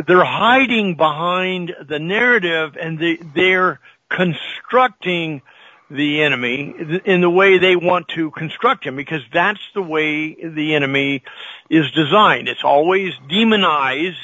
they're 0.07 0.25
hiding 0.25 0.95
behind 0.95 1.73
the 1.87 1.99
narrative 1.99 2.75
and 2.75 2.99
they, 2.99 3.15
they're 3.15 3.79
constructing 4.09 5.41
the 5.89 6.23
enemy 6.23 6.73
in 7.05 7.21
the 7.21 7.29
way 7.29 7.59
they 7.59 7.75
want 7.75 8.07
to 8.09 8.31
construct 8.31 8.83
him 8.83 8.95
because 8.95 9.21
that's 9.31 9.61
the 9.73 9.81
way 9.81 10.33
the 10.33 10.73
enemy 10.73 11.23
is 11.69 11.89
designed. 11.91 12.49
It's 12.49 12.63
always 12.63 13.13
demonize 13.29 14.15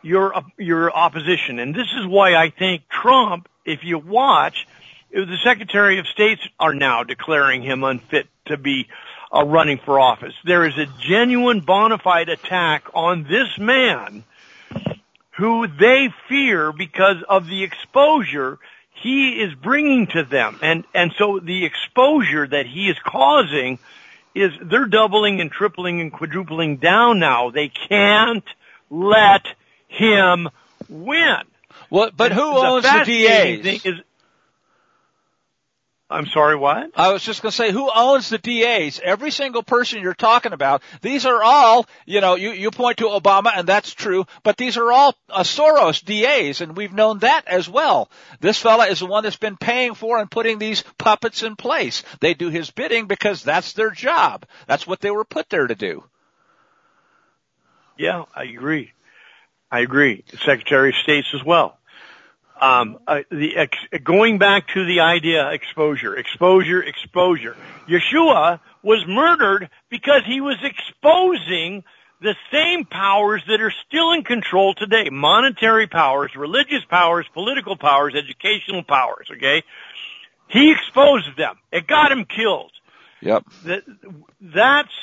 your 0.00 0.32
your 0.58 0.90
opposition, 0.90 1.58
and 1.58 1.74
this 1.74 1.86
is 1.96 2.06
why 2.06 2.34
I 2.34 2.50
think 2.50 2.88
Trump, 2.88 3.48
if 3.64 3.84
you 3.84 3.98
watch, 3.98 4.66
the 5.12 5.38
Secretary 5.44 5.98
of 5.98 6.06
States 6.06 6.40
are 6.58 6.74
now 6.74 7.02
declaring 7.02 7.62
him 7.62 7.84
unfit 7.84 8.28
to 8.46 8.56
be 8.56 8.88
uh, 9.32 9.44
running 9.44 9.78
for 9.78 10.00
office. 10.00 10.34
There 10.44 10.66
is 10.66 10.76
a 10.78 10.86
genuine 11.00 11.60
bona 11.60 11.98
fide 11.98 12.28
attack 12.28 12.88
on 12.94 13.24
this 13.24 13.58
man 13.58 14.24
who 15.32 15.66
they 15.66 16.08
fear 16.28 16.72
because 16.72 17.16
of 17.28 17.46
the 17.46 17.62
exposure 17.62 18.58
he 18.94 19.40
is 19.40 19.54
bringing 19.54 20.06
to 20.08 20.24
them. 20.24 20.58
And, 20.62 20.84
and 20.94 21.12
so 21.18 21.40
the 21.40 21.64
exposure 21.64 22.46
that 22.46 22.66
he 22.66 22.88
is 22.88 22.96
causing 23.04 23.78
is 24.34 24.52
they're 24.62 24.86
doubling 24.86 25.40
and 25.40 25.50
tripling 25.50 26.00
and 26.00 26.12
quadrupling 26.12 26.76
down 26.76 27.18
now. 27.18 27.50
They 27.50 27.68
can't 27.68 28.44
let 28.90 29.46
him 29.88 30.48
win. 30.88 31.42
But 32.16 32.32
who 32.32 32.42
owns 32.42 32.84
the 32.84 33.04
DAs? 33.84 34.00
I'm 36.12 36.26
sorry, 36.26 36.56
what? 36.56 36.90
I 36.94 37.12
was 37.12 37.22
just 37.22 37.42
going 37.42 37.50
to 37.50 37.56
say, 37.56 37.72
who 37.72 37.90
owns 37.92 38.28
the 38.28 38.38
DAs? 38.38 39.00
Every 39.02 39.30
single 39.30 39.62
person 39.62 40.02
you're 40.02 40.14
talking 40.14 40.52
about, 40.52 40.82
these 41.00 41.26
are 41.26 41.42
all, 41.42 41.86
you 42.06 42.20
know, 42.20 42.34
you, 42.34 42.52
you 42.52 42.70
point 42.70 42.98
to 42.98 43.04
Obama 43.04 43.50
and 43.54 43.66
that's 43.66 43.92
true, 43.92 44.26
but 44.42 44.56
these 44.56 44.76
are 44.76 44.92
all 44.92 45.14
uh, 45.30 45.42
Soros 45.42 46.04
DAs 46.04 46.60
and 46.60 46.76
we've 46.76 46.92
known 46.92 47.20
that 47.20 47.42
as 47.46 47.68
well. 47.68 48.10
This 48.40 48.58
fella 48.58 48.86
is 48.86 49.00
the 49.00 49.06
one 49.06 49.24
that's 49.24 49.36
been 49.36 49.56
paying 49.56 49.94
for 49.94 50.18
and 50.18 50.30
putting 50.30 50.58
these 50.58 50.84
puppets 50.98 51.42
in 51.42 51.56
place. 51.56 52.02
They 52.20 52.34
do 52.34 52.50
his 52.50 52.70
bidding 52.70 53.06
because 53.06 53.42
that's 53.42 53.72
their 53.72 53.90
job. 53.90 54.46
That's 54.66 54.86
what 54.86 55.00
they 55.00 55.10
were 55.10 55.24
put 55.24 55.48
there 55.48 55.66
to 55.66 55.74
do. 55.74 56.04
Yeah, 57.98 58.24
I 58.34 58.44
agree. 58.44 58.92
I 59.70 59.80
agree. 59.80 60.24
The 60.30 60.36
Secretary 60.38 60.90
of 60.90 60.96
State's 60.96 61.34
as 61.34 61.44
well. 61.44 61.78
Um, 62.51 62.51
uh, 62.51 62.51
the 62.51 62.51
ex- 62.51 62.51
Um, 62.62 62.98
uh, 63.08 63.22
going 64.04 64.38
back 64.38 64.68
to 64.68 64.86
the 64.86 65.00
idea 65.00 65.50
exposure, 65.50 66.16
exposure, 66.16 66.80
exposure. 66.80 67.56
Yeshua 67.88 68.60
was 68.84 69.04
murdered 69.06 69.68
because 69.90 70.22
he 70.24 70.40
was 70.40 70.58
exposing 70.62 71.82
the 72.20 72.36
same 72.52 72.84
powers 72.84 73.42
that 73.48 73.60
are 73.60 73.74
still 73.88 74.12
in 74.12 74.22
control 74.22 74.74
today: 74.74 75.10
monetary 75.10 75.88
powers, 75.88 76.36
religious 76.36 76.84
powers, 76.88 77.26
political 77.34 77.76
powers, 77.76 78.14
educational 78.14 78.84
powers. 78.84 79.26
Okay, 79.32 79.64
he 80.46 80.70
exposed 80.70 81.36
them. 81.36 81.56
It 81.72 81.88
got 81.88 82.12
him 82.12 82.24
killed 82.26 82.70
Yep. 83.22 83.44
that 83.64 83.82
that's 84.40 84.94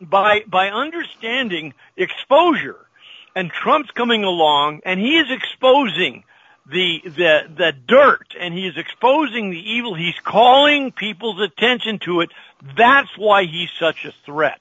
by 0.00 0.44
by 0.46 0.68
understanding 0.70 1.74
exposure 1.96 2.86
and 3.34 3.50
Trump's 3.50 3.90
coming 3.90 4.22
along 4.24 4.80
and 4.84 5.00
he 5.00 5.18
is 5.18 5.26
exposing 5.30 6.24
the 6.66 7.00
the 7.04 7.40
the 7.56 7.72
dirt 7.86 8.34
and 8.38 8.54
he 8.54 8.66
is 8.66 8.76
exposing 8.76 9.50
the 9.50 9.58
evil. 9.58 9.94
He's 9.94 10.18
calling 10.22 10.92
people's 10.92 11.40
attention 11.40 11.98
to 12.00 12.20
it. 12.20 12.30
That's 12.76 13.16
why 13.16 13.44
he's 13.44 13.70
such 13.78 14.04
a 14.04 14.12
threat. 14.24 14.60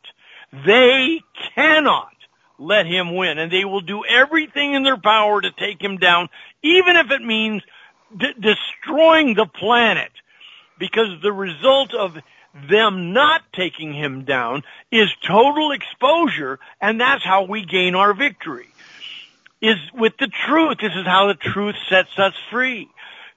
They 0.66 1.22
cannot 1.56 2.14
let 2.58 2.86
him 2.86 3.16
win 3.16 3.38
and 3.38 3.52
they 3.52 3.66
will 3.66 3.82
do 3.82 4.04
everything 4.06 4.74
in 4.74 4.84
their 4.84 4.98
power 4.98 5.42
to 5.42 5.52
take 5.52 5.82
him 5.82 5.98
down 5.98 6.30
even 6.62 6.98
if 6.98 7.12
it 7.12 7.22
means 7.22 7.62
d- 8.18 8.34
destroying 8.40 9.36
the 9.36 9.46
planet. 9.46 10.12
Because 10.78 11.22
the 11.22 11.32
result 11.32 11.94
of 11.94 12.18
them 12.70 13.14
not 13.14 13.42
taking 13.54 13.94
him 13.94 14.24
down 14.26 14.64
is 14.92 15.10
total 15.26 15.72
exposure 15.72 16.60
and 16.82 17.00
that's 17.00 17.24
how 17.24 17.44
we 17.44 17.66
gain 17.66 17.96
our 17.96 18.14
victory 18.14 18.68
is 19.62 19.78
with 19.94 20.14
the 20.20 20.28
truth. 20.28 20.78
This 20.82 20.94
is 20.96 21.06
how 21.06 21.28
the 21.28 21.36
truth 21.36 21.76
sets 21.90 22.18
us 22.18 22.34
free. 22.52 22.90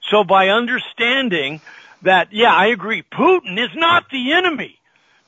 So 0.09 0.23
by 0.23 0.49
understanding 0.49 1.61
that 2.03 2.27
yeah 2.31 2.53
i 2.53 2.67
agree 2.67 3.01
putin 3.01 3.57
is 3.57 3.73
not 3.75 4.09
the 4.11 4.33
enemy 4.33 4.77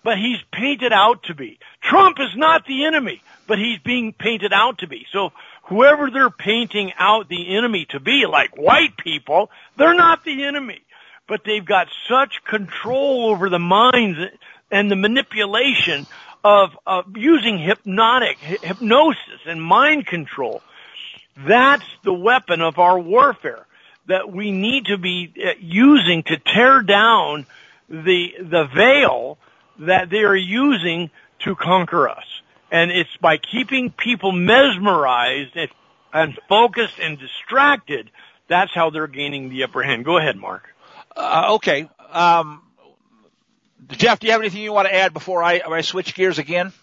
but 0.03 0.19
he's 0.19 0.37
painted 0.51 0.93
out 0.93 1.23
to 1.23 1.33
be. 1.33 1.57
Trump 1.81 2.19
is 2.19 2.35
not 2.35 2.65
the 2.67 2.85
enemy 2.85 3.21
but 3.47 3.57
he's 3.57 3.79
being 3.79 4.13
painted 4.13 4.53
out 4.53 4.79
to 4.79 4.87
be. 4.87 5.05
So 5.11 5.31
whoever 5.63 6.09
they're 6.11 6.29
painting 6.29 6.91
out 6.97 7.29
the 7.29 7.55
enemy 7.55 7.85
to 7.89 7.99
be 7.99 8.25
like 8.25 8.57
white 8.57 8.97
people 8.97 9.49
they're 9.77 9.95
not 9.95 10.23
the 10.23 10.43
enemy. 10.43 10.81
But 11.27 11.41
they've 11.43 11.65
got 11.65 11.87
such 12.07 12.43
control 12.47 13.29
over 13.31 13.49
the 13.49 13.59
minds 13.59 14.19
and 14.69 14.91
the 14.91 14.95
manipulation 14.95 16.05
of, 16.43 16.77
of 16.85 17.17
using 17.17 17.57
hypnotic 17.57 18.37
hy- 18.39 18.59
hypnosis 18.61 19.41
and 19.47 19.61
mind 19.61 20.05
control. 20.05 20.61
That's 21.37 21.85
the 22.03 22.13
weapon 22.13 22.61
of 22.61 22.79
our 22.79 22.99
warfare 22.99 23.65
that 24.07 24.31
we 24.31 24.51
need 24.51 24.85
to 24.85 24.97
be 24.97 25.33
uh, 25.37 25.51
using 25.59 26.23
to 26.23 26.37
tear 26.37 26.81
down 26.81 27.45
the 27.89 28.33
the 28.39 28.65
veil 28.73 29.37
that 29.79 30.09
they 30.09 30.23
are 30.23 30.35
using 30.35 31.09
to 31.39 31.55
conquer 31.55 32.09
us. 32.09 32.25
And 32.71 32.91
it's 32.91 33.15
by 33.21 33.37
keeping 33.37 33.91
people 33.91 34.31
mesmerized 34.31 35.55
and, 35.55 35.69
and 36.13 36.39
focused 36.49 36.99
and 36.99 37.19
distracted. 37.19 38.09
That's 38.47 38.73
how 38.73 38.89
they're 38.89 39.07
gaining 39.07 39.49
the 39.49 39.63
upper 39.63 39.83
hand. 39.83 40.05
Go 40.05 40.17
ahead, 40.17 40.37
Mark. 40.37 40.73
Uh, 41.15 41.55
okay. 41.55 41.89
Um, 42.11 42.61
Jeff, 43.89 44.19
do 44.19 44.27
you 44.27 44.33
have 44.33 44.41
anything 44.41 44.61
you 44.61 44.73
want 44.73 44.87
to 44.87 44.95
add 44.95 45.13
before 45.13 45.43
I, 45.43 45.61
I 45.67 45.81
switch 45.81 46.15
gears 46.15 46.39
again? 46.39 46.73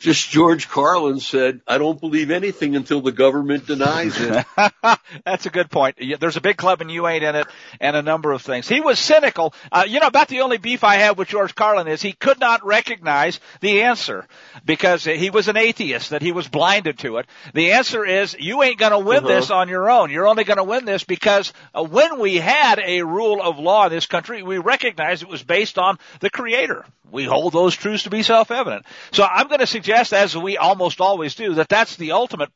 Just 0.00 0.30
George 0.30 0.66
Carlin 0.66 1.20
said, 1.20 1.60
I 1.68 1.76
don't 1.76 2.00
believe 2.00 2.30
anything 2.30 2.74
until 2.74 3.02
the 3.02 3.12
government 3.12 3.66
denies 3.66 4.16
it. 4.18 4.46
That's 5.26 5.44
a 5.44 5.50
good 5.50 5.70
point. 5.70 5.98
There's 6.18 6.38
a 6.38 6.40
big 6.40 6.56
club 6.56 6.80
and 6.80 6.90
you 6.90 7.06
ain't 7.06 7.22
in 7.22 7.36
it 7.36 7.46
and 7.82 7.94
a 7.94 8.00
number 8.00 8.32
of 8.32 8.40
things. 8.40 8.66
He 8.66 8.80
was 8.80 8.98
cynical. 8.98 9.52
Uh, 9.70 9.84
you 9.86 10.00
know, 10.00 10.06
about 10.06 10.28
the 10.28 10.40
only 10.40 10.56
beef 10.56 10.84
I 10.84 10.96
have 10.96 11.18
with 11.18 11.28
George 11.28 11.54
Carlin 11.54 11.86
is 11.86 12.00
he 12.00 12.12
could 12.14 12.40
not 12.40 12.64
recognize 12.64 13.40
the 13.60 13.82
answer 13.82 14.26
because 14.64 15.04
he 15.04 15.28
was 15.28 15.48
an 15.48 15.58
atheist, 15.58 16.10
that 16.10 16.22
he 16.22 16.32
was 16.32 16.48
blinded 16.48 16.98
to 17.00 17.18
it. 17.18 17.26
The 17.52 17.72
answer 17.72 18.02
is 18.02 18.34
you 18.40 18.62
ain't 18.62 18.78
gonna 18.78 18.98
win 19.00 19.18
Uh-huh. 19.18 19.28
this 19.28 19.50
on 19.50 19.68
your 19.68 19.90
own. 19.90 20.10
You're 20.10 20.26
only 20.28 20.44
gonna 20.44 20.64
win 20.64 20.86
this 20.86 21.04
because 21.04 21.52
uh, 21.74 21.84
when 21.84 22.18
we 22.18 22.36
had 22.36 22.78
a 22.78 23.02
rule 23.02 23.42
of 23.42 23.58
law 23.58 23.84
in 23.84 23.92
this 23.92 24.06
country, 24.06 24.42
we 24.42 24.56
recognized 24.56 25.22
it 25.22 25.28
was 25.28 25.42
based 25.42 25.76
on 25.76 25.98
the 26.20 26.30
creator. 26.30 26.86
We 27.12 27.24
hold 27.24 27.52
those 27.52 27.74
truths 27.74 28.04
to 28.04 28.10
be 28.10 28.22
self-evident. 28.22 28.86
So 29.12 29.24
I'm 29.24 29.48
gonna 29.48 29.66
suggest 29.66 29.89
suggest, 29.90 30.12
as 30.12 30.36
we 30.36 30.56
almost 30.56 31.00
always 31.00 31.34
do, 31.34 31.54
that 31.54 31.68
that's 31.68 31.96
the 31.96 32.12
ultimate 32.12 32.50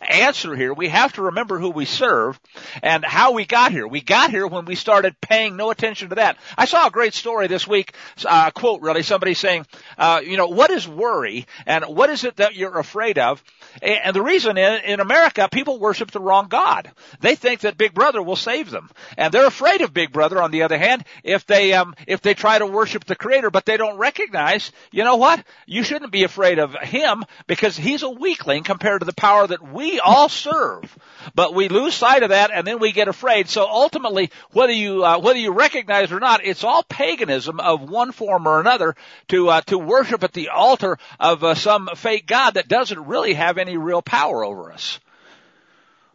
answer 0.00 0.54
here. 0.54 0.72
We 0.72 0.88
have 0.88 1.12
to 1.14 1.22
remember 1.22 1.58
who 1.58 1.70
we 1.70 1.84
serve 1.84 2.38
and 2.82 3.04
how 3.04 3.32
we 3.32 3.44
got 3.44 3.72
here. 3.72 3.86
We 3.86 4.00
got 4.00 4.30
here 4.30 4.46
when 4.46 4.64
we 4.64 4.74
started 4.74 5.20
paying 5.20 5.56
no 5.56 5.70
attention 5.70 6.10
to 6.10 6.14
that. 6.16 6.38
I 6.56 6.64
saw 6.64 6.86
a 6.86 6.90
great 6.90 7.14
story 7.14 7.46
this 7.48 7.66
week, 7.66 7.92
uh, 8.24 8.50
quote 8.52 8.80
really, 8.80 9.02
somebody 9.02 9.34
saying, 9.34 9.66
uh, 9.96 10.20
you 10.24 10.36
know, 10.36 10.48
what 10.48 10.70
is 10.70 10.86
worry 10.86 11.46
and 11.66 11.84
what 11.84 12.10
is 12.10 12.24
it 12.24 12.36
that 12.36 12.54
you're 12.54 12.78
afraid 12.78 13.18
of? 13.18 13.42
And 13.82 14.14
the 14.14 14.22
reason 14.22 14.56
in, 14.56 14.84
in 14.84 15.00
America, 15.00 15.48
people 15.50 15.78
worship 15.78 16.10
the 16.10 16.20
wrong 16.20 16.48
God. 16.48 16.90
They 17.20 17.34
think 17.34 17.60
that 17.60 17.76
Big 17.76 17.92
Brother 17.92 18.22
will 18.22 18.36
save 18.36 18.70
them. 18.70 18.90
And 19.16 19.32
they're 19.32 19.46
afraid 19.46 19.82
of 19.82 19.92
Big 19.92 20.12
Brother, 20.12 20.40
on 20.40 20.50
the 20.50 20.62
other 20.62 20.78
hand, 20.78 21.04
if 21.22 21.44
they, 21.46 21.72
um, 21.74 21.94
if 22.06 22.22
they 22.22 22.34
try 22.34 22.58
to 22.58 22.66
worship 22.66 23.04
the 23.04 23.16
Creator, 23.16 23.50
but 23.50 23.66
they 23.66 23.76
don't 23.76 23.98
recognize, 23.98 24.72
you 24.90 25.04
know 25.04 25.16
what? 25.16 25.44
You 25.66 25.82
shouldn't 25.82 26.12
be 26.12 26.24
afraid 26.24 26.58
of 26.58 26.76
Him 26.84 27.24
because 27.46 27.76
He's 27.76 28.02
a 28.02 28.10
weakling 28.10 28.64
compared 28.64 29.00
to 29.00 29.06
the 29.06 29.12
power 29.12 29.46
that 29.46 29.72
we 29.72 30.00
all 30.00 30.28
serve. 30.28 30.96
But 31.34 31.54
we 31.54 31.68
lose 31.68 31.94
sight 31.94 32.22
of 32.22 32.30
that 32.30 32.50
and 32.52 32.66
then 32.66 32.78
we 32.78 32.92
get 32.92 33.08
afraid. 33.08 33.48
So 33.48 33.66
ultimately, 33.68 34.30
whether 34.52 34.72
you, 34.72 35.04
uh, 35.04 35.18
whether 35.20 35.38
you 35.38 35.52
recognize 35.52 36.12
or 36.12 36.20
not, 36.20 36.44
it's 36.44 36.64
all 36.64 36.82
paganism 36.82 37.60
of 37.60 37.88
one 37.88 38.12
form 38.12 38.46
or 38.46 38.60
another 38.60 38.94
to, 39.28 39.48
uh, 39.48 39.60
to 39.62 39.78
worship 39.78 40.24
at 40.24 40.32
the 40.32 40.48
altar 40.48 40.98
of 41.18 41.44
uh, 41.44 41.54
some 41.54 41.88
fake 41.96 42.26
God 42.26 42.54
that 42.54 42.68
doesn't 42.68 43.06
really 43.06 43.34
have 43.34 43.58
any 43.58 43.76
real 43.76 44.02
power 44.02 44.44
over 44.44 44.72
us. 44.72 45.00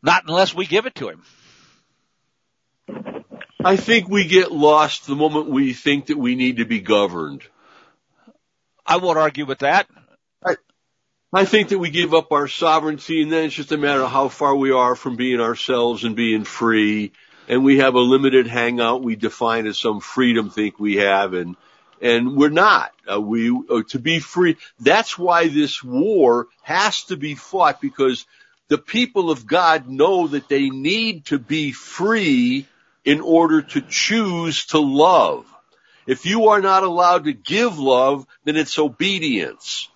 Not 0.01 0.23
unless 0.27 0.53
we 0.53 0.65
give 0.65 0.85
it 0.85 0.95
to 0.95 1.09
him. 1.09 1.23
I 3.63 3.77
think 3.77 4.09
we 4.09 4.25
get 4.25 4.51
lost 4.51 5.07
the 5.07 5.15
moment 5.15 5.49
we 5.49 5.73
think 5.73 6.07
that 6.07 6.17
we 6.17 6.35
need 6.35 6.57
to 6.57 6.65
be 6.65 6.81
governed. 6.81 7.43
I 8.85 8.97
won't 8.97 9.17
argue 9.17 9.45
with 9.45 9.59
that. 9.59 9.87
I, 11.35 11.45
think 11.45 11.69
that 11.69 11.79
we 11.79 11.89
give 11.89 12.13
up 12.13 12.31
our 12.31 12.47
sovereignty 12.47 13.23
and 13.23 13.31
then 13.31 13.45
it's 13.45 13.55
just 13.55 13.71
a 13.71 13.77
matter 13.77 14.01
of 14.01 14.11
how 14.11 14.29
far 14.29 14.55
we 14.55 14.71
are 14.71 14.95
from 14.95 15.15
being 15.15 15.41
ourselves 15.41 16.03
and 16.03 16.15
being 16.15 16.43
free. 16.43 17.11
And 17.47 17.63
we 17.63 17.79
have 17.79 17.95
a 17.95 17.99
limited 17.99 18.47
hangout 18.47 19.03
we 19.03 19.15
define 19.15 19.65
as 19.65 19.79
some 19.79 19.99
freedom 19.99 20.51
think 20.51 20.79
we 20.79 20.97
have 20.97 21.33
and, 21.33 21.55
and 22.01 22.35
we're 22.35 22.49
not. 22.49 22.91
Uh, 23.11 23.19
we, 23.19 23.49
uh, 23.49 23.81
to 23.89 23.99
be 23.99 24.19
free. 24.19 24.57
That's 24.79 25.17
why 25.17 25.47
this 25.47 25.83
war 25.83 26.47
has 26.61 27.05
to 27.05 27.17
be 27.17 27.33
fought 27.33 27.81
because 27.81 28.25
the 28.67 28.77
people 28.77 29.31
of 29.31 29.47
God 29.47 29.89
know 29.89 30.27
that 30.27 30.47
they 30.47 30.69
need 30.69 31.25
to 31.25 31.39
be 31.39 31.71
free 31.71 32.67
in 33.05 33.21
order 33.21 33.61
to 33.61 33.81
choose 33.81 34.67
to 34.67 34.79
love. 34.79 35.45
If 36.05 36.25
you 36.25 36.49
are 36.49 36.61
not 36.61 36.83
allowed 36.83 37.25
to 37.25 37.33
give 37.33 37.79
love, 37.79 38.25
then 38.43 38.55
it's 38.55 38.77
obedience. 38.77 39.89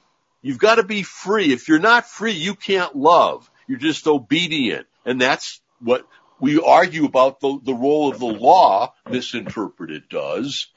You've 0.48 0.60
got 0.60 0.76
to 0.76 0.84
be 0.84 1.04
free. 1.04 1.52
If 1.52 1.68
you're 1.68 1.78
not 1.78 2.08
free, 2.08 2.32
you 2.32 2.56
can't 2.56 2.96
love. 2.96 3.52
You're 3.68 3.80
just 3.80 4.08
obedient. 4.08 4.88
And 5.06 5.20
that's 5.20 5.60
what 5.82 6.08
we 6.40 6.58
argue 6.58 7.04
about 7.04 7.42
the, 7.42 7.60
the 7.62 7.74
role 7.74 8.10
of 8.10 8.20
the 8.20 8.28
law, 8.28 8.94
misinterpreted 9.10 10.08
does, 10.08 10.68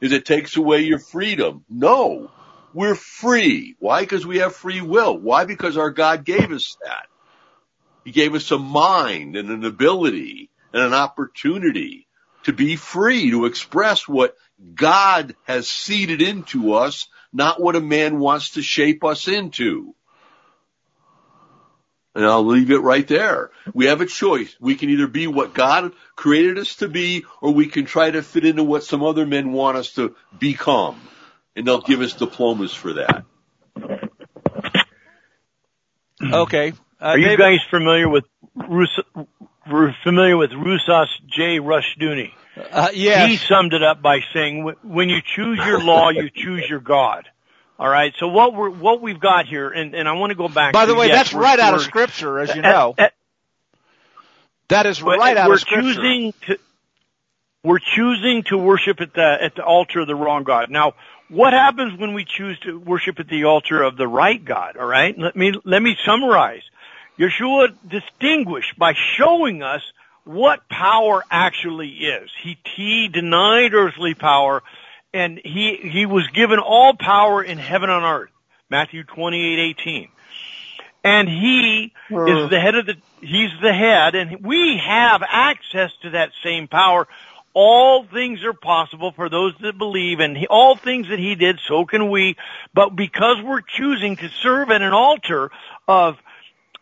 is 0.00 0.10
it 0.10 0.24
takes 0.24 0.56
away 0.56 0.80
your 0.80 0.98
freedom. 0.98 1.64
No. 1.70 2.28
We're 2.72 2.96
free. 2.96 3.76
Why? 3.78 4.00
Because 4.00 4.26
we 4.26 4.38
have 4.38 4.56
free 4.56 4.80
will. 4.80 5.16
Why? 5.16 5.44
Because 5.44 5.76
our 5.76 5.92
God 5.92 6.24
gave 6.24 6.50
us 6.50 6.76
that. 6.84 7.06
He 8.04 8.10
gave 8.10 8.34
us 8.34 8.50
a 8.50 8.58
mind 8.58 9.36
and 9.36 9.48
an 9.48 9.64
ability 9.64 10.50
and 10.72 10.82
an 10.82 10.92
opportunity 10.92 12.08
to 12.42 12.52
be 12.52 12.74
free, 12.74 13.30
to 13.30 13.46
express 13.46 14.08
what 14.08 14.36
God 14.74 15.36
has 15.44 15.68
seeded 15.68 16.20
into 16.20 16.74
us, 16.74 17.06
not 17.34 17.60
what 17.60 17.76
a 17.76 17.80
man 17.80 18.18
wants 18.18 18.50
to 18.50 18.62
shape 18.62 19.04
us 19.04 19.28
into. 19.28 19.94
And 22.14 22.24
I'll 22.24 22.46
leave 22.46 22.70
it 22.70 22.78
right 22.78 23.06
there. 23.08 23.50
We 23.74 23.86
have 23.86 24.00
a 24.00 24.06
choice. 24.06 24.54
We 24.60 24.76
can 24.76 24.88
either 24.88 25.08
be 25.08 25.26
what 25.26 25.52
God 25.52 25.92
created 26.14 26.58
us 26.58 26.76
to 26.76 26.86
be, 26.88 27.24
or 27.42 27.50
we 27.50 27.66
can 27.66 27.86
try 27.86 28.08
to 28.12 28.22
fit 28.22 28.44
into 28.44 28.62
what 28.62 28.84
some 28.84 29.02
other 29.02 29.26
men 29.26 29.52
want 29.52 29.76
us 29.76 29.90
to 29.94 30.14
become. 30.38 31.00
And 31.56 31.66
they'll 31.66 31.80
give 31.80 32.00
us 32.00 32.12
diplomas 32.12 32.72
for 32.72 32.92
that. 32.94 33.24
Okay. 36.22 36.72
Uh, 37.00 37.04
Are 37.04 37.18
you 37.18 37.24
David- 37.24 37.38
guys 37.38 37.58
familiar 37.68 38.08
with 38.08 38.24
Rus- 38.54 39.00
familiar 40.04 40.36
with 40.36 40.50
Rousas 40.52 41.08
J. 41.26 41.58
Rushdoony? 41.58 42.30
Uh, 42.56 42.88
yes. 42.94 43.30
He 43.30 43.36
summed 43.36 43.72
it 43.74 43.82
up 43.82 44.00
by 44.00 44.20
saying, 44.32 44.72
"When 44.82 45.08
you 45.08 45.20
choose 45.22 45.58
your 45.58 45.80
law, 45.82 46.10
you 46.10 46.30
choose 46.30 46.68
your 46.68 46.80
God." 46.80 47.28
All 47.78 47.88
right. 47.88 48.14
So 48.18 48.28
what 48.28 48.54
we're 48.54 48.70
what 48.70 49.00
we've 49.00 49.18
got 49.18 49.46
here, 49.46 49.68
and, 49.70 49.94
and 49.94 50.08
I 50.08 50.12
want 50.12 50.30
to 50.30 50.36
go 50.36 50.48
back. 50.48 50.72
By 50.72 50.86
the 50.86 50.94
to, 50.94 50.98
way, 51.00 51.08
yes, 51.08 51.16
that's 51.16 51.34
right 51.34 51.58
out 51.58 51.74
of 51.74 51.82
scripture, 51.82 52.38
as 52.38 52.50
you 52.54 52.62
at- 52.62 52.72
know. 52.72 52.94
at- 52.96 53.14
That 54.68 54.86
is 54.86 55.02
right 55.02 55.36
out 55.36 55.50
of 55.50 55.60
scripture. 55.60 55.82
we're 55.86 55.92
choosing 55.94 56.34
to 56.46 56.58
we're 57.64 57.78
choosing 57.80 58.42
to 58.44 58.58
worship 58.58 59.00
at 59.00 59.14
the 59.14 59.38
at 59.40 59.54
the 59.56 59.64
altar 59.64 60.00
of 60.00 60.06
the 60.06 60.14
wrong 60.14 60.44
God. 60.44 60.70
Now, 60.70 60.94
what 61.28 61.52
happens 61.52 61.98
when 61.98 62.14
we 62.14 62.24
choose 62.24 62.58
to 62.60 62.78
worship 62.78 63.18
at 63.18 63.26
the 63.28 63.44
altar 63.44 63.82
of 63.82 63.96
the 63.96 64.06
right 64.06 64.42
God? 64.44 64.76
All 64.76 64.86
right, 64.86 65.18
let 65.18 65.34
me 65.34 65.52
let 65.64 65.82
me 65.82 65.96
summarize. 66.04 66.62
Yeshua 67.18 67.74
distinguished 67.88 68.78
by 68.78 68.92
showing 69.16 69.62
us 69.62 69.82
what 70.24 70.68
power 70.68 71.22
actually 71.30 71.90
is. 71.90 72.30
He 72.42 72.58
he 72.76 73.08
denied 73.08 73.74
earthly 73.74 74.14
power, 74.14 74.62
and 75.12 75.40
he 75.42 75.76
he 75.76 76.06
was 76.06 76.26
given 76.28 76.58
all 76.58 76.94
power 76.94 77.42
in 77.42 77.58
heaven 77.58 77.90
and 77.90 78.04
earth. 78.04 78.30
Matthew 78.70 79.04
twenty 79.04 79.52
eight 79.52 79.58
eighteen 79.58 80.08
and 81.04 81.28
he 81.28 81.92
is 82.10 82.50
the 82.50 82.58
head 82.58 82.74
of 82.74 82.86
the 82.86 82.96
he's 83.20 83.50
the 83.62 83.72
head 83.72 84.14
and 84.14 84.44
we 84.44 84.78
have 84.78 85.22
access 85.26 85.90
to 86.02 86.10
that 86.10 86.30
same 86.42 86.66
power 86.66 87.06
all 87.52 88.04
things 88.04 88.42
are 88.42 88.54
possible 88.54 89.12
for 89.12 89.28
those 89.28 89.54
that 89.60 89.78
believe 89.78 90.18
and 90.18 90.36
he, 90.36 90.46
all 90.48 90.74
things 90.76 91.08
that 91.08 91.18
he 91.18 91.34
did 91.34 91.60
so 91.68 91.84
can 91.84 92.10
we 92.10 92.36
but 92.72 92.96
because 92.96 93.36
we're 93.44 93.60
choosing 93.60 94.16
to 94.16 94.28
serve 94.28 94.70
at 94.70 94.82
an 94.82 94.92
altar 94.92 95.50
of 95.86 96.16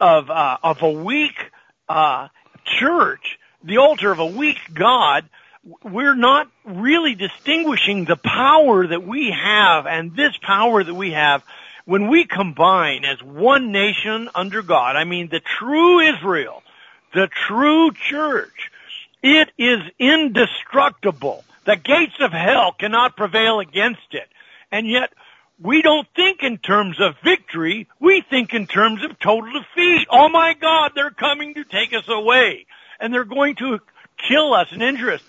of 0.01 0.31
uh, 0.31 0.57
of 0.63 0.83
a 0.83 0.91
weak 0.91 1.51
uh, 1.89 2.29
church 2.65 3.39
the 3.65 3.79
altar 3.79 4.11
of 4.11 4.19
a 4.19 4.27
weak 4.27 4.59
god 4.75 5.29
we're 5.85 6.17
not 6.17 6.49
really 6.65 7.15
distinguishing 7.15 8.05
the 8.05 8.17
power 8.17 8.87
that 8.87 9.07
we 9.07 9.31
have 9.31 9.87
and 9.87 10.17
this 10.17 10.37
power 10.43 10.83
that 10.83 10.95
we 10.95 11.13
have 11.13 11.43
when 11.85 12.09
we 12.09 12.25
combine 12.25 13.05
as 13.05 13.23
one 13.23 13.73
nation 13.73 14.29
under 14.35 14.63
God, 14.63 14.97
I 14.97 15.05
mean 15.05 15.29
the 15.29 15.41
true 15.41 16.01
Israel, 16.01 16.63
the 17.13 17.29
true 17.29 17.91
church, 17.93 18.71
it 19.23 19.51
is 19.59 19.81
indestructible. 19.99 21.45
The 21.65 21.77
gates 21.77 22.17
of 22.21 22.33
hell 22.33 22.73
cannot 22.73 23.17
prevail 23.17 23.61
against 23.61 24.13
it. 24.13 24.29
And 24.71 24.89
yet, 24.89 25.13
we 25.63 25.83
don't 25.83 26.09
think 26.17 26.43
in 26.43 26.59
terms 26.59 27.01
of 27.01 27.15
victory, 27.23 27.89
we 28.01 28.23
think 28.29 28.53
in 28.53 28.67
terms 28.67 29.05
of 29.05 29.19
total 29.19 29.53
defeat. 29.53 30.07
Oh 30.11 30.29
my 30.29 30.55
God, 30.55 30.93
they're 30.95 31.11
coming 31.11 31.55
to 31.55 31.65
take 31.65 31.95
us 31.95 32.09
away. 32.09 32.67
And 32.99 33.13
they're 33.13 33.25
going 33.25 33.57
to 33.57 33.79
kill 34.29 34.55
us 34.55 34.69
and 34.71 34.83
injure 34.83 35.13
us. 35.13 35.23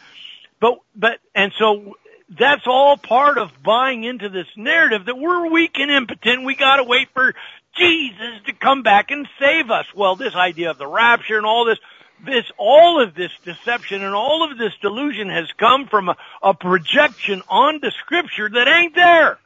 But, 0.60 0.80
but, 0.96 1.20
and 1.36 1.52
so 1.58 1.98
that's 2.30 2.66
all 2.66 2.98
part 2.98 3.38
of 3.38 3.52
buying 3.64 4.04
into 4.04 4.30
this 4.30 4.48
narrative 4.56 5.06
that 5.06 5.18
we're 5.18 5.52
weak 5.52 5.78
and 5.80 5.92
impotent. 5.92 6.46
We 6.46 6.56
gotta 6.56 6.84
wait 6.84 7.10
for 7.14 7.34
Jesus 7.76 8.42
to 8.46 8.54
come 8.54 8.84
back 8.84 9.12
and 9.12 9.28
save 9.40 9.70
us. 9.70 9.86
Well, 9.96 10.16
this 10.16 10.36
idea 10.36 10.72
of 10.72 10.78
the 10.78 10.88
rapture 10.88 11.38
and 11.38 11.46
all 11.46 11.66
this, 11.66 11.80
this, 12.26 12.46
all 12.58 13.02
of 13.02 13.14
this 13.14 13.32
deception 13.44 14.04
and 14.04 14.16
all 14.16 14.50
of 14.50 14.58
this 14.58 14.74
delusion 14.82 15.30
has 15.30 15.52
come 15.58 15.88
from 15.88 16.10
a, 16.10 16.18
a 16.42 16.54
projection 16.54 17.42
onto 17.50 17.90
scripture 17.92 18.50
that 18.50 18.68
ain't 18.68 18.96
there. 18.96 19.38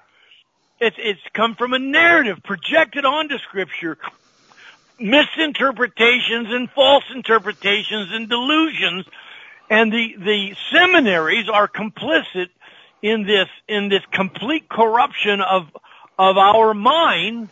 It's, 0.80 0.95
it's 0.99 1.21
come 1.34 1.55
from 1.55 1.73
a 1.73 1.80
narrative 1.80 2.43
projected 2.43 3.05
onto 3.05 3.38
scripture 3.39 3.97
misinterpretations 4.99 6.51
and 6.51 6.69
false 6.71 7.03
interpretations 7.13 8.09
and 8.11 8.28
delusions 8.28 9.05
and 9.69 9.91
the 9.91 10.15
the 10.17 10.55
seminaries 10.71 11.49
are 11.49 11.67
complicit 11.67 12.49
in 13.01 13.23
this 13.23 13.47
in 13.67 13.89
this 13.89 14.01
complete 14.11 14.67
corruption 14.67 15.41
of 15.41 15.67
of 16.17 16.38
our 16.38 16.73
mind 16.73 17.49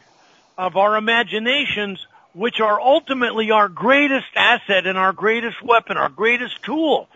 of 0.57 0.75
our 0.75 0.97
imaginations 0.97 2.05
which 2.33 2.59
are 2.59 2.81
ultimately 2.81 3.51
our 3.51 3.69
greatest 3.69 4.27
asset 4.35 4.87
and 4.87 4.97
our 4.97 5.13
greatest 5.13 5.61
weapon 5.61 5.97
our 5.97 6.09
greatest 6.09 6.63
tool. 6.63 7.07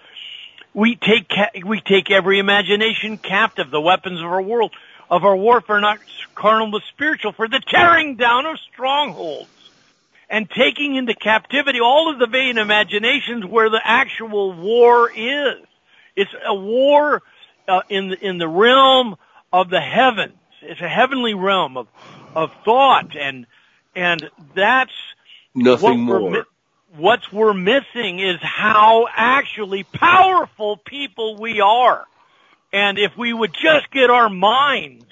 We 0.74 0.95
take 0.95 1.32
we 1.66 1.82
take 1.82 2.12
every 2.12 2.38
imagination 2.38 3.18
captive 3.18 3.72
the 3.72 3.82
weapons 3.82 4.20
of 4.20 4.26
our 4.26 4.41
world 4.41 4.74
of 5.10 5.26
our 5.26 5.36
warfare 5.36 5.80
not 5.80 5.99
carnal 6.36 6.72
but 6.72 6.84
spiritual 6.89 7.32
for 7.32 7.47
the 7.47 7.60
tearing 7.60 8.16
down 8.16 8.45
of 8.45 8.60
strongholds 8.72 9.49
and 10.30 10.49
taking 10.49 10.95
into 10.95 11.14
captivity 11.16 11.80
all 11.80 12.12
of 12.12 12.20
the 12.20 12.28
vain 12.28 12.57
imaginations 12.57 13.43
where 13.45 13.70
the 13.70 13.82
actual 13.84 14.53
war 14.53 15.10
is. 15.10 15.66
It's 16.16 16.32
a 16.45 16.53
war 16.53 17.22
uh, 17.68 17.82
in 17.89 18.10
the, 18.10 18.26
in 18.26 18.38
the 18.38 18.47
realm 18.47 19.16
of 19.51 19.70
the 19.70 19.82
heavens. 19.82 20.34
It's 20.62 20.82
a 20.82 20.89
heavenly 20.89 21.34
realm 21.34 21.78
of 21.78 21.88
of 22.36 22.51
thought 22.64 23.16
and, 23.16 23.45
and 23.95 24.30
that's 24.53 24.93
nothing 25.55 26.05
what 26.05 26.22
more. 26.22 26.32
We're, 26.32 26.45
what 26.95 27.20
we're 27.32 27.53
missing 27.53 28.20
is 28.20 28.38
how 28.41 29.07
actually 29.16 29.84
powerful 29.84 30.78
people 30.78 31.38
we 31.38 31.62
are. 31.62 32.05
And 32.72 33.00
if 33.00 33.18
we 33.18 33.34
would 33.34 33.54
just 33.54 33.92
get 33.92 34.10
our 34.10 34.30
minds 34.30 35.06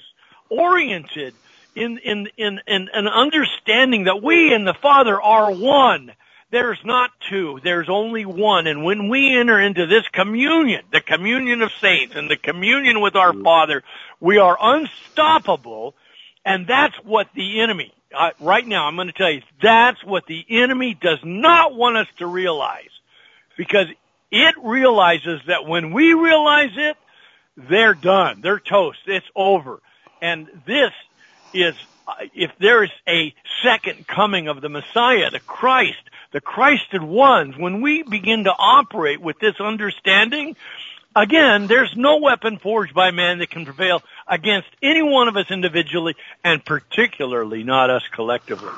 oriented 0.48 1.34
in, 1.74 1.98
in, 1.98 2.28
in, 2.36 2.60
in 2.66 2.88
an 2.92 3.08
understanding 3.08 4.04
that 4.04 4.22
we 4.22 4.52
and 4.54 4.66
the 4.66 4.74
Father 4.74 5.20
are 5.20 5.52
one, 5.52 6.12
there's 6.50 6.78
not 6.84 7.10
two, 7.28 7.60
there's 7.62 7.88
only 7.90 8.24
one. 8.24 8.66
And 8.66 8.84
when 8.84 9.08
we 9.08 9.36
enter 9.38 9.60
into 9.60 9.86
this 9.86 10.04
communion, 10.12 10.82
the 10.92 11.00
communion 11.00 11.62
of 11.62 11.70
saints 11.80 12.14
and 12.16 12.30
the 12.30 12.36
communion 12.36 13.00
with 13.00 13.16
our 13.16 13.34
Father, 13.34 13.82
we 14.20 14.38
are 14.38 14.56
unstoppable. 14.60 15.94
And 16.44 16.66
that's 16.66 16.96
what 17.04 17.28
the 17.34 17.60
enemy, 17.60 17.92
uh, 18.16 18.30
right 18.40 18.66
now 18.66 18.86
I'm 18.86 18.96
going 18.96 19.08
to 19.08 19.12
tell 19.12 19.30
you, 19.30 19.42
that's 19.62 20.02
what 20.04 20.26
the 20.26 20.44
enemy 20.48 20.96
does 20.98 21.18
not 21.22 21.74
want 21.74 21.98
us 21.98 22.06
to 22.18 22.26
realize. 22.26 22.88
Because 23.58 23.86
it 24.30 24.54
realizes 24.62 25.40
that 25.48 25.66
when 25.66 25.92
we 25.92 26.14
realize 26.14 26.70
it, 26.76 26.96
they're 27.58 27.94
done. 27.94 28.40
They're 28.40 28.60
toast. 28.60 29.00
It's 29.06 29.26
over. 29.34 29.80
And 30.22 30.48
this 30.66 30.92
is, 31.52 31.74
if 32.34 32.52
there 32.58 32.84
is 32.84 32.90
a 33.06 33.34
second 33.62 34.06
coming 34.06 34.48
of 34.48 34.60
the 34.60 34.68
Messiah, 34.68 35.30
the 35.30 35.40
Christ, 35.40 35.98
the 36.32 36.40
Christed 36.40 37.02
ones, 37.02 37.56
when 37.56 37.80
we 37.80 38.02
begin 38.02 38.44
to 38.44 38.52
operate 38.52 39.20
with 39.20 39.38
this 39.40 39.60
understanding, 39.60 40.56
again, 41.16 41.66
there's 41.66 41.92
no 41.96 42.18
weapon 42.18 42.58
forged 42.58 42.94
by 42.94 43.10
man 43.10 43.38
that 43.38 43.50
can 43.50 43.64
prevail 43.64 44.02
against 44.26 44.68
any 44.82 45.02
one 45.02 45.26
of 45.28 45.36
us 45.36 45.50
individually, 45.50 46.14
and 46.44 46.64
particularly 46.64 47.64
not 47.64 47.90
us 47.90 48.02
collectively. 48.12 48.72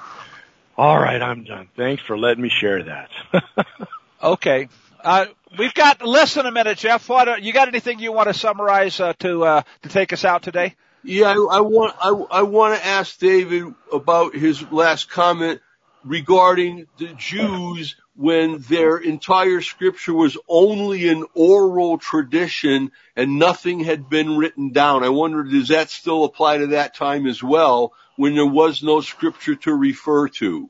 All 0.79 0.99
right, 0.99 1.21
I'm 1.21 1.45
done. 1.45 1.69
Thanks 1.77 2.03
for 2.03 2.17
letting 2.17 2.43
me 2.43 2.49
share 2.49 2.83
that. 2.85 3.11
okay. 4.23 4.69
Uh, 5.03 5.27
we've 5.59 5.75
got 5.75 6.03
less 6.03 6.35
than 6.35 6.47
a 6.47 6.53
minute, 6.53 6.79
Jeff. 6.79 7.09
What, 7.09 7.43
you 7.43 7.53
got 7.53 7.69
anything 7.69 7.99
you 7.99 8.13
want 8.13 8.29
to 8.29 8.35
summarize 8.35 9.01
uh, 9.01 9.13
to 9.21 9.45
uh, 9.45 9.63
to 9.83 9.89
take 9.89 10.13
us 10.13 10.25
out 10.25 10.43
today? 10.43 10.75
Yeah, 11.03 11.29
I, 11.29 11.59
I 11.59 11.61
want 11.61 11.95
I, 12.01 12.09
I 12.09 12.43
want 12.43 12.79
to 12.79 12.87
ask 12.87 13.19
David 13.19 13.75
about 13.93 14.35
his 14.35 14.63
last 14.71 15.11
comment 15.11 15.61
regarding 16.05 16.87
the 16.99 17.09
Jews 17.17 17.97
when 18.17 18.59
their 18.69 18.99
entire 18.99 19.61
scripture 19.63 20.13
was 20.13 20.37
only 20.49 21.09
an 21.09 21.25
oral 21.35 21.99
tradition 21.99 22.93
and 23.17 23.39
nothing 23.39 23.81
had 23.81 24.11
been 24.11 24.37
written 24.37 24.73
down. 24.73 25.03
I 25.03 25.09
wonder, 25.09 25.43
does 25.43 25.69
that 25.69 25.91
still 25.91 26.25
apply 26.25 26.59
to 26.59 26.67
that 26.69 26.95
time 26.95 27.27
as 27.27 27.43
well 27.43 27.95
when 28.17 28.35
there 28.35 28.47
was 28.47 28.83
no 28.83 29.01
scripture 29.01 29.55
to 29.57 29.75
refer 29.75 30.29
to? 30.29 30.69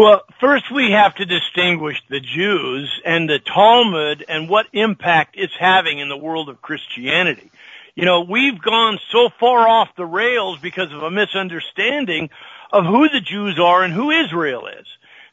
Well, 0.00 0.22
first 0.38 0.70
we 0.70 0.92
have 0.92 1.16
to 1.16 1.26
distinguish 1.26 2.00
the 2.08 2.20
Jews 2.20 3.00
and 3.04 3.28
the 3.28 3.40
Talmud 3.40 4.24
and 4.28 4.48
what 4.48 4.66
impact 4.72 5.34
it's 5.36 5.56
having 5.58 5.98
in 5.98 6.08
the 6.08 6.16
world 6.16 6.48
of 6.48 6.62
Christianity. 6.62 7.50
You 7.96 8.04
know, 8.04 8.20
we've 8.20 8.62
gone 8.62 9.00
so 9.10 9.28
far 9.40 9.66
off 9.66 9.88
the 9.96 10.06
rails 10.06 10.60
because 10.60 10.92
of 10.92 11.02
a 11.02 11.10
misunderstanding 11.10 12.30
of 12.70 12.84
who 12.84 13.08
the 13.08 13.20
Jews 13.20 13.58
are 13.58 13.82
and 13.82 13.92
who 13.92 14.12
Israel 14.12 14.68
is. 14.68 14.86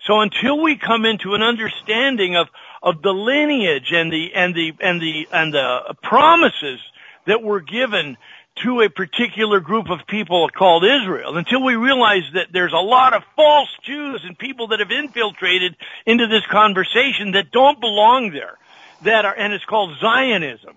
So 0.03 0.21
until 0.21 0.59
we 0.59 0.77
come 0.77 1.05
into 1.05 1.35
an 1.35 1.43
understanding 1.43 2.35
of, 2.35 2.47
of 2.81 3.03
the 3.03 3.13
lineage 3.13 3.91
and 3.91 4.11
the, 4.11 4.33
and 4.33 4.55
the, 4.55 4.73
and 4.79 4.99
the, 4.99 5.27
and 5.31 5.53
the 5.53 5.95
promises 6.01 6.79
that 7.27 7.43
were 7.43 7.61
given 7.61 8.17
to 8.63 8.81
a 8.81 8.89
particular 8.89 9.59
group 9.59 9.89
of 9.89 10.07
people 10.07 10.47
called 10.49 10.85
Israel 10.85 11.35
until 11.37 11.63
we 11.63 11.75
realize 11.75 12.23
that 12.33 12.47
there's 12.53 12.73
a 12.73 12.77
lot 12.77 13.13
of 13.13 13.23
false 13.35 13.69
Jews 13.83 14.21
and 14.23 14.37
people 14.37 14.67
that 14.67 14.79
have 14.79 14.91
infiltrated 14.91 15.75
into 16.05 16.27
this 16.27 16.45
conversation 16.49 17.31
that 17.31 17.51
don't 17.51 17.79
belong 17.81 18.31
there 18.31 18.57
that 19.03 19.25
are, 19.25 19.35
and 19.35 19.53
it's 19.53 19.65
called 19.65 19.97
Zionism. 19.99 20.75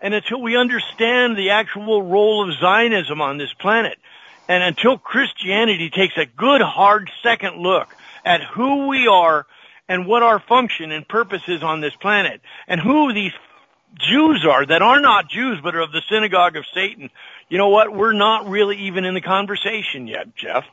And 0.00 0.14
until 0.14 0.40
we 0.40 0.56
understand 0.56 1.36
the 1.36 1.50
actual 1.50 2.02
role 2.02 2.48
of 2.48 2.56
Zionism 2.58 3.20
on 3.20 3.38
this 3.38 3.52
planet, 3.54 3.98
and 4.48 4.62
until 4.62 4.98
Christianity 4.98 5.90
takes 5.90 6.16
a 6.16 6.26
good 6.26 6.60
hard 6.60 7.10
second 7.22 7.56
look 7.56 7.94
at 8.24 8.42
who 8.42 8.86
we 8.86 9.08
are 9.08 9.46
and 9.88 10.06
what 10.06 10.22
our 10.22 10.40
function 10.40 10.92
and 10.92 11.06
purpose 11.06 11.42
is 11.48 11.62
on 11.62 11.80
this 11.80 11.94
planet, 11.96 12.40
and 12.66 12.80
who 12.80 13.12
these 13.12 13.32
Jews 13.94 14.44
are 14.48 14.66
that 14.66 14.82
are 14.82 15.00
not 15.00 15.30
Jews 15.30 15.58
but 15.62 15.74
are 15.74 15.80
of 15.80 15.92
the 15.92 16.02
synagogue 16.10 16.56
of 16.56 16.64
Satan, 16.74 17.10
you 17.48 17.58
know 17.58 17.68
what? 17.68 17.94
We're 17.94 18.12
not 18.12 18.48
really 18.48 18.76
even 18.86 19.04
in 19.04 19.14
the 19.14 19.20
conversation 19.20 20.06
yet, 20.06 20.34
Jeff. 20.34 20.64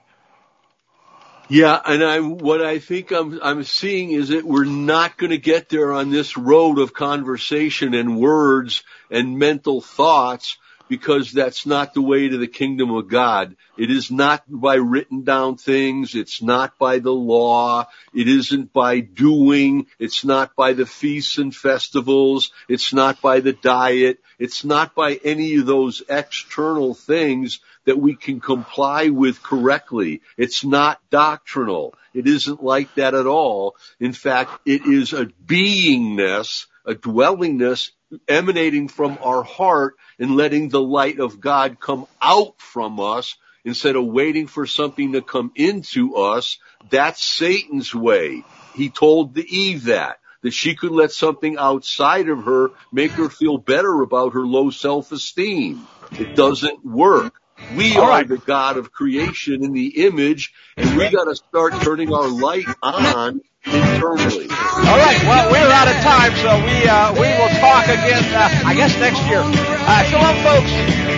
Yeah, 1.49 1.79
and 1.85 2.03
I 2.03 2.19
what 2.19 2.61
I 2.61 2.79
think 2.79 3.11
I'm 3.11 3.39
I'm 3.41 3.63
seeing 3.63 4.11
is 4.11 4.29
that 4.29 4.45
we're 4.45 4.63
not 4.63 5.17
going 5.17 5.31
to 5.31 5.37
get 5.37 5.69
there 5.69 5.91
on 5.91 6.09
this 6.09 6.37
road 6.37 6.79
of 6.79 6.93
conversation 6.93 7.93
and 7.93 8.17
words 8.17 8.83
and 9.11 9.37
mental 9.37 9.81
thoughts 9.81 10.57
because 10.87 11.31
that's 11.31 11.65
not 11.65 11.93
the 11.93 12.01
way 12.01 12.27
to 12.27 12.37
the 12.37 12.47
kingdom 12.47 12.91
of 12.91 13.07
God. 13.07 13.55
It 13.77 13.89
is 13.89 14.11
not 14.11 14.43
by 14.47 14.75
written 14.75 15.23
down 15.23 15.57
things. 15.57 16.15
It's 16.15 16.41
not 16.41 16.77
by 16.77 16.99
the 16.99 17.11
law. 17.11 17.87
It 18.13 18.27
isn't 18.27 18.73
by 18.73 18.99
doing. 18.99 19.87
It's 19.99 20.23
not 20.23 20.55
by 20.55 20.73
the 20.73 20.85
feasts 20.85 21.37
and 21.37 21.55
festivals. 21.55 22.51
It's 22.67 22.93
not 22.93 23.21
by 23.21 23.39
the 23.39 23.53
diet. 23.53 24.19
It's 24.39 24.63
not 24.63 24.93
by 24.93 25.19
any 25.23 25.55
of 25.55 25.65
those 25.65 26.03
external 26.09 26.93
things 26.93 27.59
that 27.85 27.99
we 27.99 28.15
can 28.15 28.39
comply 28.39 29.09
with 29.09 29.43
correctly. 29.43 30.21
It's 30.37 30.63
not 30.63 30.99
doctrinal. 31.09 31.95
It 32.13 32.27
isn't 32.27 32.63
like 32.63 32.95
that 32.95 33.13
at 33.13 33.25
all. 33.25 33.75
In 33.99 34.13
fact, 34.13 34.51
it 34.65 34.85
is 34.85 35.13
a 35.13 35.25
beingness, 35.25 36.67
a 36.85 36.93
dwellingness 36.93 37.91
emanating 38.27 38.87
from 38.89 39.17
our 39.21 39.43
heart 39.43 39.95
and 40.19 40.35
letting 40.35 40.69
the 40.69 40.81
light 40.81 41.19
of 41.19 41.39
God 41.39 41.79
come 41.79 42.05
out 42.21 42.59
from 42.59 42.99
us 42.99 43.37
instead 43.65 43.95
of 43.95 44.05
waiting 44.05 44.47
for 44.47 44.65
something 44.65 45.13
to 45.13 45.21
come 45.21 45.51
into 45.55 46.15
us. 46.15 46.59
That's 46.89 47.23
Satan's 47.23 47.93
way. 47.95 48.45
He 48.71 48.91
told 48.91 49.33
the 49.35 49.45
Eve 49.47 49.85
that, 49.85 50.17
that 50.43 50.53
she 50.53 50.75
could 50.75 50.91
let 50.91 51.11
something 51.11 51.57
outside 51.57 52.29
of 52.29 52.45
her 52.45 52.71
make 52.91 53.17
her 53.17 53.29
feel 53.29 53.57
better 53.57 54.01
about 54.01 54.33
her 54.33 54.45
low 54.45 54.69
self-esteem. 54.71 55.87
It 56.17 56.33
doesn't 56.33 56.85
work. 56.85 57.35
We 57.69 57.99
All 57.99 58.01
are 58.01 58.09
right. 58.09 58.27
the 58.27 58.39
God 58.39 58.77
of 58.77 58.91
creation 58.91 59.63
in 59.63 59.73
the 59.73 60.05
image, 60.05 60.53
and 60.77 60.95
we 60.95 61.09
got 61.09 61.25
to 61.25 61.35
start 61.35 61.81
turning 61.81 62.13
our 62.13 62.29
light 62.29 62.71
on 62.81 63.41
internally. 63.71 64.52
All 64.75 64.97
right. 64.97 65.21
Well, 65.23 65.51
we're 65.51 65.69
out 65.69 65.87
of 65.87 65.95
time, 66.01 66.33
so 66.35 66.57
we 66.65 66.87
uh, 66.87 67.13
we 67.13 67.29
will 67.37 67.53
talk 67.61 67.85
again. 67.85 68.23
Uh, 68.33 68.49
I 68.65 68.73
guess 68.73 68.97
next 68.97 69.21
year. 69.27 69.41
Uh, 69.45 70.03
shalom, 70.03 70.35
folks. 70.43 71.12